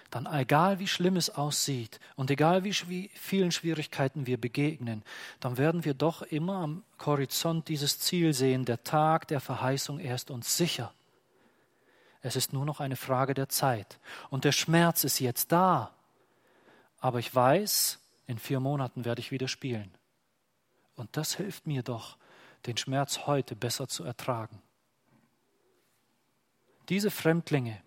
dann 0.09 0.27
egal 0.27 0.79
wie 0.79 0.87
schlimm 0.87 1.15
es 1.15 1.29
aussieht 1.29 1.99
und 2.17 2.29
egal 2.29 2.65
wie 2.65 3.09
vielen 3.15 3.51
Schwierigkeiten 3.51 4.27
wir 4.27 4.39
begegnen, 4.39 5.01
dann 5.39 5.57
werden 5.57 5.85
wir 5.85 5.93
doch 5.93 6.23
immer 6.23 6.57
am 6.57 6.83
Horizont 7.03 7.69
dieses 7.69 7.99
Ziel 7.99 8.33
sehen, 8.33 8.65
der 8.65 8.83
Tag 8.83 9.29
der 9.29 9.39
Verheißung, 9.39 9.99
er 9.99 10.15
ist 10.15 10.29
uns 10.29 10.57
sicher. 10.57 10.93
Es 12.23 12.37
ist 12.37 12.53
nur 12.53 12.65
noch 12.65 12.79
eine 12.79 12.95
Frage 12.95 13.33
der 13.33 13.49
Zeit. 13.49 13.99
Und 14.29 14.45
der 14.45 14.53
Schmerz 14.53 15.03
ist 15.03 15.19
jetzt 15.19 15.51
da. 15.51 15.93
Aber 16.99 17.19
ich 17.19 17.35
weiß, 17.35 17.99
in 18.27 18.39
vier 18.39 18.61
Monaten 18.61 19.03
werde 19.03 19.19
ich 19.19 19.31
wieder 19.31 19.49
spielen. 19.49 19.91
Und 20.95 21.17
das 21.17 21.35
hilft 21.35 21.67
mir 21.67 21.83
doch, 21.83 22.17
den 22.65 22.77
Schmerz 22.77 23.27
heute 23.27 23.57
besser 23.57 23.89
zu 23.89 24.05
ertragen. 24.05 24.61
Diese 26.87 27.11
Fremdlinge, 27.11 27.81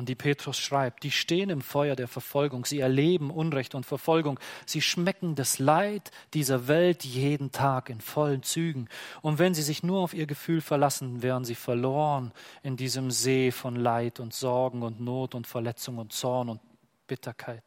an 0.00 0.06
die 0.06 0.14
Petrus 0.14 0.58
schreibt, 0.58 1.02
die 1.02 1.10
stehen 1.10 1.50
im 1.50 1.60
Feuer 1.60 1.94
der 1.94 2.08
Verfolgung, 2.08 2.64
sie 2.64 2.80
erleben 2.80 3.30
Unrecht 3.30 3.74
und 3.74 3.84
Verfolgung, 3.84 4.40
sie 4.64 4.80
schmecken 4.80 5.34
das 5.34 5.58
Leid 5.58 6.10
dieser 6.32 6.68
Welt 6.68 7.04
jeden 7.04 7.52
Tag 7.52 7.90
in 7.90 8.00
vollen 8.00 8.42
Zügen. 8.42 8.88
Und 9.20 9.38
wenn 9.38 9.52
sie 9.52 9.62
sich 9.62 9.82
nur 9.82 10.00
auf 10.00 10.14
ihr 10.14 10.26
Gefühl 10.26 10.62
verlassen, 10.62 11.22
wären 11.22 11.44
sie 11.44 11.54
verloren 11.54 12.32
in 12.62 12.78
diesem 12.78 13.10
See 13.10 13.50
von 13.50 13.76
Leid 13.76 14.20
und 14.20 14.32
Sorgen 14.32 14.82
und 14.82 15.00
Not 15.00 15.34
und 15.34 15.46
Verletzung 15.46 15.98
und 15.98 16.14
Zorn 16.14 16.48
und 16.48 16.60
Bitterkeit. 17.06 17.64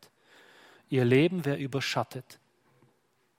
Ihr 0.89 1.05
Leben 1.05 1.45
wäre 1.45 1.57
überschattet 1.57 2.39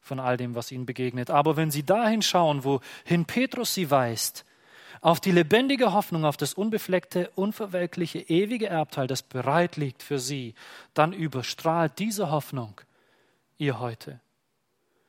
von 0.01 0.21
all 0.21 0.37
dem, 0.37 0.55
was 0.55 0.71
ihnen 0.71 0.87
begegnet. 0.87 1.31
Aber 1.31 1.57
wenn 1.57 1.73
sie 1.73 1.83
dahin 1.83 2.23
schauen, 2.23 2.63
wohin 2.63 3.25
Petrus 3.25 3.75
sie 3.75 3.91
weist, 3.91 4.45
auf 5.05 5.21
die 5.21 5.33
lebendige 5.33 5.93
Hoffnung 5.93 6.25
auf 6.25 6.39
das 6.39 6.55
unbefleckte, 6.55 7.31
unverwelkliche, 7.35 8.21
ewige 8.21 8.69
Erbteil, 8.69 9.07
das 9.07 9.23
bereit 9.23 9.77
liegt 9.77 10.03
für 10.03 10.19
sie, 10.19 10.55
dann 10.95 11.13
überstrahlt 11.13 11.99
diese 11.99 12.31
Hoffnung 12.31 12.81
ihr 13.59 13.81
heute. 13.81 14.19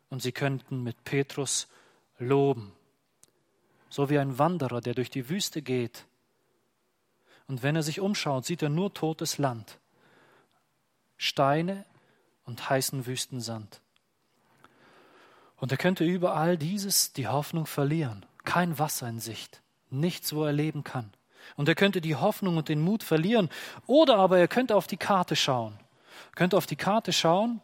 Und 0.09 0.21
sie 0.21 0.33
könnten 0.33 0.83
mit 0.83 1.05
Petrus 1.05 1.69
loben, 2.19 2.73
so 3.87 4.09
wie 4.09 4.19
ein 4.19 4.37
Wanderer, 4.37 4.81
der 4.81 4.95
durch 4.95 5.09
die 5.09 5.29
Wüste 5.29 5.61
geht. 5.61 6.05
Und 7.47 7.63
wenn 7.63 7.77
er 7.77 7.83
sich 7.83 8.01
umschaut, 8.01 8.43
sieht 8.43 8.63
er 8.63 8.69
nur 8.69 8.93
totes 8.93 9.37
Land, 9.37 9.79
Steine 11.15 11.85
und 12.43 12.69
heißen 12.69 13.05
Wüstensand. 13.05 13.79
Und 15.55 15.71
er 15.71 15.77
könnte 15.77 16.03
überall 16.03 16.57
dieses, 16.57 17.13
die 17.13 17.29
Hoffnung 17.29 17.65
verlieren, 17.65 18.25
kein 18.43 18.77
Wasser 18.77 19.07
in 19.07 19.21
Sicht 19.21 19.61
nichts, 19.99 20.33
wo 20.33 20.43
er 20.43 20.53
leben 20.53 20.83
kann. 20.83 21.11
Und 21.55 21.69
er 21.69 21.75
könnte 21.75 22.01
die 22.01 22.15
Hoffnung 22.15 22.57
und 22.57 22.69
den 22.69 22.81
Mut 22.81 23.03
verlieren. 23.03 23.49
Oder 23.85 24.17
aber 24.17 24.39
er 24.39 24.47
könnte 24.47 24.75
auf 24.75 24.87
die 24.87 24.97
Karte 24.97 25.35
schauen. 25.35 25.77
Er 26.31 26.35
könnte 26.35 26.57
auf 26.57 26.65
die 26.65 26.75
Karte 26.75 27.13
schauen 27.13 27.61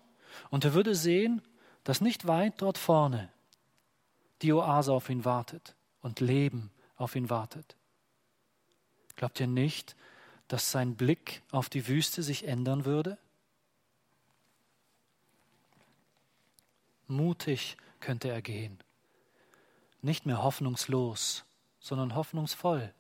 und 0.49 0.65
er 0.65 0.73
würde 0.73 0.95
sehen, 0.95 1.41
dass 1.84 2.01
nicht 2.01 2.27
weit 2.27 2.61
dort 2.61 2.77
vorne, 2.77 3.29
die 4.41 4.53
Oase 4.53 4.93
auf 4.93 5.09
ihn 5.09 5.25
wartet 5.25 5.75
und 6.01 6.19
Leben 6.19 6.71
auf 6.95 7.15
ihn 7.15 7.29
wartet. 7.29 7.75
Glaubt 9.15 9.39
ihr 9.39 9.47
nicht, 9.47 9.95
dass 10.47 10.71
sein 10.71 10.95
Blick 10.95 11.41
auf 11.51 11.69
die 11.69 11.88
Wüste 11.88 12.23
sich 12.23 12.47
ändern 12.47 12.86
würde? 12.86 13.17
Mutig 17.07 17.77
könnte 17.99 18.29
er 18.29 18.41
gehen. 18.41 18.79
Nicht 20.01 20.25
mehr 20.25 20.41
hoffnungslos, 20.41 21.45
sondern 21.82 22.15
hoffnungsvoll. 22.15 22.93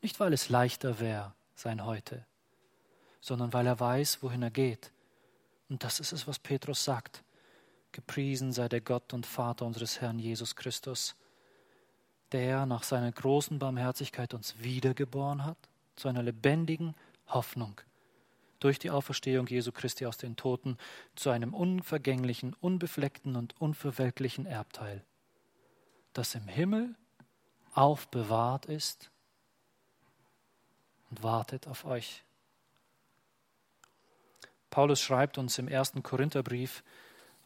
Nicht, 0.00 0.20
weil 0.20 0.32
es 0.32 0.48
leichter 0.48 1.00
wäre, 1.00 1.34
sein 1.56 1.84
Heute, 1.84 2.24
sondern 3.20 3.52
weil 3.52 3.66
er 3.66 3.80
weiß, 3.80 4.22
wohin 4.22 4.42
er 4.42 4.50
geht. 4.50 4.92
Und 5.68 5.82
das 5.82 5.98
ist 5.98 6.12
es, 6.12 6.28
was 6.28 6.38
Petrus 6.38 6.84
sagt. 6.84 7.24
Gepriesen 7.90 8.52
sei 8.52 8.68
der 8.68 8.80
Gott 8.80 9.12
und 9.12 9.26
Vater 9.26 9.66
unseres 9.66 10.00
Herrn 10.00 10.18
Jesus 10.18 10.54
Christus, 10.54 11.16
der 12.30 12.66
nach 12.66 12.84
seiner 12.84 13.10
großen 13.10 13.58
Barmherzigkeit 13.58 14.32
uns 14.34 14.58
wiedergeboren 14.60 15.44
hat 15.44 15.58
zu 15.96 16.08
einer 16.08 16.22
lebendigen 16.22 16.94
Hoffnung 17.26 17.80
durch 18.62 18.78
die 18.78 18.90
Auferstehung 18.90 19.48
Jesu 19.48 19.72
Christi 19.72 20.06
aus 20.06 20.18
den 20.18 20.36
Toten 20.36 20.78
zu 21.16 21.30
einem 21.30 21.52
unvergänglichen, 21.52 22.54
unbefleckten 22.54 23.34
und 23.34 23.60
unverwelklichen 23.60 24.46
Erbteil, 24.46 25.02
das 26.12 26.36
im 26.36 26.46
Himmel 26.46 26.94
aufbewahrt 27.72 28.66
ist 28.66 29.10
und 31.10 31.22
wartet 31.22 31.66
auf 31.66 31.84
euch. 31.84 32.24
Paulus 34.70 35.00
schreibt 35.00 35.36
uns 35.36 35.58
im 35.58 35.68
ersten 35.68 36.02
Korintherbrief 36.02 36.82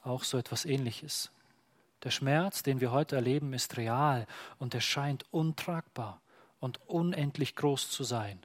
auch 0.03 0.23
so 0.23 0.39
etwas 0.39 0.65
Ähnliches. 0.65 1.31
Der 2.05 2.11
Schmerz, 2.11 2.63
den 2.63 2.81
wir 2.81 2.93
heute 2.93 3.17
erleben, 3.17 3.53
ist 3.53 3.77
real 3.77 4.27
und 4.59 4.75
er 4.75 4.81
scheint 4.81 5.25
untragbar 5.33 6.21
und 6.61 6.81
unendlich 6.87 7.57
groß 7.57 7.91
zu 7.91 8.05
sein. 8.05 8.41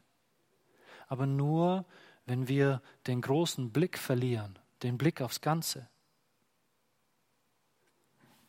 Aber 1.08 1.26
nur, 1.28 1.86
wenn 2.26 2.48
wir 2.48 2.82
den 3.08 3.22
großen 3.22 3.72
Blick 3.72 3.98
verlieren, 3.98 4.58
den 4.84 4.98
Blick 4.98 5.22
aufs 5.22 5.42
Ganze. 5.42 5.88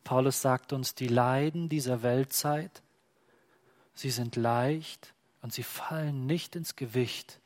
Paulus 0.05 0.41
sagt 0.41 0.73
uns, 0.73 0.95
die 0.95 1.09
Leiden 1.09 1.69
dieser 1.69 2.03
Weltzeit, 2.03 2.82
sie 3.95 4.11
sind 4.11 4.37
leicht 4.37 5.15
und 5.43 5.53
sie 5.53 5.63
fallen 5.63 6.27
nicht 6.27 6.57
ins 6.57 6.77
Gewicht 6.77 7.41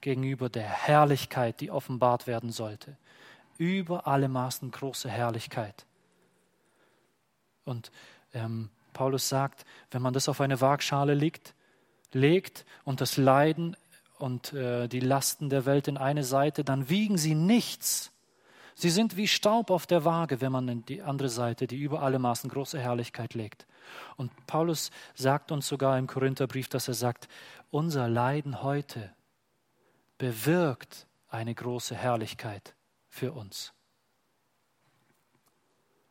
gegenüber 0.00 0.48
der 0.48 0.68
Herrlichkeit, 0.68 1.60
die 1.60 1.70
offenbart 1.70 2.26
werden 2.26 2.50
sollte. 2.50 2.96
Über 3.56 4.06
alle 4.06 4.28
Maßen 4.28 4.70
große 4.70 5.08
Herrlichkeit. 5.08 5.86
Und 7.64 7.90
ähm, 8.34 8.68
Paulus 8.92 9.28
sagt, 9.28 9.64
wenn 9.90 10.02
man 10.02 10.12
das 10.12 10.28
auf 10.28 10.40
eine 10.40 10.60
Waagschale 10.60 11.14
legt, 11.14 11.54
legt 12.12 12.66
und 12.84 13.00
das 13.00 13.16
Leiden 13.16 13.76
und 14.18 14.52
äh, 14.52 14.88
die 14.88 15.00
Lasten 15.00 15.50
der 15.50 15.66
Welt 15.66 15.88
in 15.88 15.96
eine 15.96 16.24
Seite, 16.24 16.64
dann 16.64 16.88
wiegen 16.88 17.18
sie 17.18 17.34
nichts. 17.34 18.12
Sie 18.74 18.90
sind 18.90 19.16
wie 19.16 19.28
Staub 19.28 19.70
auf 19.70 19.86
der 19.86 20.04
Waage, 20.04 20.40
wenn 20.40 20.52
man 20.52 20.68
in 20.68 20.84
die 20.84 21.02
andere 21.02 21.28
Seite, 21.28 21.66
die 21.66 21.78
über 21.78 22.02
alle 22.02 22.18
Maßen 22.18 22.50
große 22.50 22.78
Herrlichkeit 22.78 23.34
legt. 23.34 23.66
Und 24.16 24.32
Paulus 24.46 24.90
sagt 25.14 25.52
uns 25.52 25.68
sogar 25.68 25.98
im 25.98 26.06
Korintherbrief, 26.06 26.68
dass 26.68 26.88
er 26.88 26.94
sagt, 26.94 27.28
unser 27.70 28.08
Leiden 28.08 28.62
heute 28.62 29.12
bewirkt 30.18 31.06
eine 31.28 31.54
große 31.54 31.94
Herrlichkeit 31.94 32.74
für 33.08 33.32
uns. 33.32 33.72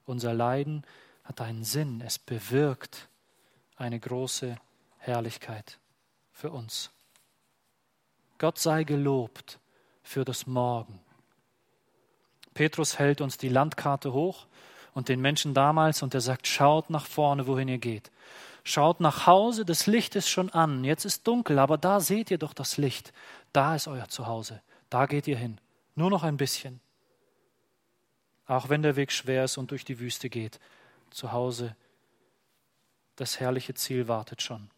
Unser 0.05 0.33
Leiden 0.33 0.85
hat 1.23 1.41
einen 1.41 1.63
Sinn, 1.63 2.01
es 2.01 2.19
bewirkt 2.19 3.09
eine 3.75 3.99
große 3.99 4.57
Herrlichkeit 4.97 5.79
für 6.31 6.51
uns. 6.51 6.91
Gott 8.37 8.59
sei 8.59 8.83
gelobt 8.83 9.59
für 10.01 10.25
das 10.25 10.45
Morgen. 10.45 11.02
Petrus 12.53 12.99
hält 12.99 13.21
uns 13.21 13.37
die 13.37 13.49
Landkarte 13.49 14.13
hoch 14.13 14.47
und 14.93 15.09
den 15.09 15.21
Menschen 15.21 15.53
damals 15.53 16.03
und 16.03 16.13
er 16.13 16.21
sagt, 16.21 16.47
schaut 16.47 16.89
nach 16.89 17.05
vorne, 17.05 17.47
wohin 17.47 17.67
ihr 17.67 17.79
geht. 17.79 18.11
Schaut 18.63 19.01
nach 19.01 19.27
Hause, 19.27 19.65
das 19.65 19.87
Licht 19.87 20.15
ist 20.15 20.29
schon 20.29 20.49
an. 20.49 20.83
Jetzt 20.83 21.03
ist 21.03 21.27
dunkel, 21.27 21.59
aber 21.59 21.77
da 21.77 21.99
seht 21.99 22.31
ihr 22.31 22.37
doch 22.37 22.53
das 22.53 22.77
Licht. 22.77 23.11
Da 23.51 23.75
ist 23.75 23.87
euer 23.87 24.07
Zuhause. 24.07 24.61
Da 24.89 25.05
geht 25.05 25.27
ihr 25.27 25.37
hin. 25.37 25.59
Nur 25.95 26.09
noch 26.09 26.23
ein 26.23 26.37
bisschen. 26.37 26.79
Auch 28.45 28.69
wenn 28.69 28.81
der 28.81 28.95
Weg 28.95 29.11
schwer 29.11 29.45
ist 29.45 29.57
und 29.57 29.71
durch 29.71 29.83
die 29.83 29.99
Wüste 29.99 30.29
geht. 30.29 30.59
Zu 31.11 31.31
Hause, 31.31 31.75
das 33.15 33.39
herrliche 33.39 33.73
Ziel 33.73 34.07
wartet 34.07 34.41
schon. 34.41 34.69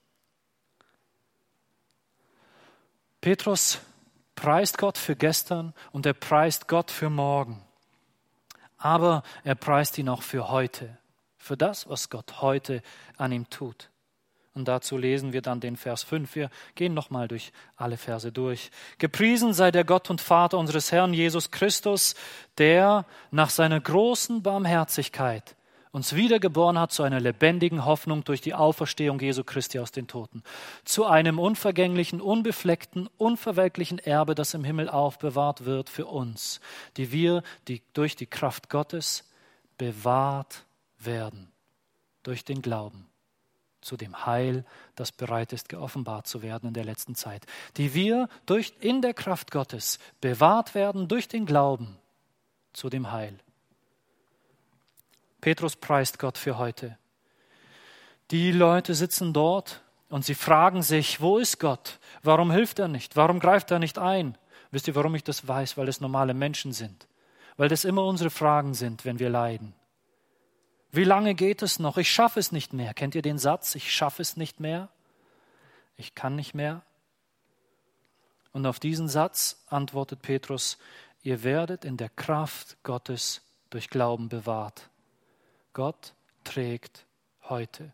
Petrus 3.22 3.80
preist 4.36 4.78
Gott 4.78 4.98
für 4.98 5.16
gestern 5.16 5.74
und 5.92 6.06
er 6.06 6.14
preist 6.14 6.68
Gott 6.68 6.92
für 6.92 7.10
morgen. 7.10 7.62
Aber 8.78 9.24
er 9.44 9.56
preist 9.56 9.98
ihn 9.98 10.10
auch 10.10 10.22
für 10.22 10.50
heute, 10.50 10.98
für 11.38 11.58
das, 11.58 11.90
was 11.90 12.10
Gott 12.10 12.42
heute 12.42 12.82
an 13.18 13.32
ihm 13.32 13.50
tut. 13.50 13.90
Und 14.56 14.70
dazu 14.70 14.98
lesen 14.98 15.34
wir 15.34 15.42
dann 15.42 15.60
den 15.60 15.76
Vers 15.76 16.04
5. 16.04 16.34
Wir 16.34 16.50
gehen 16.76 16.94
nochmal 16.94 17.28
durch 17.28 17.52
alle 17.76 17.98
Verse 17.98 18.32
durch. 18.32 18.72
Gepriesen 19.00 19.54
sei 19.54 19.70
der 19.70 19.84
Gott 19.84 20.10
und 20.10 20.22
Vater 20.22 20.58
unseres 20.58 20.94
Herrn 20.94 21.14
Jesus 21.14 21.52
Christus, 21.52 22.16
der 22.58 23.06
nach 23.32 23.50
seiner 23.50 23.82
großen 23.82 24.44
Barmherzigkeit 24.44 25.58
uns 25.96 26.14
wiedergeboren 26.14 26.78
hat 26.78 26.92
zu 26.92 27.04
einer 27.04 27.22
lebendigen 27.22 27.86
Hoffnung 27.86 28.26
durch 28.26 28.42
die 28.42 28.54
Auferstehung 28.54 29.18
Jesu 29.22 29.46
Christi 29.46 29.80
aus 29.80 29.94
den 29.94 30.08
Toten, 30.08 30.44
zu 30.84 31.06
einem 31.06 31.40
unvergänglichen, 31.40 32.20
unbefleckten, 32.20 33.10
unverwelklichen 33.16 34.00
Erbe, 34.00 34.36
das 34.36 34.54
im 34.54 34.66
Himmel 34.66 34.90
aufbewahrt 34.90 35.64
wird 35.64 35.90
für 35.90 36.08
uns, 36.08 36.60
die 36.98 37.14
wir 37.14 37.44
die 37.70 37.82
durch 37.94 38.18
die 38.18 38.26
Kraft 38.26 38.70
Gottes 38.70 39.24
bewahrt 39.78 40.66
werden, 41.00 41.50
durch 42.24 42.44
den 42.44 42.62
Glauben 42.62 43.08
zu 43.80 43.96
dem 43.96 44.26
Heil, 44.26 44.66
das 44.96 45.14
bereit 45.14 45.54
ist, 45.54 45.70
geoffenbart 45.70 46.28
zu 46.28 46.42
werden 46.42 46.68
in 46.68 46.74
der 46.74 46.84
letzten 46.84 47.16
Zeit, 47.16 47.46
die 47.78 47.94
wir 47.94 48.28
durch, 48.46 48.74
in 48.82 49.02
der 49.02 49.14
Kraft 49.14 49.50
Gottes 49.50 50.00
bewahrt 50.20 50.76
werden 50.76 51.08
durch 51.08 51.30
den 51.30 51.46
Glauben 51.46 51.98
zu 52.74 52.90
dem 52.90 53.14
Heil, 53.14 53.40
Petrus 55.46 55.76
preist 55.76 56.18
Gott 56.18 56.40
für 56.40 56.58
heute. 56.58 56.98
Die 58.32 58.52
Leute 58.52 58.96
sitzen 58.96 59.32
dort 59.32 59.84
und 60.10 60.26
sie 60.26 60.34
fragen 60.34 60.82
sich, 60.82 61.22
wo 61.22 61.38
ist 61.38 61.60
Gott? 61.60 62.00
Warum 62.24 62.50
hilft 62.50 62.80
er 62.80 62.88
nicht? 62.88 63.16
Warum 63.16 63.40
greift 63.40 63.70
er 63.70 63.78
nicht 63.78 64.00
ein? 64.00 64.40
Wisst 64.72 64.88
ihr, 64.88 64.96
warum 64.96 65.14
ich 65.14 65.24
das 65.24 65.48
weiß? 65.48 65.78
Weil 65.78 65.88
es 65.88 66.02
normale 66.02 66.34
Menschen 66.34 66.74
sind. 66.74 67.08
Weil 67.58 67.70
das 67.70 67.86
immer 67.86 68.06
unsere 68.06 68.32
Fragen 68.32 68.74
sind, 68.74 69.06
wenn 69.06 69.20
wir 69.20 69.30
leiden. 69.30 69.76
Wie 70.92 71.04
lange 71.04 71.36
geht 71.36 71.62
es 71.62 71.78
noch? 71.78 72.00
Ich 72.00 72.12
schaffe 72.12 72.40
es 72.40 72.52
nicht 72.52 72.74
mehr. 72.74 72.96
Kennt 72.96 73.14
ihr 73.14 73.22
den 73.22 73.38
Satz? 73.38 73.76
Ich 73.76 73.94
schaffe 73.94 74.24
es 74.24 74.38
nicht 74.38 74.60
mehr. 74.60 74.90
Ich 75.96 76.16
kann 76.16 76.36
nicht 76.36 76.56
mehr. 76.56 76.82
Und 78.52 78.66
auf 78.66 78.80
diesen 78.80 79.08
Satz 79.08 79.64
antwortet 79.68 80.24
Petrus, 80.24 80.80
ihr 81.22 81.44
werdet 81.44 81.86
in 81.86 81.98
der 81.98 82.10
Kraft 82.10 82.78
Gottes 82.82 83.44
durch 83.70 83.92
Glauben 83.92 84.28
bewahrt. 84.28 84.90
Gott 85.76 86.14
trägt 86.46 87.06
heute. 87.50 87.92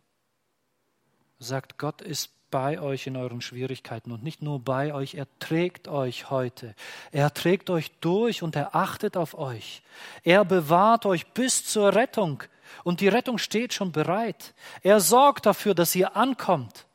Sagt, 1.40 1.80
Gott 1.80 2.02
ist 2.02 2.30
bei 2.52 2.80
euch 2.80 3.08
in 3.08 3.18
euren 3.18 3.42
Schwierigkeiten 3.42 4.12
und 4.12 4.22
nicht 4.22 4.44
nur 4.44 4.60
bei 4.60 4.94
euch, 4.94 5.16
er 5.16 5.26
trägt 5.40 5.88
euch 5.88 6.30
heute. 6.30 6.76
Er 7.12 7.34
trägt 7.34 7.72
euch 7.72 7.92
durch 8.00 8.44
und 8.44 8.56
er 8.56 8.76
achtet 8.76 9.18
auf 9.18 9.34
euch. 9.34 9.82
Er 10.22 10.46
bewahrt 10.46 11.08
euch 11.08 11.26
bis 11.34 11.66
zur 11.66 11.96
Rettung 11.96 12.44
und 12.84 13.02
die 13.02 13.08
Rettung 13.08 13.40
steht 13.40 13.74
schon 13.74 13.92
bereit. 13.92 14.54
Er 14.84 15.00
sorgt 15.00 15.48
dafür, 15.48 15.74
dass 15.74 15.96
ihr 15.96 16.16
ankommt. 16.16 16.86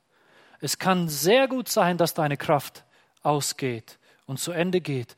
Es 0.61 0.79
kann 0.79 1.09
sehr 1.09 1.49
gut 1.49 1.69
sein, 1.69 1.99
dass 1.99 2.15
deine 2.15 2.37
Kraft 2.37 2.85
ausgeht 3.25 3.99
und 4.27 4.39
zu 4.39 4.53
Ende 4.53 4.81
geht. 4.81 5.17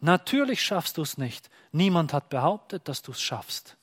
Natürlich 0.00 0.62
schaffst 0.62 0.96
du 0.96 1.02
es 1.02 1.16
nicht. 1.16 1.48
Niemand 1.70 2.12
hat 2.12 2.28
behauptet, 2.28 2.88
dass 2.88 3.02
du 3.02 3.12
es 3.12 3.22
schaffst. 3.22 3.76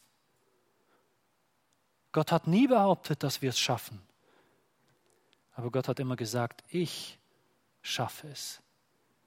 Gott 2.14 2.32
hat 2.32 2.48
nie 2.48 2.68
behauptet, 2.68 3.24
dass 3.24 3.42
wir 3.42 3.50
es 3.50 3.60
schaffen. 3.60 4.02
Aber 5.56 5.72
Gott 5.72 5.88
hat 5.88 6.00
immer 6.00 6.16
gesagt, 6.16 6.64
ich 6.70 7.20
schaffe 7.82 8.30
es. 8.30 8.62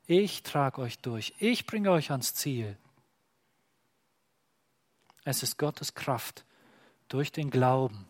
Ich 0.06 0.44
trage 0.44 0.80
euch 0.80 0.98
durch. 1.00 1.34
Ich 1.38 1.66
bringe 1.66 1.90
euch 1.90 2.12
ans 2.12 2.34
Ziel. 2.34 2.78
Es 5.24 5.42
ist 5.42 5.58
Gottes 5.58 5.94
Kraft 5.94 6.44
durch 7.08 7.32
den 7.32 7.50
Glauben, 7.50 8.06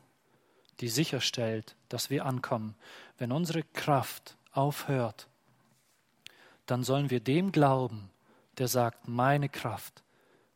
die 0.81 0.89
sicherstellt, 0.89 1.75
dass 1.89 2.11
wir 2.11 2.27
ankommen. 2.27 2.77
Wenn 3.17 3.33
unsere 3.33 3.63
Kraft 3.63 4.37
aufhört, 4.53 5.27
dann 6.67 6.85
sollen 6.85 7.09
wir 7.09 7.21
dem 7.21 7.51
glauben, 7.51 8.11
der 8.59 8.69
sagt, 8.69 9.09
meine 9.09 9.49
Kraft 9.49 10.03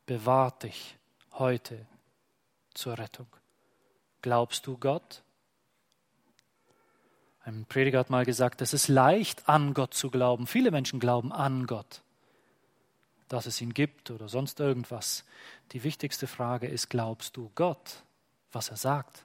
bewahrt 0.05 0.65
dich 0.65 0.99
heute 1.33 1.87
zur 2.75 2.99
Rettung. 2.99 3.29
Glaubst 4.23 4.67
du 4.67 4.77
Gott? 4.77 5.23
Ein 7.43 7.65
Prediger 7.65 8.01
hat 8.01 8.11
mal 8.11 8.25
gesagt, 8.25 8.61
es 8.61 8.75
ist 8.75 8.89
leicht, 8.89 9.49
an 9.49 9.73
Gott 9.73 9.95
zu 9.95 10.11
glauben. 10.11 10.47
Viele 10.47 10.71
Menschen 10.71 11.01
glauben 11.01 11.33
an 11.33 11.67
Gott, 11.67 12.03
dass 13.29 13.47
es 13.47 13.61
ihn 13.61 13.73
gibt 13.73 14.11
oder 14.11 14.29
sonst 14.29 14.61
irgendwas. 14.61 15.25
Die 15.73 15.83
wichtigste 15.83 16.27
Frage 16.27 16.67
ist, 16.67 16.91
glaubst 16.91 17.37
du 17.37 17.51
Gott, 17.55 18.05
was 18.53 18.69
er 18.69 18.77
sagt? 18.77 19.25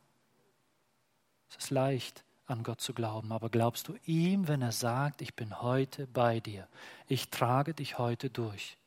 Es 1.50 1.58
ist 1.58 1.70
leicht, 1.72 2.24
an 2.48 2.64
Gott 2.64 2.80
zu 2.80 2.94
glauben, 2.94 3.32
aber 3.32 3.50
glaubst 3.50 3.88
du 3.88 3.96
ihm, 4.06 4.48
wenn 4.48 4.62
er 4.62 4.72
sagt, 4.72 5.22
ich 5.22 5.36
bin 5.36 5.62
heute 5.62 6.08
bei 6.08 6.40
dir, 6.40 6.68
ich 7.08 7.30
trage 7.30 7.74
dich 7.74 7.98
heute 7.98 8.30
durch 8.30 8.78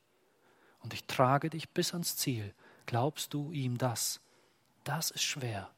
und 0.80 0.94
ich 0.94 1.04
trage 1.04 1.50
dich 1.50 1.68
bis 1.70 1.92
ans 1.92 2.16
Ziel, 2.16 2.54
glaubst 2.86 3.34
du 3.34 3.52
ihm 3.52 3.76
das? 3.76 4.20
Das 4.84 5.11
ist 5.11 5.24
schwer. 5.24 5.70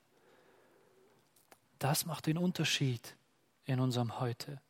Das 1.80 2.04
macht 2.04 2.26
den 2.26 2.38
Unterschied 2.38 3.16
in 3.64 3.80
unserem 3.80 4.20
Heute. 4.20 4.60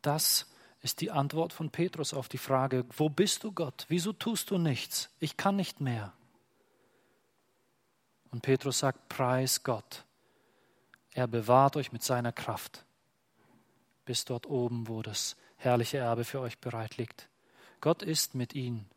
Das 0.00 0.46
ist 0.82 1.02
die 1.02 1.10
Antwort 1.10 1.52
von 1.52 1.68
Petrus 1.70 2.14
auf 2.14 2.28
die 2.28 2.38
Frage, 2.38 2.86
wo 2.96 3.10
bist 3.10 3.44
du 3.44 3.52
Gott? 3.52 3.84
Wieso 3.88 4.14
tust 4.14 4.50
du 4.50 4.56
nichts? 4.56 5.10
Ich 5.18 5.36
kann 5.36 5.56
nicht 5.56 5.80
mehr. 5.80 6.14
Und 8.30 8.42
Petrus 8.42 8.78
sagt, 8.78 9.08
preis 9.08 9.64
Gott. 9.64 10.04
Er 11.12 11.26
bewahrt 11.26 11.76
euch 11.76 11.92
mit 11.92 12.04
seiner 12.04 12.32
Kraft 12.32 12.84
bis 14.04 14.24
dort 14.24 14.46
oben, 14.46 14.88
wo 14.88 15.02
das 15.02 15.36
herrliche 15.56 15.98
Erbe 15.98 16.24
für 16.24 16.40
euch 16.40 16.58
bereit 16.58 16.96
liegt. 16.96 17.28
Gott 17.80 18.02
ist 18.02 18.34
mit 18.36 18.54
ihnen, 18.54 18.88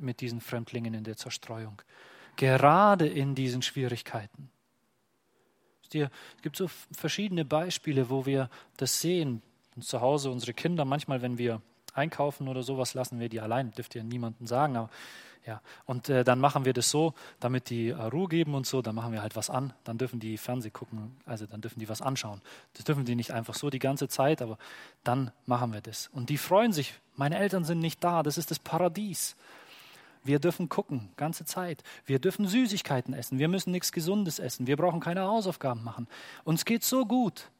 mit 0.00 0.20
diesen 0.22 0.40
Fremdlingen 0.40 0.94
in 0.94 1.04
der 1.04 1.16
Zerstreuung, 1.16 1.80
gerade 2.38 3.06
in 3.06 3.34
diesen 3.34 3.60
Schwierigkeiten. 3.60 4.50
Es 5.92 6.08
gibt 6.42 6.56
so 6.56 6.68
verschiedene 6.92 7.44
Beispiele, 7.44 8.08
wo 8.08 8.24
wir 8.24 8.48
das 8.76 9.00
sehen. 9.00 9.42
Und 9.76 9.84
zu 9.84 10.00
Hause 10.00 10.30
unsere 10.30 10.54
Kinder, 10.54 10.84
manchmal, 10.84 11.20
wenn 11.20 11.36
wir 11.36 11.60
einkaufen 11.94 12.48
oder 12.48 12.62
sowas, 12.62 12.94
lassen 12.94 13.20
wir 13.20 13.28
die 13.28 13.40
allein. 13.40 13.72
Dürft 13.72 13.94
ihr 13.94 14.04
niemandem 14.04 14.46
sagen, 14.46 14.76
aber 14.76 14.90
ja. 15.46 15.62
Und 15.86 16.10
äh, 16.10 16.24
dann 16.24 16.40
machen 16.40 16.64
wir 16.64 16.74
das 16.74 16.90
so, 16.90 17.14
damit 17.40 17.70
die 17.70 17.88
äh, 17.88 17.94
Ruhe 17.94 18.28
geben 18.28 18.54
und 18.54 18.66
so, 18.66 18.82
dann 18.82 18.94
machen 18.94 19.12
wir 19.12 19.22
halt 19.22 19.34
was 19.34 19.50
an. 19.50 19.72
Dann 19.84 19.96
dürfen 19.98 20.20
die 20.20 20.36
Fernseh 20.36 20.70
gucken, 20.70 21.16
also 21.24 21.46
dann 21.46 21.60
dürfen 21.60 21.80
die 21.80 21.88
was 21.88 22.02
anschauen. 22.02 22.42
Das 22.74 22.84
dürfen 22.84 23.04
die 23.04 23.14
nicht 23.14 23.32
einfach 23.32 23.54
so 23.54 23.70
die 23.70 23.78
ganze 23.78 24.08
Zeit, 24.08 24.42
aber 24.42 24.58
dann 25.04 25.32
machen 25.46 25.72
wir 25.72 25.80
das. 25.80 26.08
Und 26.08 26.28
die 26.28 26.38
freuen 26.38 26.72
sich. 26.72 26.94
Meine 27.16 27.38
Eltern 27.38 27.64
sind 27.64 27.78
nicht 27.80 28.04
da, 28.04 28.22
das 28.22 28.36
ist 28.36 28.50
das 28.50 28.58
Paradies. 28.58 29.36
Wir 30.24 30.38
dürfen 30.38 30.68
gucken, 30.68 31.10
ganze 31.16 31.44
Zeit. 31.44 31.82
Wir 32.04 32.18
dürfen 32.18 32.46
Süßigkeiten 32.46 33.14
essen. 33.14 33.38
Wir 33.38 33.48
müssen 33.48 33.70
nichts 33.70 33.92
Gesundes 33.92 34.38
essen. 34.38 34.66
Wir 34.66 34.76
brauchen 34.76 35.00
keine 35.00 35.22
Hausaufgaben 35.22 35.82
machen. 35.82 36.08
Uns 36.44 36.64
geht 36.64 36.84
so 36.84 37.06
gut. 37.06 37.50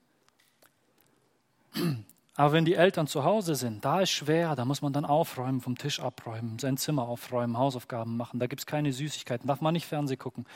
Aber 2.38 2.52
wenn 2.52 2.64
die 2.64 2.74
Eltern 2.74 3.08
zu 3.08 3.24
Hause 3.24 3.56
sind, 3.56 3.84
da 3.84 4.00
ist 4.00 4.10
schwer, 4.10 4.54
da 4.54 4.64
muss 4.64 4.80
man 4.80 4.92
dann 4.92 5.04
aufräumen, 5.04 5.60
vom 5.60 5.76
Tisch 5.76 5.98
abräumen, 5.98 6.58
sein 6.60 6.76
Zimmer 6.76 7.02
aufräumen, 7.08 7.58
Hausaufgaben 7.58 8.16
machen, 8.16 8.38
da 8.38 8.46
gibt 8.46 8.60
es 8.60 8.66
keine 8.66 8.92
Süßigkeiten, 8.92 9.48
darf 9.48 9.60
man 9.60 9.72
nicht 9.72 9.86
Fernsehen 9.86 10.18
gucken. 10.18 10.46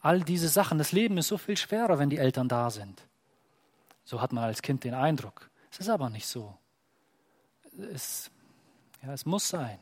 All 0.00 0.22
diese 0.22 0.48
Sachen, 0.48 0.78
das 0.78 0.92
Leben 0.92 1.18
ist 1.18 1.28
so 1.28 1.36
viel 1.36 1.58
schwerer, 1.58 1.98
wenn 1.98 2.08
die 2.08 2.16
Eltern 2.16 2.48
da 2.48 2.70
sind. 2.70 3.02
So 4.04 4.22
hat 4.22 4.32
man 4.32 4.44
als 4.44 4.62
Kind 4.62 4.84
den 4.84 4.94
Eindruck. 4.94 5.50
Es 5.70 5.78
ist 5.78 5.90
aber 5.90 6.08
nicht 6.08 6.26
so. 6.26 6.56
Es, 7.92 8.30
ja, 9.02 9.12
es 9.12 9.26
muss 9.26 9.46
sein. 9.46 9.78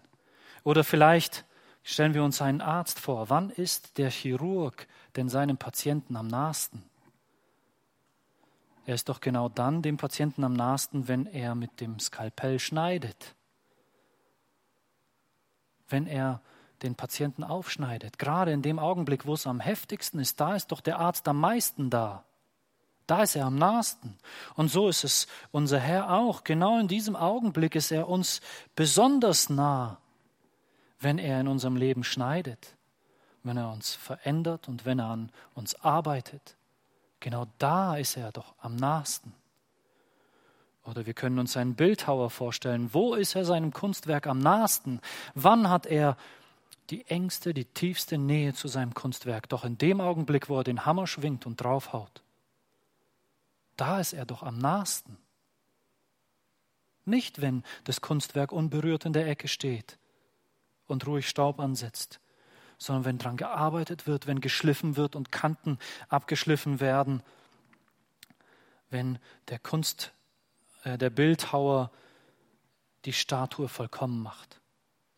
Oder 0.67 0.83
vielleicht 0.83 1.45
stellen 1.85 2.13
wir 2.13 2.25
uns 2.25 2.43
einen 2.43 2.61
Arzt 2.61 2.99
vor. 2.99 3.31
Wann 3.31 3.51
ist 3.51 3.99
der 3.99 4.11
Chirurg 4.11 4.89
denn 5.15 5.29
seinem 5.29 5.59
Patienten 5.59 6.17
am 6.17 6.27
nahesten? 6.27 6.83
Er 8.85 8.97
ist 8.97 9.09
doch 9.09 9.21
genau 9.21 9.49
dann 9.49 9.81
dem 9.81 9.97
Patienten 9.97 10.43
am 10.43 10.55
nahesten, 10.55 11.07
wenn 11.07 11.27
er 11.27 11.55
mit 11.55 11.81
dem 11.81 12.01
Skalpell 12.01 12.59
schneidet. 12.59 13.37
Wenn 15.89 16.09
er 16.09 16.41
den 16.83 16.97
Patienten 16.97 17.45
aufschneidet. 17.45 18.19
Gerade 18.19 18.51
in 18.51 18.63
dem 18.63 18.81
Augenblick, 18.81 19.25
wo 19.25 19.35
es 19.35 19.47
am 19.47 19.61
heftigsten 19.61 20.19
ist, 20.19 20.41
da 20.41 20.57
ist 20.57 20.73
doch 20.73 20.81
der 20.81 20.99
Arzt 20.99 21.29
am 21.29 21.39
meisten 21.39 21.91
da. 21.91 22.25
Da 23.07 23.23
ist 23.23 23.37
er 23.37 23.45
am 23.45 23.55
nahesten. 23.55 24.19
Und 24.57 24.67
so 24.67 24.89
ist 24.89 25.05
es 25.05 25.29
unser 25.53 25.79
Herr 25.79 26.11
auch. 26.11 26.43
Genau 26.43 26.81
in 26.81 26.89
diesem 26.89 27.15
Augenblick 27.15 27.77
ist 27.77 27.93
er 27.93 28.09
uns 28.09 28.41
besonders 28.75 29.49
nah, 29.49 29.99
wenn 31.01 31.19
er 31.19 31.41
in 31.41 31.49
unserem 31.49 31.77
Leben 31.77 32.05
schneidet, 32.05 32.77
wenn 33.43 33.57
er 33.57 33.71
uns 33.71 33.95
verändert 33.95 34.69
und 34.69 34.85
wenn 34.85 34.99
er 34.99 35.07
an 35.07 35.31
uns 35.55 35.75
arbeitet. 35.77 36.57
Genau 37.21 37.47
da 37.59 37.97
ist 37.97 38.17
er 38.17 38.33
doch 38.33 38.55
am 38.59 38.77
nahesten. 38.77 39.33
Oder 40.85 41.07
wir 41.07 41.15
können 41.15 41.39
uns 41.39 41.57
einen 41.57 41.75
Bildhauer 41.75 42.31
vorstellen. 42.31 42.95
Wo 42.95 43.15
ist 43.15 43.35
er 43.35 43.45
seinem 43.45 43.73
Kunstwerk 43.73 44.27
am 44.27 44.39
nahesten? 44.39 45.01
Wann 45.35 45.69
hat 45.69 45.87
er 45.87 46.17
die 46.91 47.05
engste, 47.07 47.53
die 47.53 47.65
tiefste 47.65 48.19
Nähe 48.19 48.55
zu 48.55 48.69
seinem 48.69 48.95
Kunstwerk? 48.95 49.49
Doch 49.49 49.65
in 49.65 49.79
dem 49.79 50.01
Augenblick, 50.01 50.49
wo 50.49 50.59
er 50.59 50.65
den 50.65 50.87
Hammer 50.87 51.07
schwingt 51.07 51.45
und 51.45 51.61
draufhaut. 51.61 52.23
Da 53.77 54.01
ist 54.01 54.13
er 54.13 54.27
doch 54.27 54.43
am 54.43 54.59
nahesten. 54.59 55.19
Nicht, 57.05 57.41
wenn 57.41 57.65
das 57.85 58.01
Kunstwerk 58.01 58.53
unberührt 58.53 59.05
in 59.05 59.13
der 59.13 59.27
Ecke 59.27 59.49
steht 59.49 59.99
und 60.87 61.07
ruhig 61.07 61.29
Staub 61.29 61.61
ansetzt, 61.61 62.21
sondern 62.79 63.05
wenn 63.05 63.19
dran 63.19 63.37
gearbeitet 63.37 64.07
wird, 64.07 64.27
wenn 64.27 64.41
geschliffen 64.41 64.97
wird 64.97 65.17
und 65.17 65.33
Kanten 65.33 65.79
abgeschliffen 66.09 66.81
werden, 66.81 67.23
wenn 68.91 69.19
der 69.49 69.59
Kunst, 69.59 70.13
äh, 70.85 70.99
der 70.99 71.11
Bildhauer 71.11 71.91
die 73.05 73.13
Statue 73.13 73.69
vollkommen 73.69 74.23
macht. 74.23 74.61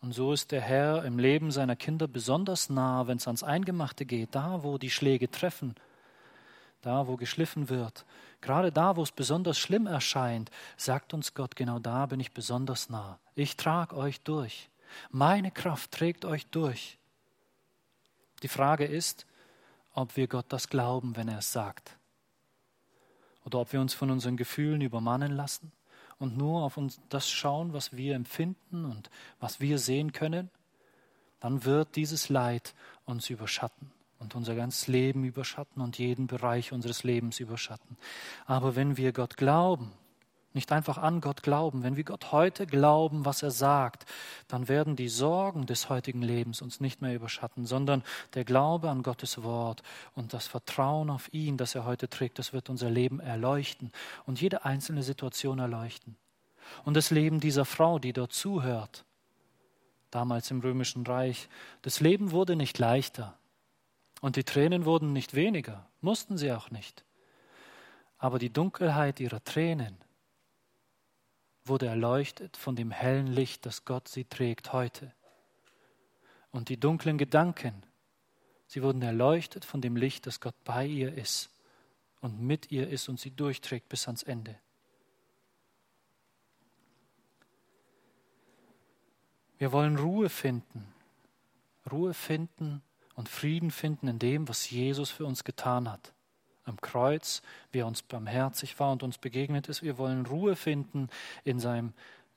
Und 0.00 0.12
so 0.12 0.32
ist 0.32 0.52
der 0.52 0.60
Herr 0.60 1.04
im 1.04 1.18
Leben 1.18 1.50
seiner 1.50 1.74
Kinder 1.74 2.06
besonders 2.06 2.70
nah, 2.70 3.06
wenn 3.08 3.16
es 3.16 3.26
ans 3.26 3.42
Eingemachte 3.42 4.06
geht, 4.06 4.34
da, 4.34 4.62
wo 4.62 4.78
die 4.78 4.90
Schläge 4.90 5.30
treffen, 5.30 5.74
da, 6.82 7.08
wo 7.08 7.16
geschliffen 7.16 7.68
wird, 7.68 8.04
gerade 8.40 8.70
da, 8.70 8.96
wo 8.96 9.02
es 9.02 9.10
besonders 9.10 9.58
schlimm 9.58 9.86
erscheint, 9.86 10.50
sagt 10.76 11.14
uns 11.14 11.34
Gott, 11.34 11.56
genau 11.56 11.80
da 11.80 12.06
bin 12.06 12.20
ich 12.20 12.32
besonders 12.32 12.90
nah. 12.90 13.18
Ich 13.34 13.56
trage 13.56 13.96
euch 13.96 14.20
durch. 14.20 14.70
Meine 15.10 15.50
Kraft 15.50 15.92
trägt 15.92 16.24
euch 16.24 16.46
durch. 16.46 16.98
Die 18.42 18.48
Frage 18.48 18.84
ist, 18.84 19.26
ob 19.92 20.16
wir 20.16 20.28
Gott 20.28 20.46
das 20.48 20.68
glauben, 20.68 21.16
wenn 21.16 21.28
er 21.28 21.38
es 21.38 21.52
sagt. 21.52 21.96
Oder 23.44 23.60
ob 23.60 23.72
wir 23.72 23.80
uns 23.80 23.94
von 23.94 24.10
unseren 24.10 24.36
Gefühlen 24.36 24.80
übermannen 24.80 25.32
lassen 25.32 25.72
und 26.18 26.36
nur 26.36 26.62
auf 26.62 26.76
uns 26.76 27.00
das 27.08 27.30
schauen, 27.30 27.72
was 27.72 27.96
wir 27.96 28.14
empfinden 28.14 28.84
und 28.84 29.10
was 29.40 29.60
wir 29.60 29.78
sehen 29.78 30.12
können, 30.12 30.50
dann 31.40 31.64
wird 31.64 31.96
dieses 31.96 32.28
Leid 32.28 32.74
uns 33.04 33.30
überschatten 33.30 33.92
und 34.18 34.34
unser 34.34 34.54
ganzes 34.54 34.88
Leben 34.88 35.24
überschatten 35.24 35.80
und 35.80 35.98
jeden 35.98 36.26
Bereich 36.26 36.72
unseres 36.72 37.04
Lebens 37.04 37.40
überschatten. 37.40 37.96
Aber 38.46 38.76
wenn 38.76 38.96
wir 38.96 39.12
Gott 39.12 39.36
glauben, 39.36 39.92
nicht 40.54 40.72
einfach 40.72 40.98
an 40.98 41.20
Gott 41.20 41.42
glauben. 41.42 41.82
Wenn 41.82 41.96
wir 41.96 42.04
Gott 42.04 42.32
heute 42.32 42.66
glauben, 42.66 43.24
was 43.24 43.42
er 43.42 43.50
sagt, 43.50 44.06
dann 44.48 44.68
werden 44.68 44.96
die 44.96 45.08
Sorgen 45.08 45.66
des 45.66 45.88
heutigen 45.88 46.22
Lebens 46.22 46.62
uns 46.62 46.80
nicht 46.80 47.02
mehr 47.02 47.14
überschatten, 47.14 47.66
sondern 47.66 48.02
der 48.34 48.44
Glaube 48.44 48.90
an 48.90 49.02
Gottes 49.02 49.42
Wort 49.42 49.82
und 50.14 50.32
das 50.32 50.46
Vertrauen 50.46 51.10
auf 51.10 51.32
ihn, 51.32 51.56
das 51.56 51.74
er 51.74 51.84
heute 51.84 52.08
trägt, 52.08 52.38
das 52.38 52.52
wird 52.52 52.70
unser 52.70 52.90
Leben 52.90 53.20
erleuchten 53.20 53.92
und 54.26 54.40
jede 54.40 54.64
einzelne 54.64 55.02
Situation 55.02 55.58
erleuchten. 55.58 56.16
Und 56.84 56.94
das 56.96 57.10
Leben 57.10 57.40
dieser 57.40 57.64
Frau, 57.64 57.98
die 57.98 58.12
dort 58.12 58.32
zuhört, 58.32 59.04
damals 60.10 60.50
im 60.50 60.60
römischen 60.60 61.06
Reich, 61.06 61.48
das 61.82 62.00
Leben 62.00 62.30
wurde 62.30 62.56
nicht 62.56 62.78
leichter 62.78 63.36
und 64.20 64.36
die 64.36 64.44
Tränen 64.44 64.84
wurden 64.84 65.12
nicht 65.12 65.34
weniger, 65.34 65.86
mussten 66.00 66.38
sie 66.38 66.52
auch 66.52 66.70
nicht. 66.70 67.04
Aber 68.18 68.38
die 68.38 68.52
Dunkelheit 68.52 69.20
ihrer 69.20 69.42
Tränen, 69.44 69.96
wurde 71.68 71.86
erleuchtet 71.86 72.56
von 72.56 72.76
dem 72.76 72.90
hellen 72.90 73.26
Licht, 73.26 73.66
das 73.66 73.84
Gott 73.84 74.08
sie 74.08 74.24
trägt 74.24 74.72
heute. 74.72 75.12
Und 76.50 76.68
die 76.68 76.78
dunklen 76.78 77.18
Gedanken, 77.18 77.82
sie 78.66 78.82
wurden 78.82 79.02
erleuchtet 79.02 79.64
von 79.64 79.80
dem 79.80 79.96
Licht, 79.96 80.26
das 80.26 80.40
Gott 80.40 80.54
bei 80.64 80.86
ihr 80.86 81.14
ist 81.14 81.50
und 82.20 82.40
mit 82.40 82.70
ihr 82.70 82.88
ist 82.88 83.08
und 83.08 83.20
sie 83.20 83.30
durchträgt 83.30 83.88
bis 83.88 84.06
ans 84.06 84.22
Ende. 84.22 84.58
Wir 89.58 89.72
wollen 89.72 89.96
Ruhe 89.96 90.28
finden, 90.28 90.92
Ruhe 91.90 92.14
finden 92.14 92.82
und 93.14 93.28
Frieden 93.28 93.70
finden 93.70 94.08
in 94.08 94.18
dem, 94.18 94.48
was 94.48 94.70
Jesus 94.70 95.10
für 95.10 95.26
uns 95.26 95.44
getan 95.44 95.90
hat 95.90 96.12
am 96.68 96.80
Kreuz, 96.80 97.42
wie 97.72 97.80
er 97.80 97.86
uns 97.86 98.02
barmherzig 98.02 98.78
war 98.78 98.92
und 98.92 99.02
uns 99.02 99.18
begegnet 99.18 99.68
ist. 99.68 99.82
Wir 99.82 99.98
wollen 99.98 100.26
Ruhe 100.26 100.56
finden 100.56 101.08
in 101.44 101.58
seinem, 101.58 101.92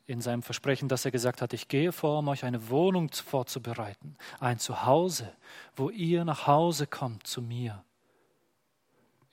in 0.07 0.21
seinem 0.21 0.41
Versprechen, 0.41 0.88
dass 0.89 1.05
er 1.05 1.11
gesagt 1.11 1.41
hat, 1.41 1.53
ich 1.53 1.67
gehe 1.67 1.91
vor, 1.91 2.19
um 2.19 2.27
euch 2.27 2.43
eine 2.43 2.69
Wohnung 2.69 3.11
vorzubereiten, 3.11 4.15
ein 4.39 4.59
Zuhause, 4.59 5.32
wo 5.75 5.89
ihr 5.89 6.25
nach 6.25 6.47
Hause 6.47 6.88
kommt 6.88 7.27
zu 7.27 7.41
mir 7.41 7.84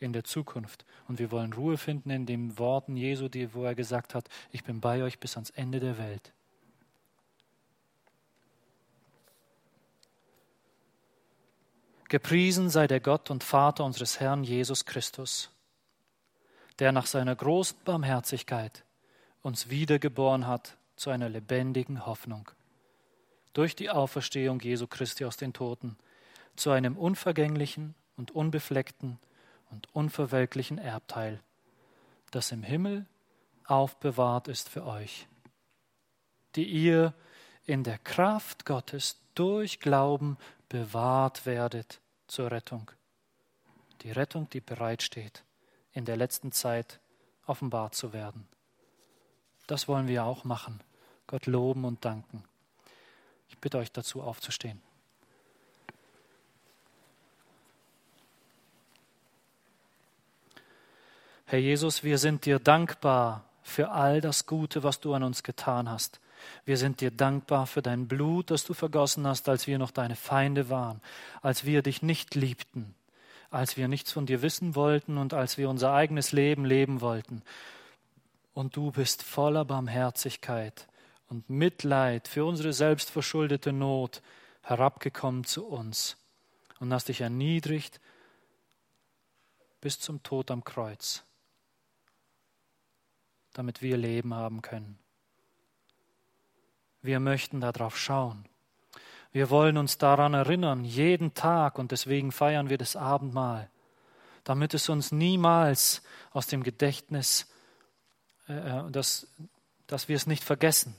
in 0.00 0.12
der 0.12 0.24
Zukunft. 0.24 0.84
Und 1.08 1.18
wir 1.18 1.30
wollen 1.30 1.52
Ruhe 1.52 1.76
finden 1.76 2.10
in 2.10 2.26
den 2.26 2.58
Worten 2.58 2.96
Jesu, 2.96 3.28
wo 3.52 3.64
er 3.64 3.74
gesagt 3.74 4.14
hat, 4.14 4.28
ich 4.52 4.64
bin 4.64 4.80
bei 4.80 5.02
euch 5.02 5.18
bis 5.18 5.36
ans 5.36 5.50
Ende 5.50 5.80
der 5.80 5.98
Welt. 5.98 6.32
Gepriesen 12.08 12.70
sei 12.70 12.86
der 12.86 13.00
Gott 13.00 13.30
und 13.30 13.44
Vater 13.44 13.84
unseres 13.84 14.18
Herrn 14.18 14.42
Jesus 14.42 14.86
Christus, 14.86 15.50
der 16.78 16.90
nach 16.90 17.06
seiner 17.06 17.36
großen 17.36 17.76
Barmherzigkeit 17.84 18.84
uns 19.42 19.68
wiedergeboren 19.68 20.46
hat 20.46 20.78
zu 20.96 21.10
einer 21.10 21.28
lebendigen 21.28 22.06
Hoffnung. 22.06 22.50
Durch 23.52 23.76
die 23.76 23.90
Auferstehung 23.90 24.60
Jesu 24.60 24.86
Christi 24.86 25.26
aus 25.26 25.36
den 25.36 25.52
Toten, 25.52 25.98
zu 26.56 26.70
einem 26.70 26.96
unvergänglichen 26.96 27.94
und 28.16 28.30
unbefleckten 28.30 29.18
und 29.70 29.94
unverwelklichen 29.94 30.78
Erbteil, 30.78 31.40
das 32.30 32.52
im 32.52 32.62
Himmel 32.62 33.04
aufbewahrt 33.66 34.48
ist 34.48 34.70
für 34.70 34.86
euch, 34.86 35.28
die 36.56 36.64
ihr 36.64 37.12
in 37.64 37.84
der 37.84 37.98
Kraft 37.98 38.64
Gottes 38.64 39.18
durch 39.34 39.78
Glauben 39.78 40.38
bewahrt 40.68 41.46
werdet 41.46 42.00
zur 42.26 42.50
Rettung. 42.50 42.90
Die 44.02 44.12
Rettung, 44.12 44.48
die 44.50 44.60
bereitsteht, 44.60 45.42
in 45.92 46.04
der 46.04 46.16
letzten 46.16 46.52
Zeit 46.52 47.00
offenbart 47.46 47.94
zu 47.94 48.12
werden. 48.12 48.46
Das 49.66 49.88
wollen 49.88 50.08
wir 50.08 50.24
auch 50.24 50.44
machen. 50.44 50.80
Gott 51.26 51.46
loben 51.46 51.84
und 51.84 52.04
danken. 52.04 52.44
Ich 53.48 53.58
bitte 53.58 53.78
euch 53.78 53.92
dazu 53.92 54.22
aufzustehen. 54.22 54.80
Herr 61.46 61.58
Jesus, 61.58 62.04
wir 62.04 62.18
sind 62.18 62.44
dir 62.44 62.58
dankbar 62.58 63.44
für 63.62 63.90
all 63.90 64.20
das 64.20 64.44
Gute, 64.46 64.82
was 64.82 65.00
du 65.00 65.14
an 65.14 65.22
uns 65.22 65.42
getan 65.42 65.88
hast. 65.88 66.20
Wir 66.64 66.76
sind 66.76 67.00
dir 67.00 67.10
dankbar 67.10 67.66
für 67.66 67.82
dein 67.82 68.08
Blut, 68.08 68.50
das 68.50 68.64
du 68.64 68.74
vergossen 68.74 69.26
hast, 69.26 69.48
als 69.48 69.66
wir 69.66 69.78
noch 69.78 69.90
deine 69.90 70.16
Feinde 70.16 70.68
waren, 70.68 71.00
als 71.42 71.64
wir 71.64 71.82
dich 71.82 72.02
nicht 72.02 72.34
liebten, 72.34 72.94
als 73.50 73.76
wir 73.76 73.88
nichts 73.88 74.12
von 74.12 74.26
dir 74.26 74.42
wissen 74.42 74.74
wollten 74.74 75.18
und 75.18 75.34
als 75.34 75.58
wir 75.58 75.68
unser 75.68 75.92
eigenes 75.92 76.32
Leben 76.32 76.64
leben 76.64 77.00
wollten. 77.00 77.42
Und 78.54 78.76
du 78.76 78.90
bist 78.90 79.22
voller 79.22 79.64
Barmherzigkeit 79.64 80.88
und 81.28 81.48
Mitleid 81.48 82.28
für 82.28 82.44
unsere 82.44 82.72
selbstverschuldete 82.72 83.72
Not 83.72 84.22
herabgekommen 84.62 85.44
zu 85.44 85.66
uns 85.66 86.16
und 86.80 86.92
hast 86.92 87.08
dich 87.08 87.20
erniedrigt 87.20 88.00
bis 89.80 90.00
zum 90.00 90.22
Tod 90.22 90.50
am 90.50 90.64
Kreuz, 90.64 91.24
damit 93.52 93.82
wir 93.82 93.96
Leben 93.96 94.34
haben 94.34 94.62
können. 94.62 94.98
Wir 97.08 97.20
möchten 97.20 97.62
darauf 97.62 97.96
schauen. 97.96 98.44
Wir 99.32 99.48
wollen 99.48 99.78
uns 99.78 99.96
daran 99.96 100.34
erinnern, 100.34 100.84
jeden 100.84 101.32
Tag, 101.32 101.78
und 101.78 101.90
deswegen 101.90 102.32
feiern 102.32 102.68
wir 102.68 102.76
das 102.76 102.96
Abendmahl, 102.96 103.70
damit 104.44 104.74
es 104.74 104.90
uns 104.90 105.10
niemals 105.10 106.02
aus 106.32 106.48
dem 106.48 106.62
Gedächtnis, 106.62 107.50
äh, 108.46 108.52
äh 108.52 108.90
dass, 108.90 109.26
dass 109.86 110.10
wir 110.10 110.16
es 110.16 110.26
nicht 110.26 110.44
vergessen, 110.44 110.94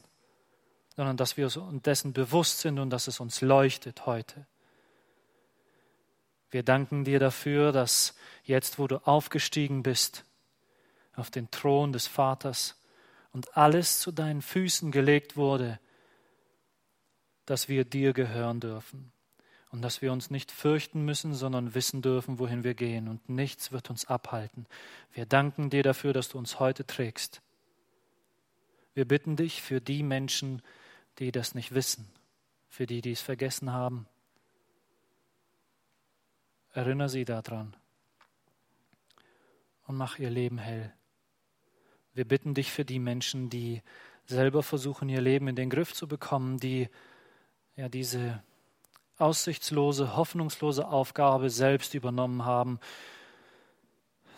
sondern 0.95 1.15
dass 1.15 1.37
wir 1.37 1.45
uns 1.45 1.83
dessen 1.83 2.11
bewusst 2.11 2.61
sind 2.61 2.79
und 2.79 2.89
dass 2.89 3.07
es 3.07 3.19
uns 3.19 3.41
leuchtet 3.41 4.07
heute. 4.07 4.47
Wir 6.49 6.63
danken 6.63 7.03
dir 7.03 7.19
dafür, 7.19 7.71
dass 7.71 8.15
jetzt, 8.45 8.79
wo 8.79 8.87
du 8.87 8.97
aufgestiegen 9.05 9.83
bist 9.83 10.25
auf 11.15 11.29
den 11.29 11.51
Thron 11.51 11.93
des 11.93 12.07
Vaters 12.07 12.81
und 13.31 13.55
alles 13.55 13.99
zu 13.99 14.11
deinen 14.11 14.41
Füßen 14.41 14.91
gelegt 14.91 15.37
wurde, 15.37 15.79
dass 17.49 17.67
wir 17.67 17.83
dir 17.83 18.13
gehören 18.13 18.59
dürfen 18.59 19.11
und 19.71 19.81
dass 19.81 20.03
wir 20.03 20.11
uns 20.11 20.29
nicht 20.29 20.51
fürchten 20.51 21.03
müssen, 21.03 21.33
sondern 21.33 21.73
wissen 21.73 22.03
dürfen, 22.03 22.37
wohin 22.37 22.63
wir 22.63 22.75
gehen 22.75 23.07
und 23.07 23.27
nichts 23.27 23.71
wird 23.71 23.89
uns 23.89 24.05
abhalten. 24.05 24.67
Wir 25.13 25.25
danken 25.25 25.71
dir 25.71 25.81
dafür, 25.81 26.13
dass 26.13 26.29
du 26.29 26.37
uns 26.37 26.59
heute 26.59 26.85
trägst. 26.85 27.41
Wir 28.93 29.05
bitten 29.05 29.35
dich 29.35 29.63
für 29.63 29.81
die 29.81 30.03
Menschen, 30.03 30.61
die 31.17 31.31
das 31.31 31.55
nicht 31.55 31.73
wissen, 31.73 32.07
für 32.67 32.85
die, 32.85 33.01
die 33.01 33.11
es 33.11 33.21
vergessen 33.21 33.73
haben. 33.73 34.07
Erinnere 36.71 37.09
sie 37.09 37.25
daran 37.25 37.75
und 39.87 39.95
mach 39.95 40.19
ihr 40.19 40.29
Leben 40.29 40.59
hell. 40.59 40.93
Wir 42.13 42.25
bitten 42.25 42.53
dich 42.53 42.71
für 42.71 42.85
die 42.85 42.99
Menschen, 42.99 43.49
die 43.49 43.81
selber 44.25 44.61
versuchen, 44.61 45.09
ihr 45.09 45.21
Leben 45.21 45.47
in 45.47 45.55
den 45.55 45.71
Griff 45.71 45.93
zu 45.93 46.07
bekommen, 46.07 46.59
die 46.59 46.89
ja 47.79 47.87
diese 47.87 48.43
aussichtslose, 49.17 50.17
hoffnungslose 50.17 50.85
Aufgabe 50.85 51.49
selbst 51.49 51.93
übernommen 51.93 52.43
haben, 52.43 52.77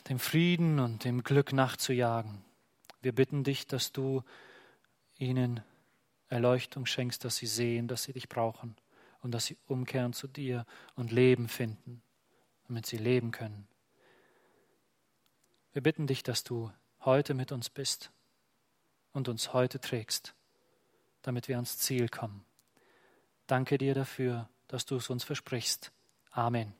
dem 0.09 0.19
Frieden 0.19 0.79
und 0.79 1.05
dem 1.05 1.23
Glück 1.23 1.51
nachzujagen. 1.51 2.43
Wir 3.01 3.13
bitten 3.13 3.43
dich, 3.43 3.65
dass 3.65 3.91
du 3.91 4.23
ihnen 5.17 5.61
Erleuchtung 6.27 6.85
schenkst, 6.85 7.25
dass 7.25 7.37
sie 7.37 7.47
sehen, 7.47 7.87
dass 7.87 8.03
sie 8.03 8.13
dich 8.13 8.29
brauchen 8.29 8.75
und 9.21 9.31
dass 9.31 9.45
sie 9.45 9.57
umkehren 9.65 10.13
zu 10.13 10.27
dir 10.27 10.67
und 10.93 11.11
Leben 11.11 11.47
finden, 11.47 12.03
damit 12.67 12.85
sie 12.85 12.97
leben 12.97 13.31
können. 13.31 13.67
Wir 15.73 15.81
bitten 15.81 16.05
dich, 16.05 16.21
dass 16.21 16.43
du 16.43 16.71
heute 17.05 17.33
mit 17.33 17.51
uns 17.51 17.71
bist 17.71 18.11
und 19.13 19.29
uns 19.29 19.51
heute 19.51 19.79
trägst, 19.79 20.35
damit 21.23 21.47
wir 21.47 21.55
ans 21.55 21.79
Ziel 21.79 22.07
kommen. 22.07 22.45
Danke 23.51 23.77
dir 23.77 23.93
dafür, 23.93 24.47
dass 24.69 24.85
du 24.85 24.95
es 24.95 25.09
uns 25.09 25.25
versprichst. 25.25 25.91
Amen. 26.31 26.73